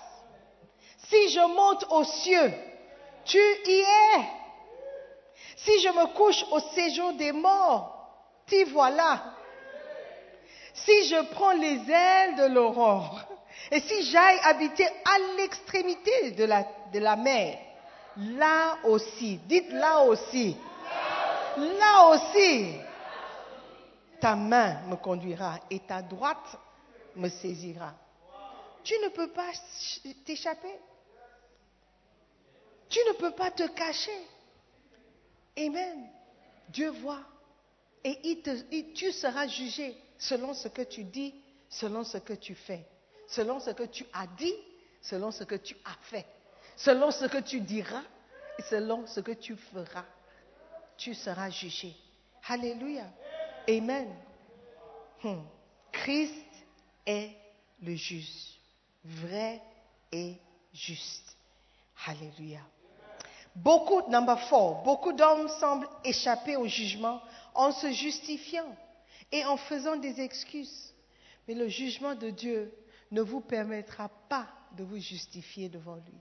Si 1.08 1.30
je 1.30 1.40
monte 1.40 1.86
aux 1.90 2.04
cieux, 2.04 2.54
tu 3.26 3.38
y 3.38 3.80
es. 3.80 4.40
Si 5.58 5.80
je 5.82 5.90
me 5.90 6.14
couche 6.14 6.44
au 6.52 6.60
séjour 6.60 7.14
des 7.14 7.32
morts, 7.32 8.08
t'y 8.46 8.64
voilà. 8.66 9.36
Si 10.86 11.08
je 11.08 11.22
prends 11.34 11.52
les 11.52 11.90
ailes 11.90 12.36
de 12.36 12.54
l'aurore, 12.54 13.22
et 13.72 13.80
si 13.82 14.04
j'aille 14.04 14.40
habiter 14.44 14.86
à 14.86 15.20
l'extrémité 15.38 16.32
de 16.32 16.46
la, 17.00 17.16
mer, 17.16 17.60
là 18.18 18.78
aussi, 18.86 19.38
dites 19.46 19.72
là 19.72 20.04
aussi, 20.04 20.56
là 21.58 22.10
aussi, 22.10 22.74
ta 24.20 24.36
main 24.36 24.82
me 24.88 24.96
conduira 24.96 25.60
et 25.70 25.80
ta 25.80 26.02
droite 26.02 26.58
me 27.16 27.30
saisira. 27.30 27.94
Tu 28.84 28.94
ne 29.04 29.10
peux 29.10 29.30
pas 29.30 29.52
t'échapper. 30.26 30.80
Tu 32.90 33.00
ne 33.08 33.14
peux 33.14 33.32
pas 33.32 33.52
te 33.52 33.68
cacher. 33.68 34.28
Amen. 35.58 36.10
Dieu 36.70 36.90
voit. 36.90 37.22
Et 38.04 38.42
tu 38.96 39.12
seras 39.12 39.48
jugé 39.48 39.96
selon 40.20 40.54
ce 40.54 40.68
que 40.68 40.84
tu 40.84 41.04
dis, 41.04 41.34
selon 41.70 42.04
ce 42.04 42.20
que 42.20 42.34
tu 42.34 42.54
fais, 42.54 42.86
selon 43.28 43.60
ce 43.60 43.72
que 43.72 43.84
tu 43.84 44.06
as 44.14 44.28
dit, 44.28 44.54
selon 45.02 45.32
ce 45.32 45.44
que 45.44 45.56
tu 45.56 45.76
as 45.86 45.98
fait, 46.10 46.28
selon 46.76 47.10
ce 47.10 47.26
que 47.26 47.40
tu 47.40 47.62
diras 47.62 48.04
et 48.60 48.62
selon 48.64 49.08
ce 49.08 49.22
que 49.22 49.32
tu 49.32 49.56
feras. 49.56 50.06
Tu 50.98 51.16
seras 51.16 51.50
jugé. 51.50 51.96
Alléluia. 52.48 53.06
Amen. 53.68 54.14
Hmm. 55.24 55.42
Christ 55.92 56.46
est 57.06 57.32
le 57.82 57.96
juge, 57.96 58.60
vrai 59.06 59.62
et 60.12 60.36
juste. 60.74 61.38
Alléluia. 62.06 62.60
Beaucoup, 63.56 64.02
number 64.10 64.40
four, 64.48 64.84
beaucoup 64.84 65.14
d'hommes 65.14 65.48
semblent 65.60 65.88
échapper 66.04 66.56
au 66.56 66.68
jugement 66.68 67.22
en 67.54 67.72
se 67.72 67.92
justifiant 67.92 68.76
et 69.32 69.46
en 69.46 69.58
faisant 69.58 69.96
des 69.96 70.22
excuses. 70.22 70.94
Mais 71.48 71.54
le 71.54 71.68
jugement 71.68 72.16
de 72.16 72.30
Dieu 72.30 72.74
ne 73.12 73.22
vous 73.22 73.42
permettra 73.42 74.10
pas 74.30 74.48
de 74.78 74.84
vous 74.84 74.98
justifier 74.98 75.70
devant 75.70 75.96
lui. 75.96 76.20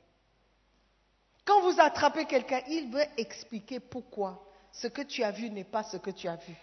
Quand 1.44 1.60
vous 1.62 1.80
attrapez 1.80 2.26
quelqu'un, 2.26 2.60
il 2.68 2.90
veut 2.90 3.04
expliquer 3.16 3.80
pourquoi 3.80 4.44
ce 4.72 4.86
que 4.86 5.02
tu 5.02 5.22
as 5.22 5.30
vu 5.30 5.50
n'est 5.50 5.64
pas 5.64 5.82
ce 5.82 5.96
que 5.96 6.10
tu 6.10 6.28
as 6.28 6.36
vu. 6.36 6.54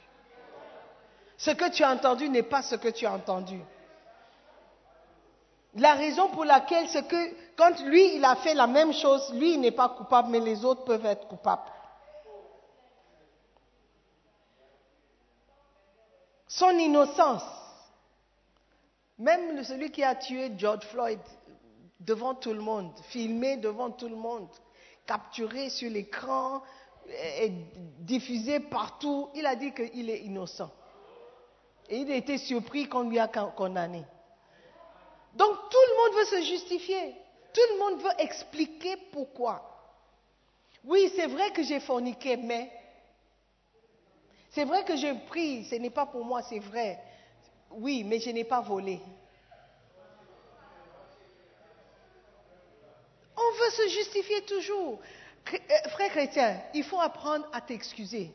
Ce 1.38 1.52
que 1.52 1.70
tu 1.72 1.84
as 1.84 1.92
entendu 1.92 2.30
n'est 2.30 2.44
pas 2.44 2.62
ce 2.62 2.76
que 2.76 2.90
tu 2.90 3.06
as 3.06 3.14
entendu. 3.14 3.60
La 5.76 5.94
raison 5.96 6.30
pour 6.30 6.46
laquelle 6.46 6.88
que 6.88 7.56
quand 7.58 7.84
lui, 7.86 8.16
il 8.16 8.24
a 8.24 8.36
fait 8.38 8.54
la 8.54 8.68
même 8.68 8.94
chose, 8.94 9.34
lui, 9.34 9.56
il 9.56 9.62
n'est 9.62 9.72
pas 9.72 9.90
coupable, 9.90 10.30
mais 10.30 10.40
les 10.40 10.64
autres 10.64 10.86
peuvent 10.86 11.06
être 11.06 11.28
coupables. 11.28 11.70
Son 16.56 16.70
innocence, 16.80 17.44
même 19.18 19.62
celui 19.66 19.92
qui 19.92 20.02
a 20.06 20.16
tué 20.16 20.54
George 20.58 20.86
Floyd 20.86 21.20
devant 22.00 22.34
tout 22.34 22.54
le 22.54 22.62
monde, 22.62 22.98
filmé 23.10 23.58
devant 23.58 23.92
tout 23.92 24.08
le 24.08 24.16
monde, 24.16 24.48
capturé 25.06 25.70
sur 25.70 25.90
l'écran, 25.90 26.62
et 27.10 27.52
diffusé 28.00 28.62
partout, 28.62 29.28
il 29.36 29.46
a 29.46 29.58
dit 29.58 29.74
qu'il 29.74 30.10
est 30.10 30.22
innocent. 30.22 30.72
Et 31.90 31.98
il 31.98 32.10
a 32.10 32.16
été 32.16 32.38
surpris 32.38 32.88
qu'on 32.88 33.10
lui 33.10 33.20
a 33.20 33.28
condamné. 33.28 34.06
Donc 35.34 35.58
tout 35.70 35.86
le 35.90 35.98
monde 35.98 36.20
veut 36.20 36.38
se 36.38 36.50
justifier. 36.50 37.16
Tout 37.54 37.74
le 37.74 37.80
monde 37.80 38.02
veut 38.02 38.16
expliquer 38.20 38.96
pourquoi. 39.12 39.62
Oui, 40.86 41.12
c'est 41.18 41.28
vrai 41.28 41.52
que 41.52 41.64
j'ai 41.64 41.82
forniqué, 41.82 42.38
mais 42.38 42.72
c'est 44.56 44.64
vrai 44.64 44.86
que 44.86 44.96
j'ai 44.96 45.14
pris, 45.14 45.66
ce 45.66 45.76
n'est 45.76 45.90
pas 45.90 46.06
pour 46.06 46.24
moi, 46.24 46.42
c'est 46.42 46.60
vrai. 46.60 46.98
Oui, 47.72 48.06
mais 48.06 48.22
je 48.22 48.30
n'ai 48.30 48.46
pas 48.46 48.62
volé. 48.62 49.02
On 53.36 53.52
veut 53.60 53.70
se 53.72 53.90
justifier 53.90 54.42
toujours. 54.44 55.00
Euh, 55.54 55.90
frère 55.90 56.10
chrétien, 56.10 56.62
il 56.74 56.86
faut 56.86 57.02
apprendre 57.02 57.46
à 57.52 57.60
t'excuser. 57.60 58.32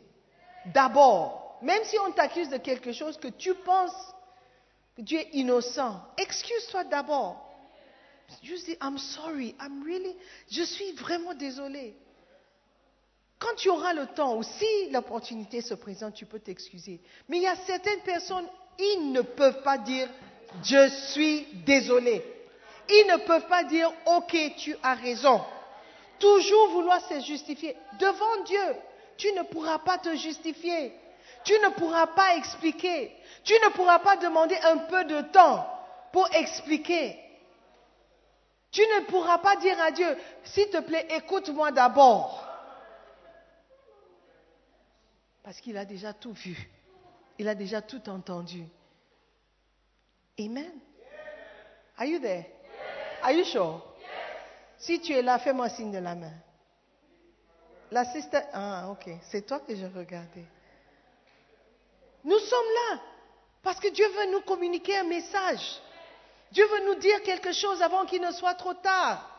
D'abord, 0.67 1.59
même 1.63 1.83
si 1.85 1.99
on 1.99 2.13
t'accuse 2.13 2.51
de 2.51 2.59
quelque 2.59 2.93
chose 2.93 3.17
que 3.17 3.29
tu 3.29 3.55
penses 3.55 4.15
que 4.97 5.03
tu 5.03 5.17
es 5.17 5.31
innocent, 5.33 6.03
excuse-toi 6.19 6.85
d'abord. 6.85 7.51
Juste 8.43 8.67
dis, 8.67 8.77
I'm 8.83 8.99
sorry, 8.99 9.57
I'm 9.59 9.83
really, 9.85 10.15
je 10.51 10.63
suis 10.65 10.93
vraiment 10.93 11.33
désolé. 11.33 11.97
Quand 13.41 13.55
tu 13.57 13.71
auras 13.71 13.95
le 13.95 14.07
temps 14.07 14.37
ou 14.37 14.43
si 14.43 14.91
l'opportunité 14.91 15.63
se 15.63 15.73
présente, 15.73 16.15
tu 16.15 16.27
peux 16.27 16.39
t'excuser. 16.39 17.01
Mais 17.29 17.39
il 17.39 17.43
y 17.43 17.47
a 17.47 17.57
certaines 17.57 18.01
personnes, 18.01 18.47
ils 18.79 19.13
ne 19.13 19.23
peuvent 19.23 19.63
pas 19.63 19.79
dire, 19.79 20.09
je 20.63 20.89
suis 21.13 21.47
désolé. 21.65 22.23
Ils 22.91 23.07
ne 23.11 23.17
peuvent 23.25 23.47
pas 23.47 23.65
dire, 23.65 23.91
ok, 24.05 24.37
tu 24.59 24.77
as 24.83 24.95
raison. 24.95 25.41
Toujours 26.19 26.69
vouloir 26.69 27.01
se 27.09 27.19
justifier. 27.21 27.77
Devant 27.99 28.43
Dieu, 28.45 28.77
tu 29.17 29.33
ne 29.33 29.43
pourras 29.43 29.79
pas 29.79 29.97
te 29.97 30.15
justifier. 30.17 30.93
Tu 31.43 31.55
ne 31.55 31.71
pourras 31.71 32.09
pas 32.09 32.37
expliquer. 32.37 33.11
Tu 33.43 33.55
ne 33.55 33.71
pourras 33.71 34.01
pas 34.01 34.17
demander 34.17 34.57
un 34.65 34.77
peu 34.77 35.05
de 35.05 35.23
temps 35.33 35.67
pour 36.13 36.29
expliquer. 36.35 37.19
Tu 38.71 38.83
ne 38.83 39.07
pourras 39.07 39.39
pas 39.39 39.57
dire 39.57 39.81
à 39.81 39.93
Dieu, 39.93 40.15
s'il 40.45 40.69
te 40.69 40.81
plaît, 40.81 41.09
écoute-moi 41.17 41.71
d'abord. 41.71 42.50
Parce 45.43 45.61
qu'il 45.61 45.77
a 45.77 45.85
déjà 45.85 46.13
tout 46.13 46.33
vu. 46.33 46.69
Il 47.39 47.49
a 47.49 47.55
déjà 47.55 47.81
tout 47.81 48.09
entendu. 48.09 48.65
Amen. 50.39 50.73
Are 51.97 52.07
you 52.07 52.19
there? 52.19 52.47
Are 53.23 53.33
you 53.33 53.45
sure? 53.45 53.83
Si 54.79 55.01
tu 55.01 55.13
es 55.13 55.23
là, 55.23 55.39
fais-moi 55.39 55.69
signe 55.69 55.93
de 55.93 55.99
la 55.99 56.15
main. 56.15 56.33
La 57.91 58.05
sister, 58.05 58.41
ah, 58.53 58.89
ok, 58.91 59.11
c'est 59.31 59.43
toi 59.43 59.61
que 59.61 59.75
je 59.75 59.85
regardais. 59.87 60.47
Nous 62.25 62.39
sommes 62.39 62.73
là 62.91 63.01
parce 63.63 63.81
que 63.81 63.89
Dieu 63.89 64.07
veut 64.09 64.33
nous 64.33 64.41
communiquer 64.43 64.97
un 64.99 65.05
message. 65.05 65.81
Dieu 66.53 66.67
veut 66.67 66.87
nous 66.87 66.95
dire 66.97 67.23
quelque 67.23 67.53
chose 67.53 67.83
avant 67.83 68.07
qu'il 68.07 68.23
ne 68.23 68.33
soit 68.33 68.55
trop 68.55 68.75
tard. 68.75 69.39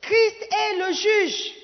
Christ 0.00 0.42
est 0.42 0.76
le 0.78 0.92
juge. 0.92 1.54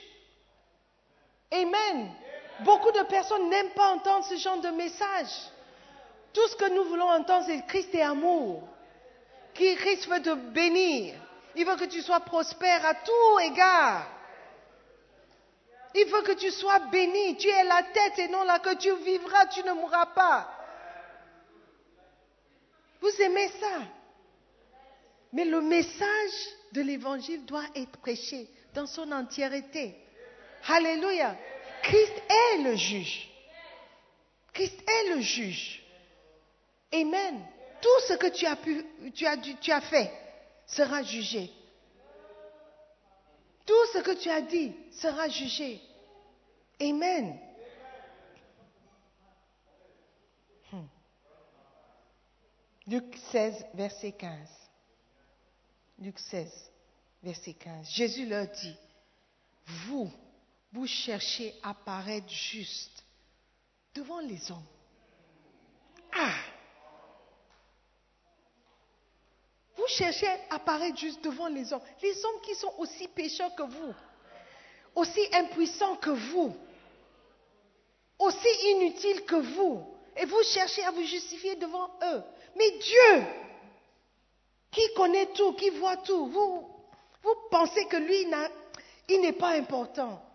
Amen. 1.53 2.13
Beaucoup 2.61 2.93
de 2.93 3.03
personnes 3.03 3.49
n'aiment 3.51 3.71
pas 3.71 3.93
entendre 3.93 4.25
ce 4.25 4.37
genre 4.37 4.61
de 4.61 4.71
message. 4.71 5.31
Tout 6.33 6.47
ce 6.49 6.57
que 6.57 6.71
nous 6.75 6.85
voulons 6.85 7.11
entendre, 7.11 7.47
c'est 7.47 7.67
Christ 7.67 7.95
est 7.95 8.03
amour. 8.03 8.63
Christ 9.55 10.09
veut 10.09 10.23
te 10.23 10.35
bénir. 10.35 11.15
Il 11.55 11.65
veut 11.65 11.77
que 11.77 11.85
tu 11.85 12.03
sois 12.03 12.21
prospère 12.21 12.85
à 12.85 12.95
tout 12.95 13.39
égard. 13.43 14.07
Il 15.95 16.05
veut 16.07 16.23
que 16.23 16.33
tu 16.33 16.51
sois 16.51 16.79
béni. 16.91 17.37
Tu 17.37 17.49
es 17.49 17.65
la 17.65 17.83
tête 17.83 18.19
et 18.19 18.29
non 18.29 18.43
là 18.45 18.59
que 18.59 18.75
tu 18.75 18.95
vivras, 18.97 19.47
tu 19.47 19.63
ne 19.63 19.73
mourras 19.73 20.07
pas. 20.07 20.51
Vous 23.01 23.23
aimez 23.23 23.49
ça? 23.61 23.83
Mais 25.33 25.45
le 25.45 25.61
message 25.61 26.49
de 26.73 26.83
l'évangile 26.83 27.45
doit 27.45 27.65
être 27.75 27.99
prêché 27.99 28.49
dans 28.75 28.87
son 28.87 29.11
entièreté. 29.13 29.97
Alléluia. 30.69 31.37
Christ 31.83 32.23
est 32.29 32.63
le 32.63 32.77
juge. 32.77 33.29
Christ 34.53 34.83
est 34.89 35.15
le 35.15 35.21
juge. 35.21 35.83
Amen. 36.93 37.43
Tout 37.81 38.01
ce 38.09 38.15
que 38.15 38.29
tu 38.29 38.47
as, 38.47 38.57
pu, 38.57 38.85
fait 39.83 40.13
sera 40.67 41.03
jugé. 41.03 41.51
Tout 43.67 43.87
ce 43.93 43.99
que 43.99 44.13
tu 44.13 44.31
as 44.31 44.41
dit 44.41 44.73
sera 44.93 45.29
jugé. 45.29 45.81
Amen. 46.81 47.39
Hmm. 50.73 50.87
Luc 52.87 53.17
16, 53.31 53.67
verset 53.75 54.13
15. 54.13 54.49
Luc 55.99 56.19
16, 56.19 56.71
verset 57.23 57.55
15. 57.55 57.91
Jésus 57.91 58.27
leur 58.27 58.47
dit, 58.47 58.77
vous, 59.67 60.13
vous 60.77 60.87
cherchez 60.87 61.55
à 61.63 61.73
paraître 61.73 62.29
juste 62.29 63.03
devant 63.95 64.21
les 64.21 64.51
hommes. 64.53 64.67
Ah 66.13 66.35
Vous 69.75 69.87
cherchez 69.89 70.29
à 70.51 70.59
paraître 70.59 70.99
juste 70.99 71.25
devant 71.25 71.49
les 71.49 71.73
hommes. 71.73 71.81
Les 72.03 72.25
hommes 72.25 72.41
qui 72.43 72.55
sont 72.55 72.75
aussi 72.77 73.09
pécheurs 73.09 73.55
que 73.55 73.63
vous, 73.63 73.95
aussi 74.95 75.21
impuissants 75.33 75.97
que 75.97 76.11
vous, 76.11 76.55
aussi 78.19 78.49
inutiles 78.73 79.25
que 79.25 79.37
vous. 79.37 79.83
Et 80.19 80.27
vous 80.27 80.43
cherchez 80.43 80.83
à 80.85 80.91
vous 80.91 81.05
justifier 81.05 81.57
devant 81.57 81.91
eux. 82.03 82.23
Mais 82.57 82.71
Dieu, 82.71 83.27
qui 84.71 84.83
connaît 84.95 85.33
tout, 85.33 85.53
qui 85.55 85.71
voit 85.71 85.99
tout, 85.99 86.27
vous, 86.27 86.69
vous 87.23 87.35
pensez 87.51 87.87
que 87.87 87.97
lui, 87.97 88.27
il 89.09 89.21
n'est 89.21 89.33
pas 89.33 89.51
important. 89.51 90.26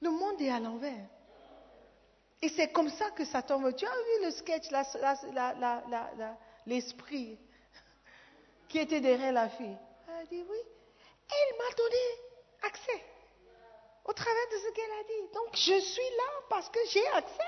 Le 0.00 0.10
monde 0.10 0.40
est 0.40 0.50
à 0.50 0.60
l'envers. 0.60 1.06
Et 2.40 2.48
c'est 2.48 2.70
comme 2.70 2.88
ça 2.88 3.10
que 3.10 3.24
ça 3.24 3.42
tombe. 3.42 3.74
Tu 3.74 3.84
as 3.84 3.90
vu 3.90 4.24
le 4.24 4.30
sketch, 4.30 4.70
l'esprit 6.66 7.38
qui 8.68 8.78
était 8.78 9.00
derrière 9.00 9.32
la 9.32 9.48
fille? 9.48 9.76
Elle 10.08 10.14
a 10.14 10.24
dit 10.26 10.44
oui. 10.48 10.58
Elle 11.30 11.58
m'a 11.58 11.74
donné 11.76 11.96
accès 12.62 13.04
au 14.04 14.12
travers 14.12 14.48
de 14.52 14.56
ce 14.56 14.72
qu'elle 14.72 14.90
a 14.90 15.04
dit. 15.04 15.32
Donc 15.34 15.54
je 15.54 15.80
suis 15.80 16.16
là 16.16 16.42
parce 16.48 16.68
que 16.68 16.78
j'ai 16.90 17.06
accès. 17.08 17.42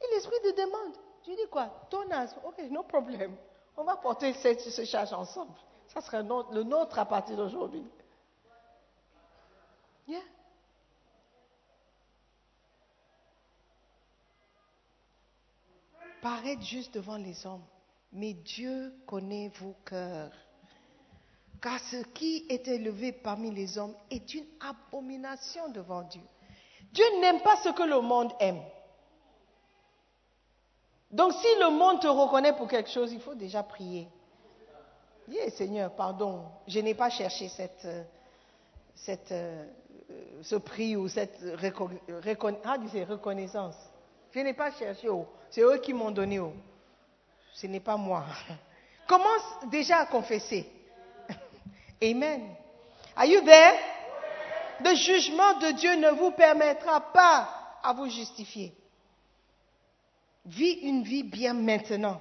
Et 0.00 0.14
l'esprit 0.14 0.36
te 0.42 0.60
demande. 0.60 0.94
Tu 1.22 1.34
dis 1.36 1.48
quoi? 1.50 1.86
Ton 1.90 2.10
âge. 2.10 2.30
Ok, 2.44 2.58
no 2.70 2.82
problème. 2.82 3.36
On 3.76 3.84
va 3.84 3.96
porter 3.96 4.32
ce, 4.34 4.84
charge 4.84 5.12
ensemble. 5.12 5.54
Ça 5.88 6.00
sera 6.00 6.22
le 6.22 6.62
nôtre 6.62 6.98
à 6.98 7.04
partir 7.04 7.36
d'aujourd'hui. 7.36 7.84
Yeah. 10.08 10.20
Paraître 16.20 16.62
juste 16.62 16.94
devant 16.94 17.16
les 17.16 17.46
hommes, 17.46 17.64
mais 18.12 18.32
Dieu 18.32 18.94
connaît 19.06 19.50
vos 19.60 19.74
cœurs. 19.84 20.32
Car 21.60 21.78
ce 21.80 21.96
qui 22.14 22.46
est 22.48 22.66
élevé 22.68 23.12
parmi 23.12 23.50
les 23.50 23.78
hommes 23.78 23.94
est 24.10 24.34
une 24.34 24.46
abomination 24.60 25.68
devant 25.70 26.02
Dieu. 26.02 26.22
Dieu 26.92 27.04
n'aime 27.20 27.40
pas 27.40 27.56
ce 27.56 27.70
que 27.70 27.82
le 27.82 28.00
monde 28.00 28.32
aime. 28.40 28.60
Donc 31.10 31.32
si 31.32 31.46
le 31.60 31.70
monde 31.70 32.00
te 32.00 32.06
reconnaît 32.06 32.56
pour 32.56 32.68
quelque 32.68 32.90
chose, 32.90 33.12
il 33.12 33.20
faut 33.20 33.34
déjà 33.34 33.62
prier. 33.62 34.08
Dis, 35.28 35.38
Seigneur, 35.56 35.94
pardon, 35.94 36.44
je 36.66 36.80
n'ai 36.80 36.94
pas 36.94 37.10
cherché 37.10 37.48
cette, 37.48 37.86
cette, 38.94 39.32
euh, 39.32 39.66
ce 40.42 40.56
prix 40.56 40.96
ou 40.96 41.08
cette 41.08 41.38
ah, 42.64 42.76
reconnaissance. 43.08 43.76
Je 44.32 44.40
n'ai 44.40 44.54
pas 44.54 44.70
cherché. 44.72 45.08
C'est 45.50 45.60
eux 45.62 45.78
qui 45.78 45.92
m'ont 45.92 46.10
donné. 46.10 46.40
Ce 47.52 47.66
n'est 47.66 47.80
pas 47.80 47.96
moi. 47.96 48.24
Commence 49.06 49.70
déjà 49.70 49.98
à 49.98 50.06
confesser. 50.06 50.66
Amen. 52.02 52.42
Are 53.14 53.26
you 53.26 53.42
there? 53.42 53.78
Le 54.84 54.94
jugement 54.96 55.58
de 55.58 55.72
Dieu 55.72 55.94
ne 55.96 56.10
vous 56.10 56.30
permettra 56.32 57.00
pas 57.12 57.48
à 57.82 57.92
vous 57.92 58.08
justifier. 58.08 58.72
Vis 60.46 60.72
une 60.82 61.02
vie 61.04 61.22
bien 61.22 61.54
maintenant. 61.54 62.20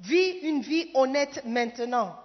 Vis 0.00 0.38
une 0.42 0.60
vie 0.60 0.90
honnête 0.94 1.42
maintenant. 1.44 2.16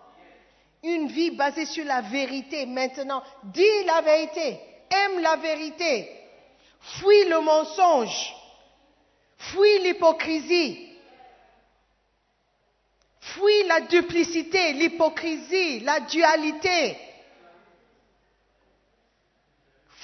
Une 0.81 1.07
vie 1.07 1.31
basée 1.31 1.65
sur 1.65 1.85
la 1.85 2.01
vérité 2.01 2.65
maintenant. 2.65 3.21
Dis 3.43 3.83
la 3.85 4.01
vérité. 4.01 4.59
Aime 4.89 5.19
la 5.21 5.35
vérité. 5.37 6.09
Fuis 6.79 7.25
le 7.25 7.41
mensonge. 7.41 8.35
Fuis 9.37 9.79
l'hypocrisie. 9.79 10.89
Fuis 13.19 13.63
la 13.67 13.81
duplicité, 13.81 14.73
l'hypocrisie, 14.73 15.81
la 15.81 15.99
dualité. 15.99 16.97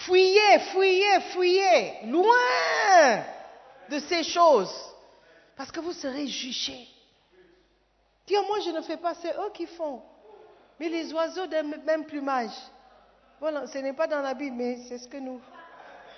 Fuyez, 0.05 0.59
fuyez, 0.71 1.21
fuyez, 1.31 1.93
loin 2.03 3.23
de 3.89 3.97
ces 3.99 4.23
choses, 4.23 4.75
parce 5.55 5.71
que 5.71 5.79
vous 5.79 5.93
serez 5.93 6.27
jugés. 6.27 6.87
Dis, 8.27 8.35
moi 8.47 8.59
je 8.59 8.69
ne 8.69 8.81
fais 8.81 8.97
pas, 8.97 9.15
c'est 9.15 9.33
eux 9.33 9.51
qui 9.53 9.65
font. 9.65 10.01
Mais 10.79 10.89
les 10.89 11.11
oiseaux 11.13 11.47
d'un 11.47 11.63
même 11.63 12.05
plumage. 12.05 12.51
Voilà, 13.45 13.67
ce 13.67 13.77
n'est 13.77 13.93
pas 13.93 14.07
dans 14.07 14.21
la 14.21 14.33
Bible, 14.33 14.55
mais 14.55 14.77
c'est 14.87 14.97
ce 14.97 15.07
que 15.07 15.17
nous. 15.17 15.39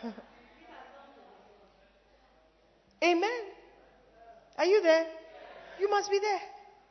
Amen. 3.02 3.44
Are 4.56 4.66
you 4.66 4.80
there? 4.82 5.06
You 5.78 5.90
must 5.90 6.10
be 6.10 6.22
there. 6.22 6.40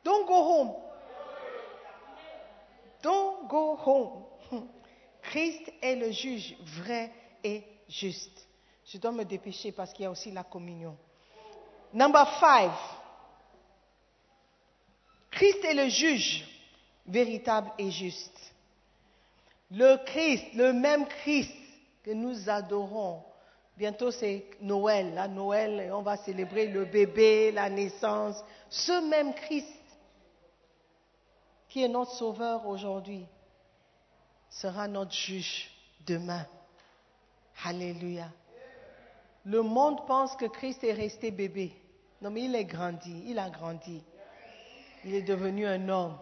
Don't 0.03 0.27
go 0.27 0.35
home. 0.35 0.75
Don't 3.01 3.47
go 3.49 3.77
home. 3.77 4.25
Christ 5.23 5.71
est 5.81 5.95
le 5.95 6.11
juge 6.11 6.55
vrai 6.61 7.11
et 7.43 7.63
juste. 7.89 8.47
Je 8.85 8.99
dois 8.99 9.11
me 9.11 9.23
dépêcher 9.25 9.71
parce 9.71 9.91
qu'il 9.91 10.03
y 10.03 10.05
a 10.05 10.11
aussi 10.11 10.29
la 10.29 10.43
communion. 10.43 10.95
Number 11.91 12.27
five. 12.37 12.77
Christ 15.31 15.65
est 15.65 15.73
le 15.73 15.89
juge 15.89 16.47
véritable 17.07 17.71
et 17.79 17.89
juste. 17.89 18.53
Le 19.71 19.97
Christ, 20.05 20.45
le 20.55 20.73
même 20.73 21.05
Christ 21.07 21.53
que 22.03 22.11
nous 22.11 22.49
adorons. 22.49 23.23
Bientôt 23.77 24.11
c'est 24.11 24.45
Noël, 24.61 25.13
la 25.13 25.27
Noël, 25.27 25.91
on 25.93 26.01
va 26.01 26.17
célébrer 26.17 26.67
le 26.67 26.85
bébé, 26.85 27.51
la 27.51 27.69
naissance. 27.69 28.43
Ce 28.69 29.07
même 29.09 29.33
Christ 29.33 29.67
qui 31.69 31.83
est 31.83 31.89
notre 31.89 32.11
sauveur 32.11 32.65
aujourd'hui 32.65 33.25
sera 34.49 34.87
notre 34.87 35.13
juge 35.13 35.69
demain. 36.05 36.45
Alléluia. 37.65 38.31
Le 39.45 39.61
monde 39.61 40.05
pense 40.07 40.35
que 40.35 40.45
Christ 40.45 40.83
est 40.83 40.93
resté 40.93 41.31
bébé. 41.31 41.73
Non, 42.21 42.31
mais 42.31 42.43
il 42.43 42.55
est 42.55 42.65
grandi, 42.65 43.23
il 43.27 43.37
a 43.37 43.49
grandi. 43.49 44.01
Il 45.05 45.13
est 45.13 45.21
devenu 45.21 45.67
un 45.67 45.87
homme 45.89 46.17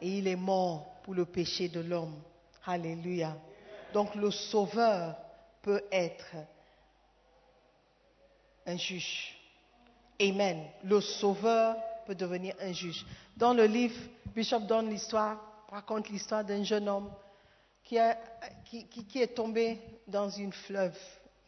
et 0.00 0.18
il 0.18 0.26
est 0.26 0.36
mort 0.36 0.91
pour 1.02 1.14
le 1.14 1.24
péché 1.24 1.68
de 1.68 1.80
l'homme. 1.80 2.20
Alléluia. 2.64 3.36
Donc 3.92 4.14
le 4.14 4.30
sauveur 4.30 5.16
peut 5.62 5.82
être 5.90 6.34
un 8.66 8.76
juge. 8.76 9.36
Amen. 10.20 10.64
Le 10.84 11.00
sauveur 11.00 11.76
peut 12.06 12.14
devenir 12.14 12.54
un 12.60 12.72
juge. 12.72 13.04
Dans 13.36 13.54
le 13.54 13.64
livre, 13.64 13.96
Bishop 14.34 14.60
donne 14.60 14.90
l'histoire, 14.90 15.40
raconte 15.68 16.08
l'histoire 16.08 16.44
d'un 16.44 16.62
jeune 16.62 16.88
homme 16.88 17.10
qui, 17.84 17.96
est 17.96 19.34
tombé 19.34 19.78
dans 20.06 20.30
une 20.30 20.52
fleuve 20.52 20.98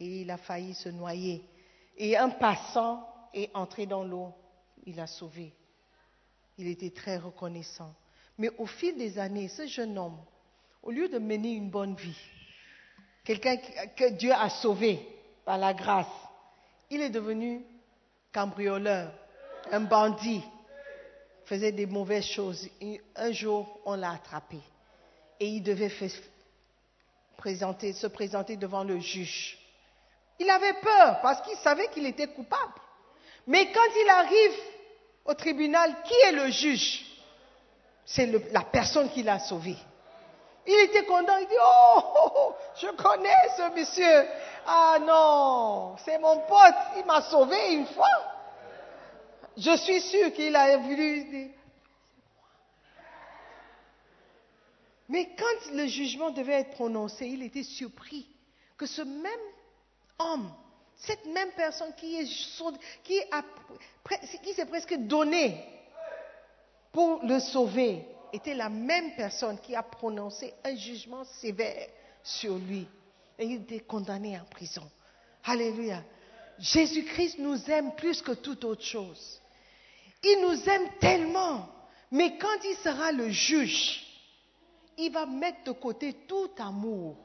et 0.00 0.22
il 0.22 0.30
a 0.30 0.36
failli 0.36 0.74
se 0.74 0.88
noyer. 0.88 1.44
Et 1.96 2.16
un 2.16 2.30
passant 2.30 3.08
est 3.32 3.54
entré 3.54 3.86
dans 3.86 4.04
l'eau, 4.04 4.32
il 4.84 4.96
l'a 4.96 5.06
sauvé. 5.06 5.54
Il 6.58 6.66
était 6.66 6.90
très 6.90 7.16
reconnaissant. 7.16 7.94
Mais 8.38 8.50
au 8.58 8.66
fil 8.66 8.96
des 8.96 9.18
années, 9.18 9.48
ce 9.48 9.66
jeune 9.66 9.98
homme, 9.98 10.18
au 10.82 10.90
lieu 10.90 11.08
de 11.08 11.18
mener 11.18 11.52
une 11.52 11.70
bonne 11.70 11.94
vie, 11.94 12.18
quelqu'un 13.24 13.56
que 13.96 14.10
Dieu 14.10 14.32
a 14.32 14.50
sauvé 14.50 15.00
par 15.44 15.58
la 15.58 15.72
grâce, 15.72 16.06
il 16.90 17.00
est 17.00 17.10
devenu 17.10 17.62
cambrioleur, 18.32 19.12
un 19.70 19.80
bandit, 19.80 20.42
faisait 21.44 21.72
des 21.72 21.86
mauvaises 21.86 22.26
choses. 22.26 22.68
un 23.16 23.32
jour, 23.32 23.80
on 23.84 23.94
l'a 23.94 24.12
attrapé. 24.12 24.58
et 25.40 25.46
il 25.46 25.62
devait 25.62 25.90
se 25.90 28.06
présenter 28.06 28.56
devant 28.56 28.84
le 28.84 28.98
juge. 28.98 29.58
Il 30.38 30.48
avait 30.50 30.74
peur 30.74 31.20
parce 31.20 31.40
qu'il 31.42 31.56
savait 31.58 31.88
qu'il 31.88 32.06
était 32.06 32.28
coupable. 32.28 32.72
Mais 33.46 33.70
quand 33.72 34.00
il 34.02 34.08
arrive 34.08 34.58
au 35.26 35.34
tribunal, 35.34 35.94
qui 36.04 36.14
est 36.26 36.32
le 36.32 36.50
juge? 36.50 37.04
C'est 38.06 38.26
la 38.52 38.62
personne 38.62 39.10
qui 39.10 39.22
l'a 39.22 39.38
sauvé. 39.38 39.76
Il 40.66 40.80
était 40.84 41.04
content, 41.04 41.36
il 41.38 41.46
dit, 41.46 41.54
oh, 41.60 42.00
oh, 42.16 42.32
oh, 42.36 42.54
je 42.76 42.86
connais 42.88 43.48
ce 43.56 43.74
monsieur. 43.74 44.28
Ah 44.66 44.98
non, 45.00 45.96
c'est 46.04 46.18
mon 46.18 46.38
pote, 46.40 46.74
il 46.96 47.04
m'a 47.04 47.20
sauvé 47.22 47.74
une 47.74 47.86
fois. 47.86 48.06
Je 49.56 49.76
suis 49.76 50.00
sûr 50.00 50.32
qu'il 50.32 50.56
a 50.56 50.76
voulu. 50.78 51.52
Mais 55.08 55.28
quand 55.36 55.72
le 55.74 55.86
jugement 55.86 56.30
devait 56.30 56.60
être 56.60 56.70
prononcé, 56.70 57.26
il 57.26 57.42
était 57.42 57.62
surpris 57.62 58.26
que 58.78 58.86
ce 58.86 59.02
même 59.02 59.32
homme, 60.18 60.50
cette 60.96 61.26
même 61.26 61.50
personne 61.52 61.92
qui 61.94 62.26
s'est 64.54 64.66
presque 64.66 64.94
donné 64.96 65.73
pour 66.94 67.24
le 67.24 67.40
sauver, 67.40 68.06
était 68.32 68.54
la 68.54 68.68
même 68.68 69.16
personne 69.16 69.58
qui 69.58 69.74
a 69.74 69.82
prononcé 69.82 70.54
un 70.64 70.76
jugement 70.76 71.24
sévère 71.24 71.88
sur 72.22 72.56
lui. 72.56 72.86
Et 73.36 73.46
il 73.46 73.62
était 73.62 73.80
condamné 73.80 74.38
en 74.38 74.44
prison. 74.44 74.88
Alléluia. 75.44 76.02
Jésus-Christ 76.58 77.40
nous 77.40 77.68
aime 77.68 77.96
plus 77.96 78.22
que 78.22 78.30
toute 78.30 78.64
autre 78.64 78.84
chose. 78.84 79.40
Il 80.22 80.40
nous 80.42 80.68
aime 80.68 80.88
tellement. 81.00 81.68
Mais 82.12 82.38
quand 82.38 82.62
il 82.64 82.76
sera 82.76 83.10
le 83.10 83.28
juge, 83.28 84.04
il 84.96 85.10
va 85.10 85.26
mettre 85.26 85.64
de 85.64 85.72
côté 85.72 86.12
tout 86.28 86.50
amour. 86.58 87.16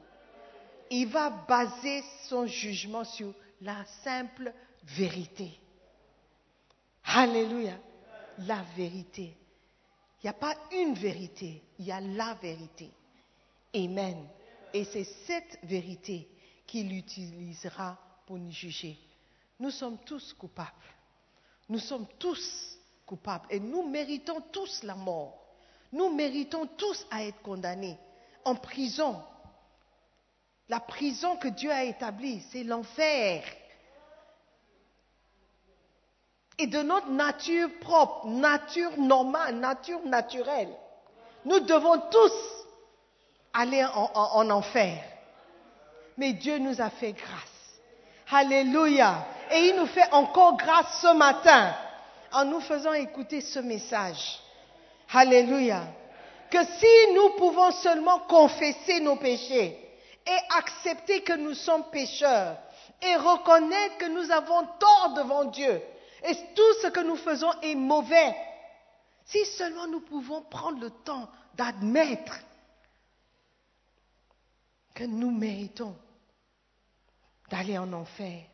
Il 0.90 1.06
va 1.06 1.30
baser 1.30 2.02
son 2.28 2.46
jugement 2.46 3.04
sur 3.04 3.32
la 3.60 3.84
simple 4.02 4.52
vérité. 4.82 5.52
Alléluia. 7.04 7.74
La 8.38 8.64
vérité. 8.76 9.36
Il 10.22 10.26
n'y 10.26 10.30
a 10.30 10.34
pas 10.34 10.54
une 10.72 10.94
vérité, 10.94 11.62
il 11.78 11.86
y 11.86 11.92
a 11.92 12.00
la 12.00 12.34
vérité. 12.34 12.90
Amen. 13.74 14.26
Et 14.74 14.84
c'est 14.84 15.04
cette 15.26 15.58
vérité 15.62 16.28
qu'il 16.66 16.92
utilisera 16.92 17.98
pour 18.26 18.36
nous 18.36 18.50
juger. 18.50 18.98
Nous 19.58 19.70
sommes 19.70 19.98
tous 20.04 20.32
coupables. 20.34 20.70
Nous 21.68 21.78
sommes 21.78 22.06
tous 22.18 22.78
coupables 23.06 23.46
et 23.50 23.60
nous 23.60 23.88
méritons 23.88 24.40
tous 24.52 24.82
la 24.82 24.94
mort. 24.94 25.38
Nous 25.92 26.14
méritons 26.14 26.66
tous 26.66 27.06
à 27.10 27.24
être 27.24 27.40
condamnés 27.42 27.96
en 28.44 28.54
prison. 28.54 29.22
La 30.68 30.80
prison 30.80 31.36
que 31.36 31.48
Dieu 31.48 31.70
a 31.70 31.84
établie, 31.84 32.42
c'est 32.50 32.62
l'enfer. 32.62 33.42
Et 36.62 36.66
de 36.66 36.82
notre 36.82 37.08
nature 37.08 37.70
propre, 37.80 38.26
nature 38.26 38.90
normale, 38.98 39.54
nature 39.54 40.00
naturelle, 40.04 40.68
nous 41.46 41.60
devons 41.60 41.98
tous 42.10 42.32
aller 43.54 43.82
en, 43.82 44.10
en- 44.14 44.30
en 44.40 44.50
enfer. 44.50 45.02
Mais 46.18 46.34
Dieu 46.34 46.58
nous 46.58 46.78
a 46.82 46.90
fait 46.90 47.12
grâce. 47.12 47.80
Alléluia. 48.30 49.26
Et 49.50 49.68
il 49.68 49.76
nous 49.76 49.86
fait 49.86 50.12
encore 50.12 50.58
grâce 50.58 51.00
ce 51.00 51.14
matin 51.14 51.74
en 52.32 52.44
nous 52.44 52.60
faisant 52.60 52.92
écouter 52.92 53.40
ce 53.40 53.58
message. 53.60 54.38
Alléluia. 55.14 55.80
Que 56.50 56.62
si 56.78 57.14
nous 57.14 57.30
pouvons 57.38 57.70
seulement 57.72 58.18
confesser 58.28 59.00
nos 59.00 59.16
péchés 59.16 59.78
et 60.26 60.38
accepter 60.58 61.22
que 61.22 61.32
nous 61.32 61.54
sommes 61.54 61.84
pécheurs 61.90 62.56
et 63.00 63.16
reconnaître 63.16 63.96
que 63.96 64.08
nous 64.10 64.30
avons 64.30 64.62
tort 64.78 65.14
devant 65.16 65.44
Dieu 65.44 65.80
et 66.24 66.34
tout 66.54 66.74
ce 66.82 66.88
que 66.88 67.00
nous 67.00 67.16
faisons 67.16 67.52
est 67.62 67.74
mauvais, 67.74 68.34
si 69.24 69.44
seulement 69.44 69.86
nous 69.86 70.00
pouvons 70.00 70.42
prendre 70.42 70.80
le 70.80 70.90
temps 70.90 71.30
d'admettre 71.54 72.40
que 74.94 75.04
nous 75.04 75.30
méritons 75.30 75.96
d'aller 77.50 77.78
en 77.78 77.92
enfer 77.92 78.44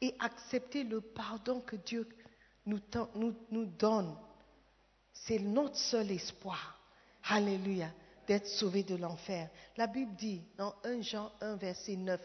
et 0.00 0.14
accepter 0.18 0.84
le 0.84 1.00
pardon 1.00 1.60
que 1.60 1.76
Dieu 1.76 2.08
nous, 2.66 2.80
donne. 3.78 4.16
C'est 5.12 5.38
notre 5.38 5.76
seul 5.76 6.10
espoir. 6.10 6.78
Alléluia. 7.24 7.90
D'être 8.26 8.46
sauvé 8.46 8.82
de 8.82 8.96
l'enfer. 8.96 9.50
La 9.76 9.86
Bible 9.86 10.14
dit 10.16 10.42
dans 10.56 10.74
1 10.84 11.02
Jean 11.02 11.30
1, 11.42 11.56
verset 11.56 11.96
9, 11.96 12.20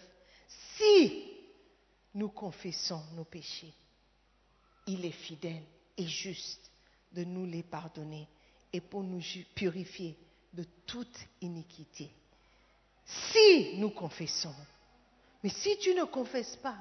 si 0.78 1.26
nous 2.14 2.30
confessons 2.30 3.02
nos 3.16 3.26
péchés, 3.26 3.74
il 4.90 5.06
est 5.06 5.12
fidèle 5.12 5.64
et 5.98 6.08
juste 6.08 6.72
de 7.14 7.24
nous 7.24 7.46
les 7.46 7.64
pardonner 7.64 8.28
et 8.74 8.82
pour 8.82 9.04
nous 9.04 9.22
purifier 9.56 10.18
de 10.54 10.66
toute 10.86 11.18
iniquité. 11.42 12.12
Si 13.06 13.78
nous 13.78 13.92
confessons. 13.92 14.54
Mais 15.44 15.50
si 15.50 15.78
tu 15.78 15.94
ne 15.94 16.04
confesses 16.06 16.56
pas, 16.58 16.78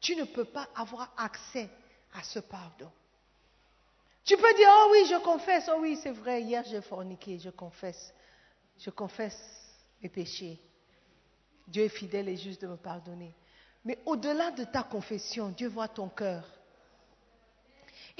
tu 0.00 0.16
ne 0.16 0.24
peux 0.24 0.44
pas 0.44 0.68
avoir 0.74 1.12
accès 1.16 1.68
à 2.14 2.22
ce 2.22 2.38
pardon. 2.38 2.90
Tu 4.24 4.36
peux 4.36 4.54
dire, 4.54 4.68
oh 4.70 4.88
oui, 4.92 5.06
je 5.08 5.22
confesse, 5.22 5.68
oh 5.72 5.78
oui, 5.80 5.98
c'est 6.02 6.12
vrai, 6.12 6.42
hier 6.42 6.64
j'ai 6.64 6.80
forniqué, 6.82 7.38
je 7.38 7.50
confesse. 7.50 8.12
Je 8.78 8.90
confesse 8.90 9.38
mes 10.02 10.08
péchés. 10.08 10.58
Dieu 11.66 11.84
est 11.84 11.88
fidèle 11.88 12.28
et 12.28 12.36
juste 12.36 12.62
de 12.62 12.68
me 12.68 12.76
pardonner. 12.76 13.34
Mais 13.84 13.98
au-delà 14.06 14.50
de 14.52 14.64
ta 14.64 14.82
confession, 14.82 15.50
Dieu 15.50 15.68
voit 15.68 15.88
ton 15.88 16.08
cœur. 16.08 16.44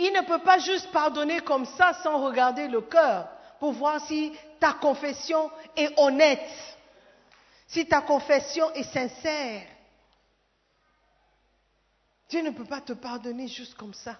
Il 0.02 0.14
ne 0.14 0.22
peut 0.22 0.42
pas 0.42 0.58
juste 0.58 0.90
pardonner 0.92 1.42
comme 1.42 1.66
ça 1.66 1.92
sans 2.02 2.24
regarder 2.24 2.68
le 2.68 2.80
cœur 2.80 3.28
pour 3.58 3.72
voir 3.72 4.00
si 4.06 4.32
ta 4.58 4.72
confession 4.72 5.50
est 5.76 5.92
honnête, 5.98 6.50
si 7.66 7.86
ta 7.86 8.00
confession 8.00 8.72
est 8.72 8.90
sincère. 8.90 9.66
Dieu 12.30 12.40
ne 12.40 12.50
peut 12.50 12.64
pas 12.64 12.80
te 12.80 12.94
pardonner 12.94 13.46
juste 13.46 13.74
comme 13.74 13.92
ça, 13.92 14.18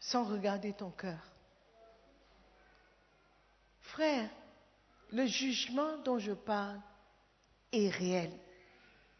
sans 0.00 0.24
regarder 0.24 0.72
ton 0.72 0.90
cœur. 0.90 1.20
Frère, 3.82 4.28
le 5.12 5.26
jugement 5.26 5.96
dont 5.98 6.18
je 6.18 6.32
parle 6.32 6.80
est 7.70 7.88
réel. 7.88 8.32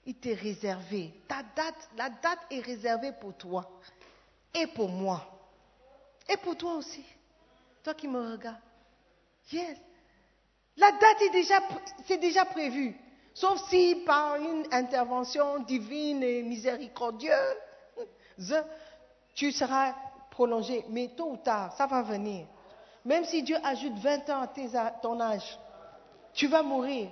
Il 0.07 0.14
t'est 0.14 0.34
réservé. 0.34 1.12
Ta 1.28 1.42
date, 1.55 1.88
la 1.96 2.09
date 2.11 2.38
est 2.51 2.61
réservée 2.61 3.12
pour 3.20 3.34
toi 3.36 3.68
et 4.55 4.66
pour 4.68 4.88
moi. 4.88 5.22
Et 6.28 6.36
pour 6.38 6.57
toi 6.57 6.74
aussi. 6.74 7.05
Toi 7.82 7.94
qui 7.94 8.09
me 8.09 8.32
regardes. 8.32 8.61
Yes. 9.53 9.78
La 10.76 10.92
date 10.92 11.22
est 11.22 11.30
déjà, 11.30 11.61
c'est 12.07 12.18
déjà 12.18 12.44
prévu. 12.44 12.96
Sauf 13.34 13.61
si 13.68 14.03
par 14.07 14.36
une 14.36 14.66
intervention 14.72 15.61
divine 15.61 16.22
et 16.22 16.42
miséricordieuse, 16.42 17.34
tu 19.34 19.53
seras 19.53 19.94
prolongé. 20.30 20.84
Mais 20.88 21.09
tôt 21.16 21.32
ou 21.32 21.36
tard, 21.36 21.72
ça 21.76 21.86
va 21.86 22.03
venir. 22.03 22.46
Même 23.05 23.24
si 23.24 23.42
Dieu 23.42 23.57
ajoute 23.64 23.94
20 23.98 24.28
ans 24.30 24.42
à 24.42 24.46
tes- 24.48 24.76
à 24.76 24.90
ton 24.90 25.20
âge, 25.20 25.59
tu 26.34 26.46
vas 26.48 26.62
mourir. 26.62 27.11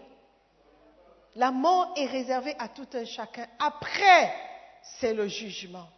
La 1.38 1.52
mort 1.52 1.94
est 1.96 2.06
réservée 2.06 2.56
à 2.58 2.68
tout 2.68 2.88
un 2.94 3.04
chacun. 3.04 3.46
Après, 3.60 4.34
c'est 4.82 5.14
le 5.14 5.28
jugement. 5.28 5.88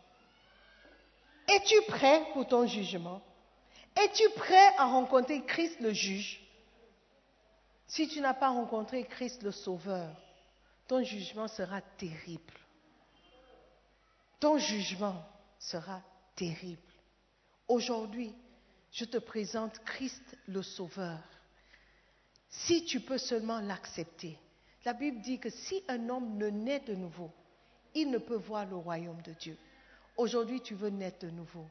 Es-tu 1.49 1.81
prêt 1.89 2.27
pour 2.35 2.47
ton 2.47 2.67
jugement? 2.67 3.23
Es-tu 3.97 4.29
prêt 4.37 4.77
à 4.77 4.85
rencontrer 4.85 5.43
Christ 5.47 5.81
le 5.81 5.95
juge? 5.95 6.47
Si 7.87 8.07
tu 8.07 8.21
n'as 8.21 8.35
pas 8.35 8.51
rencontré 8.51 9.05
Christ 9.05 9.43
le 9.43 9.51
sauveur, 9.51 10.15
ton 10.87 11.03
jugement 11.03 11.49
sera 11.49 11.81
terrible. 11.81 12.53
Ton 14.41 14.59
jugement 14.59 15.25
sera 15.59 16.03
terrible. 16.37 16.93
Aujourd'hui, 17.67 18.35
je 18.93 19.07
te 19.07 19.17
présente 19.17 19.79
Christ 19.87 20.37
le 20.47 20.63
sauveur. 20.63 21.19
Si 22.51 22.85
tu 22.85 23.01
peux 23.01 23.17
seulement 23.17 23.61
l'accepter. 23.61 24.39
La 24.85 24.95
Bible 24.95 25.21
dit 25.21 25.39
que 25.39 25.51
si 25.51 25.83
un 25.89 26.09
homme 26.09 26.37
ne 26.37 26.49
naît 26.49 26.81
de 26.81 26.95
nouveau, 26.95 27.31
il 27.95 28.11
ne 28.11 28.19
peut 28.19 28.37
voir 28.37 28.67
le 28.67 28.77
royaume 28.77 29.21
de 29.23 29.33
Dieu. 29.33 29.57
Aujourd'hui, 30.17 30.61
tu 30.61 30.75
veux 30.75 30.91
naître 30.91 31.27
de 31.27 31.31
nouveau. 31.31 31.67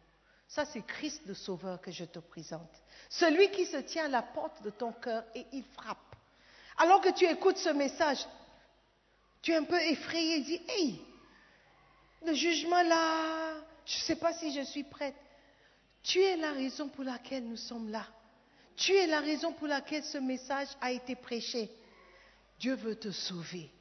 Ça, 0.47 0.65
c'est 0.65 0.81
Christ 0.81 1.21
le 1.27 1.33
Sauveur 1.33 1.79
que 1.81 1.91
je 1.91 2.05
te 2.05 2.19
présente. 2.19 2.69
Celui 3.09 3.49
qui 3.51 3.65
se 3.65 3.77
tient 3.77 4.05
à 4.05 4.09
la 4.09 4.21
porte 4.21 4.61
de 4.63 4.69
ton 4.69 4.91
cœur 4.91 5.23
et 5.35 5.45
il 5.53 5.63
frappe. 5.63 5.97
Alors 6.77 7.01
que 7.01 7.13
tu 7.13 7.25
écoutes 7.25 7.57
ce 7.57 7.69
message, 7.69 8.25
tu 9.41 9.51
es 9.51 9.55
un 9.55 9.63
peu 9.63 9.79
effrayé, 9.79 10.41
dis, 10.41 10.61
hey, 10.67 11.01
le 12.25 12.33
jugement 12.33 12.81
là, 12.81 13.55
je 13.85 13.97
ne 13.97 14.01
sais 14.01 14.15
pas 14.15 14.33
si 14.33 14.53
je 14.53 14.61
suis 14.61 14.83
prête. 14.83 15.15
Tu 16.03 16.21
es 16.21 16.37
la 16.37 16.51
raison 16.51 16.89
pour 16.89 17.03
laquelle 17.03 17.45
nous 17.45 17.57
sommes 17.57 17.89
là. 17.89 18.05
Tu 18.75 18.93
es 18.93 19.07
la 19.07 19.19
raison 19.19 19.51
pour 19.53 19.67
laquelle 19.67 20.03
ce 20.03 20.17
message 20.17 20.69
a 20.81 20.91
été 20.91 21.15
prêché. 21.15 21.69
Dieu 22.59 22.75
veut 22.75 22.95
te 22.95 23.11
sauver. 23.11 23.71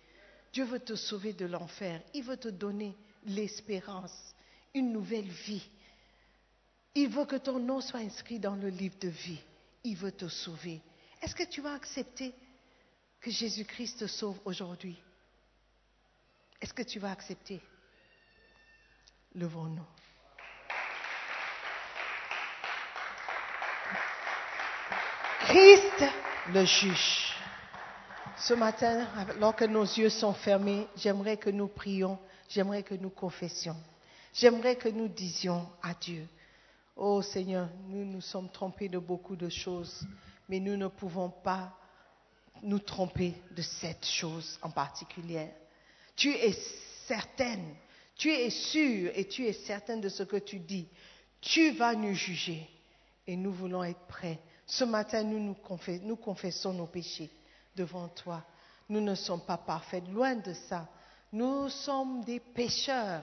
Dieu 0.53 0.65
veut 0.65 0.81
te 0.81 0.95
sauver 0.95 1.33
de 1.33 1.47
l'enfer. 1.47 2.01
Il 2.15 2.25
veut 2.25 2.37
te 2.37 2.49
donner 2.49 2.97
l'espérance, 3.25 4.35
une 4.75 4.93
nouvelle 4.93 5.29
vie. 5.29 5.69
Il 6.95 7.09
veut 7.09 7.27
que 7.27 7.37
ton 7.37 7.59
nom 7.59 7.81
soit 7.81 8.01
inscrit 8.01 8.39
dans 8.39 8.57
le 8.57 8.69
livre 8.69 8.99
de 9.01 9.09
vie. 9.09 9.41
Il 9.85 9.97
veut 9.97 10.13
te 10.13 10.29
sauver. 10.29 10.81
Est-ce 11.23 11.35
que 11.35 11.45
tu 11.45 11.61
vas 11.61 11.75
accepter 11.75 12.33
que 13.21 13.31
Jésus-Christ 13.31 14.01
te 14.01 14.07
sauve 14.07 14.39
aujourd'hui? 14.45 14.97
Est-ce 16.61 16.75
que 16.75 16.83
tu 16.83 16.99
vas 16.99 17.11
accepter? 17.11 17.61
Levons-nous. 19.35 19.87
Christ 25.41 26.05
le 26.53 26.65
juge. 26.65 27.38
Ce 28.41 28.55
matin, 28.55 29.07
alors 29.29 29.57
que 29.57 29.65
nos 29.65 29.83
yeux 29.83 30.11
sont 30.11 30.33
fermés, 30.33 30.87
j'aimerais 30.97 31.37
que 31.37 31.51
nous 31.51 31.67
prions, 31.67 32.19
j'aimerais 32.49 32.85
que 32.85 32.95
nous 32.95 33.11
confessions, 33.11 33.77
j'aimerais 34.33 34.77
que 34.77 34.89
nous 34.89 35.09
disions 35.09 35.69
à 35.83 35.93
Dieu, 35.95 36.27
Oh 36.95 37.21
Seigneur, 37.23 37.69
nous 37.89 38.05
nous 38.05 38.21
sommes 38.21 38.51
trompés 38.51 38.89
de 38.89 38.99
beaucoup 38.99 39.37
de 39.37 39.49
choses, 39.49 40.07
mais 40.49 40.61
nous 40.61 40.77
ne 40.77 40.89
pouvons 40.89 41.31
pas 41.31 41.73
nous 42.63 42.79
tromper 42.81 43.35
de 43.53 43.63
cette 43.63 44.05
chose 44.07 44.59
en 44.63 44.71
particulier. 44.71 45.49
Tu 46.17 46.31
es 46.31 46.53
certaine, 47.07 47.75
tu 48.17 48.31
es 48.31 48.51
sûre 48.51 49.13
et 49.15 49.29
tu 49.29 49.47
es 49.47 49.53
certaine 49.53 50.01
de 50.01 50.09
ce 50.09 50.25
que 50.25 50.37
tu 50.39 50.59
dis. 50.59 50.89
Tu 51.41 51.71
vas 51.71 51.95
nous 51.95 52.15
juger 52.15 52.69
et 53.29 53.37
nous 53.37 53.53
voulons 53.53 53.85
être 53.85 54.07
prêts. 54.09 54.41
Ce 54.67 54.83
matin, 54.83 55.23
nous, 55.23 55.39
nous, 55.39 55.57
nous 56.03 56.17
confessons 56.17 56.73
nos 56.73 56.87
péchés 56.87 57.31
devant 57.79 58.09
toi. 58.09 58.43
Nous 58.89 59.01
ne 59.01 59.15
sommes 59.15 59.43
pas 59.43 59.57
parfaits, 59.57 60.07
loin 60.09 60.35
de 60.35 60.53
ça. 60.53 60.89
Nous 61.33 61.69
sommes 61.69 62.25
des 62.25 62.41
pécheurs. 62.41 63.23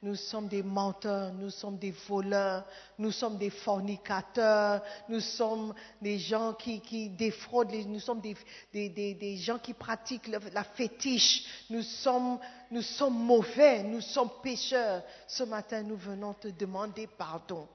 Nous 0.00 0.14
sommes 0.14 0.46
des 0.46 0.62
menteurs, 0.62 1.32
nous 1.32 1.50
sommes 1.50 1.76
des 1.76 1.90
voleurs, 1.90 2.64
nous 3.00 3.10
sommes 3.10 3.36
des 3.36 3.50
fornicateurs, 3.50 4.80
nous 5.08 5.18
sommes 5.18 5.74
des 6.00 6.20
gens 6.20 6.52
qui, 6.52 6.80
qui 6.80 7.08
défraudent, 7.08 7.84
nous 7.84 7.98
sommes 7.98 8.20
des, 8.20 8.36
des, 8.72 9.14
des, 9.14 9.36
gens 9.38 9.58
qui 9.58 9.74
pratiquent 9.74 10.28
la, 10.28 10.38
la 10.52 10.62
fétiche, 10.62 11.44
nous 11.68 11.82
sommes, 11.82 12.38
nous 12.70 12.82
sommes 12.82 13.18
mauvais, 13.18 13.82
nous 13.82 14.00
sommes 14.00 14.30
pécheurs. 14.40 15.02
Ce 15.26 15.42
matin, 15.42 15.82
nous 15.82 15.96
venons 15.96 16.32
te 16.34 16.46
demander 16.46 17.08
pardon. 17.08 17.66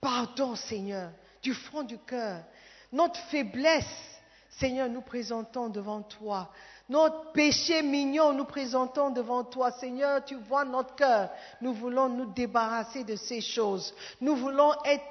Pardon, 0.00 0.56
Seigneur, 0.56 1.12
du 1.40 1.54
fond 1.54 1.84
du 1.84 1.98
cœur. 1.98 2.42
Notre 2.90 3.20
faiblesse, 3.28 4.11
Seigneur, 4.58 4.88
nous 4.88 5.00
présentons 5.00 5.68
devant 5.68 6.02
toi. 6.02 6.50
Notre 6.88 7.32
péché 7.32 7.82
mignon, 7.82 8.32
nous 8.32 8.44
présentons 8.44 9.10
devant 9.10 9.44
toi. 9.44 9.70
Seigneur, 9.72 10.24
tu 10.24 10.34
vois 10.34 10.64
notre 10.64 10.94
cœur. 10.94 11.30
Nous 11.60 11.72
voulons 11.72 12.08
nous 12.08 12.32
débarrasser 12.32 13.04
de 13.04 13.16
ces 13.16 13.40
choses. 13.40 13.94
Nous 14.20 14.36
voulons 14.36 14.72
être 14.84 15.04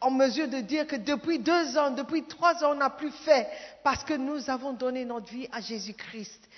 en 0.00 0.10
mesure 0.10 0.48
de 0.48 0.58
dire 0.58 0.86
que 0.86 0.96
depuis 0.96 1.38
deux 1.38 1.78
ans, 1.78 1.90
depuis 1.90 2.24
trois 2.24 2.62
ans, 2.62 2.72
on 2.72 2.76
n'a 2.76 2.90
plus 2.90 3.10
fait 3.10 3.48
parce 3.82 4.04
que 4.04 4.14
nous 4.14 4.50
avons 4.50 4.74
donné 4.74 5.04
notre 5.06 5.32
vie 5.32 5.48
à 5.52 5.60
Jésus-Christ. 5.60 6.48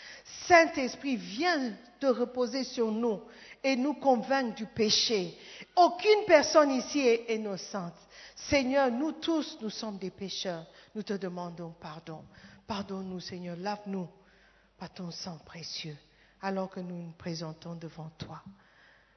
Saint-Esprit, 0.49 1.17
viens 1.17 1.73
te 2.01 2.07
reposer 2.07 2.65
sur 2.65 2.91
nous 2.91 3.21
et 3.63 3.77
nous 3.77 3.95
convaincre 3.95 4.57
du 4.57 4.67
péché. 4.67 5.39
Aucune 5.77 6.25
personne 6.27 6.73
ici 6.73 7.01
est 7.01 7.35
innocente. 7.35 7.95
Seigneur, 8.35 8.91
nous 8.91 9.13
tous, 9.13 9.59
nous 9.61 9.71
sommes 9.71 9.99
des 9.99 10.11
pécheurs. 10.11 10.65
Nous 10.99 11.05
te 11.05 11.13
demandons 11.13 11.71
pardon. 11.81 12.25
Pardonne-nous, 12.67 13.21
Seigneur. 13.21 13.57
Lave-nous 13.57 14.09
par 14.77 14.93
ton 14.93 15.13
sang 15.13 15.39
précieux, 15.47 15.97
alors 16.43 16.69
que 16.69 16.81
nous 16.81 17.03
nous 17.05 17.13
présentons 17.13 17.77
devant 17.77 18.11
toi. 18.19 18.43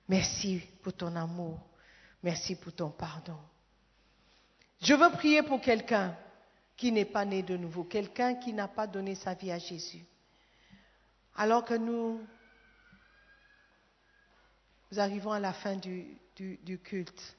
Merci 0.08 0.62
pour 0.84 0.94
ton 0.94 1.16
amour. 1.16 1.60
Merci 2.22 2.56
pour 2.56 2.72
ton 2.74 2.92
pardon. 2.92 3.40
Je 4.80 4.94
veux 4.94 5.10
prier 5.10 5.42
pour 5.42 5.60
quelqu'un 5.60 6.16
qui 6.78 6.92
n'est 6.92 7.04
pas 7.04 7.26
né 7.26 7.42
de 7.42 7.58
nouveau, 7.58 7.84
quelqu'un 7.84 8.36
qui 8.36 8.54
n'a 8.54 8.68
pas 8.68 8.86
donné 8.86 9.16
sa 9.16 9.34
vie 9.34 9.52
à 9.52 9.58
Jésus. 9.58 10.06
Alors 11.36 11.66
que 11.66 11.74
nous, 11.74 12.22
arrivons 14.96 15.32
à 15.32 15.40
la 15.40 15.54
fin 15.54 15.78
du 15.78 16.20
culte, 16.84 17.36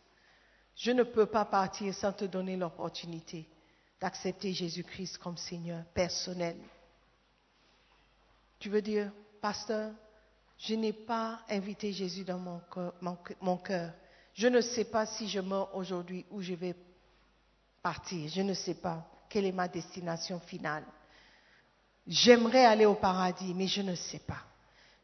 je 0.74 0.90
ne 0.90 1.04
peux 1.04 1.26
pas 1.26 1.44
partir 1.44 1.94
sans 1.94 2.12
te 2.12 2.24
donner 2.24 2.56
l'opportunité 2.56 3.46
d'accepter 4.02 4.52
Jésus-Christ 4.52 5.16
comme 5.18 5.36
Seigneur 5.36 5.84
personnel. 5.94 6.56
Tu 8.58 8.68
veux 8.68 8.82
dire, 8.82 9.12
pasteur, 9.40 9.92
je 10.58 10.74
n'ai 10.74 10.92
pas 10.92 11.40
invité 11.48 11.92
Jésus 11.92 12.24
dans 12.24 12.60
mon 13.40 13.56
cœur. 13.58 13.92
Je 14.34 14.48
ne 14.48 14.60
sais 14.60 14.86
pas 14.86 15.06
si 15.06 15.28
je 15.28 15.38
meurs 15.38 15.72
aujourd'hui 15.76 16.26
ou 16.32 16.42
je 16.42 16.54
vais 16.54 16.74
partir. 17.80 18.28
Je 18.28 18.42
ne 18.42 18.54
sais 18.54 18.74
pas 18.74 19.08
quelle 19.28 19.46
est 19.46 19.52
ma 19.52 19.68
destination 19.68 20.40
finale. 20.40 20.84
J'aimerais 22.04 22.64
aller 22.64 22.86
au 22.86 22.96
paradis, 22.96 23.54
mais 23.54 23.68
je 23.68 23.82
ne 23.82 23.94
sais 23.94 24.18
pas. 24.18 24.42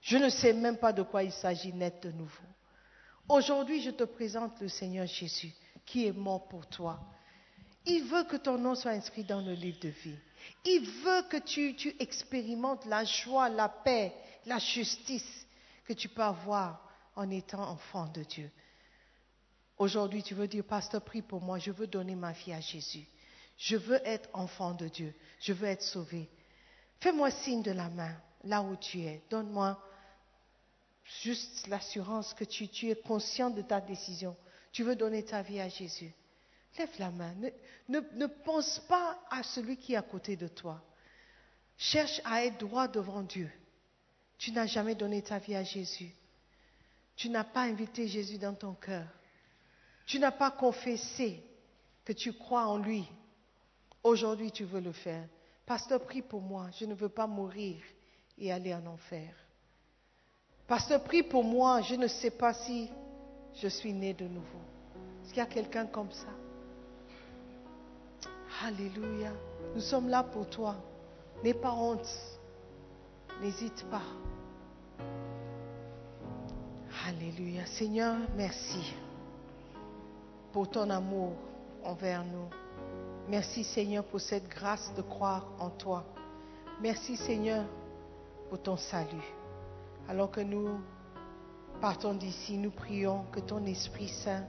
Je 0.00 0.16
ne 0.16 0.28
sais 0.28 0.52
même 0.52 0.76
pas 0.76 0.92
de 0.92 1.02
quoi 1.02 1.22
il 1.22 1.32
s'agit 1.32 1.72
net 1.72 2.02
de 2.02 2.10
nouveau. 2.10 2.44
Aujourd'hui, 3.28 3.80
je 3.80 3.90
te 3.90 4.02
présente 4.02 4.60
le 4.60 4.68
Seigneur 4.68 5.06
Jésus, 5.06 5.52
qui 5.86 6.04
est 6.04 6.12
mort 6.12 6.48
pour 6.48 6.66
toi. 6.66 6.98
Il 7.88 8.04
veut 8.04 8.24
que 8.24 8.36
ton 8.36 8.58
nom 8.58 8.74
soit 8.74 8.90
inscrit 8.90 9.24
dans 9.24 9.40
le 9.40 9.54
livre 9.54 9.80
de 9.80 9.88
vie. 9.88 10.18
Il 10.66 10.84
veut 11.02 11.22
que 11.30 11.38
tu, 11.38 11.74
expérimentes 11.98 12.84
la 12.84 13.04
joie, 13.04 13.48
la 13.48 13.70
paix, 13.70 14.12
la 14.44 14.58
justice 14.58 15.46
que 15.86 15.94
tu 15.94 16.08
peux 16.08 16.22
avoir 16.22 16.86
en 17.16 17.30
étant 17.30 17.66
enfant 17.66 18.06
de 18.08 18.22
Dieu. 18.22 18.50
Aujourd'hui, 19.78 20.22
tu 20.22 20.34
veux 20.34 20.46
dire, 20.46 20.64
pasteur, 20.64 21.02
prie 21.02 21.22
pour 21.22 21.40
moi, 21.40 21.58
je 21.58 21.70
veux 21.70 21.86
donner 21.86 22.14
ma 22.14 22.32
vie 22.32 22.52
à 22.52 22.60
Jésus. 22.60 23.06
Je 23.56 23.76
veux 23.76 24.00
être 24.06 24.28
enfant 24.34 24.74
de 24.74 24.88
Dieu. 24.88 25.14
Je 25.40 25.54
veux 25.54 25.66
être 25.66 25.82
sauvé. 25.82 26.28
Fais-moi 27.00 27.30
signe 27.30 27.62
de 27.62 27.70
la 27.70 27.88
main, 27.88 28.14
là 28.44 28.60
où 28.60 28.76
tu 28.76 29.00
es. 29.00 29.22
Donne-moi 29.30 29.80
juste 31.22 31.66
l'assurance 31.68 32.34
que 32.34 32.44
tu, 32.44 32.68
tu, 32.68 32.90
es 32.90 32.96
conscient 32.96 33.48
de 33.48 33.62
ta 33.62 33.80
décision. 33.80 34.36
Tu 34.72 34.82
veux 34.82 34.94
donner 34.94 35.24
ta 35.24 35.40
vie 35.40 35.60
à 35.60 35.68
Jésus. 35.68 36.12
Lève 36.78 36.98
la 36.98 37.10
main. 37.10 37.34
Ne, 37.88 38.26
pense 38.26 38.78
pas 38.80 39.18
à 39.30 39.42
celui 39.42 39.76
qui 39.76 39.94
est 39.94 39.96
à 39.96 40.02
côté 40.02 40.36
de 40.36 40.46
toi. 40.46 40.80
Cherche 41.76 42.20
à 42.24 42.44
être 42.44 42.58
droit 42.58 42.86
devant 42.86 43.22
Dieu. 43.22 43.50
Tu 44.36 44.52
n'as 44.52 44.66
jamais 44.66 44.94
donné 44.94 45.22
ta 45.22 45.38
vie 45.38 45.56
à 45.56 45.64
Jésus. 45.64 46.12
Tu 47.16 47.28
n'as 47.30 47.44
pas 47.44 47.62
invité 47.62 48.06
Jésus 48.06 48.38
dans 48.38 48.54
ton 48.54 48.74
cœur. 48.74 49.06
Tu 50.06 50.20
n'as 50.20 50.30
pas 50.30 50.52
confessé 50.52 51.42
que 52.04 52.12
tu 52.12 52.32
crois 52.32 52.66
en 52.66 52.78
lui. 52.78 53.04
Aujourd'hui, 54.04 54.52
tu 54.52 54.64
veux 54.64 54.80
le 54.80 54.92
faire. 54.92 55.26
Pasteur, 55.66 56.00
prie 56.00 56.22
pour 56.22 56.40
moi. 56.40 56.68
Je 56.78 56.84
ne 56.84 56.94
veux 56.94 57.08
pas 57.08 57.26
mourir 57.26 57.76
et 58.38 58.52
aller 58.52 58.72
en 58.72 58.86
enfer. 58.86 59.34
Pasteur, 60.68 61.02
prie 61.02 61.24
pour 61.24 61.42
moi. 61.42 61.82
Je 61.82 61.96
ne 61.96 62.06
sais 62.06 62.30
pas 62.30 62.54
si 62.54 62.88
je 63.60 63.66
suis 63.66 63.92
né 63.92 64.14
de 64.14 64.28
nouveau. 64.28 64.60
Est-ce 65.22 65.30
qu'il 65.30 65.38
y 65.38 65.40
a 65.40 65.46
quelqu'un 65.46 65.86
comme 65.86 66.12
ça? 66.12 66.28
Alléluia. 68.64 69.30
Nous 69.74 69.80
sommes 69.80 70.08
là 70.08 70.24
pour 70.24 70.48
toi. 70.48 70.74
N'aie 71.44 71.54
pas 71.54 71.72
honte. 71.72 72.08
N'hésite 73.40 73.84
pas. 73.88 74.02
Alléluia. 77.06 77.64
Seigneur, 77.66 78.16
merci 78.36 78.94
pour 80.52 80.68
ton 80.68 80.90
amour 80.90 81.34
envers 81.84 82.24
nous. 82.24 82.48
Merci 83.28 83.62
Seigneur 83.62 84.02
pour 84.04 84.20
cette 84.20 84.48
grâce 84.48 84.92
de 84.96 85.02
croire 85.02 85.46
en 85.60 85.70
toi. 85.70 86.04
Merci 86.80 87.16
Seigneur 87.16 87.64
pour 88.48 88.60
ton 88.60 88.76
salut. 88.76 89.34
Alors 90.08 90.32
que 90.32 90.40
nous 90.40 90.80
partons 91.80 92.14
d'ici, 92.14 92.58
nous 92.58 92.70
prions 92.70 93.24
que 93.30 93.38
ton 93.38 93.64
Esprit 93.66 94.08
Saint 94.08 94.44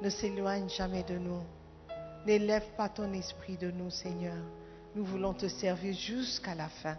ne 0.00 0.08
s'éloigne 0.08 0.70
jamais 0.70 1.02
de 1.02 1.18
nous. 1.18 1.42
N'élève 2.26 2.66
pas 2.76 2.88
ton 2.88 3.12
esprit 3.12 3.56
de 3.56 3.70
nous, 3.70 3.90
Seigneur. 3.90 4.36
Nous 4.94 5.04
voulons 5.04 5.32
te 5.32 5.48
servir 5.48 5.94
jusqu'à 5.94 6.54
la 6.54 6.68
fin. 6.68 6.96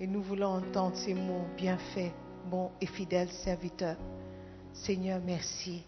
Et 0.00 0.06
nous 0.06 0.22
voulons 0.22 0.48
entendre 0.48 0.96
ces 0.96 1.14
mots 1.14 1.46
bien 1.56 1.76
faits, 1.76 2.12
bon 2.50 2.70
et 2.80 2.86
fidèle 2.86 3.28
serviteur. 3.28 3.96
Seigneur, 4.72 5.20
merci. 5.24 5.82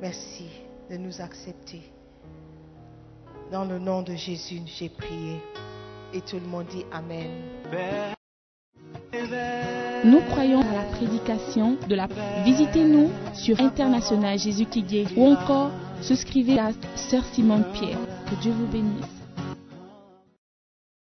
Merci 0.00 0.48
de 0.90 0.96
nous 0.96 1.20
accepter. 1.20 1.82
Dans 3.52 3.64
le 3.64 3.78
nom 3.78 4.02
de 4.02 4.14
Jésus, 4.14 4.62
j'ai 4.66 4.88
prié. 4.88 5.40
Et 6.14 6.22
tout 6.22 6.40
le 6.40 6.46
monde 6.46 6.66
dit 6.66 6.84
Amen. 6.90 7.30
Nous 10.04 10.20
croyons 10.30 10.60
à 10.60 10.74
la 10.74 10.84
prédication 10.96 11.76
de 11.88 11.94
la... 11.94 12.08
Visitez-nous 12.44 13.10
sur 13.34 13.60
International 13.60 14.38
Jésus 14.38 14.66
qui 14.66 14.82
guérit 14.82 15.14
ou 15.16 15.26
encore 15.26 15.70
souscrivez 16.02 16.58
à 16.58 16.70
Sœur 16.96 17.24
Simone 17.32 17.64
Pierre. 17.72 17.98
Que 18.28 18.34
Dieu 18.42 18.52
vous 18.52 18.66
bénisse. 18.66 19.21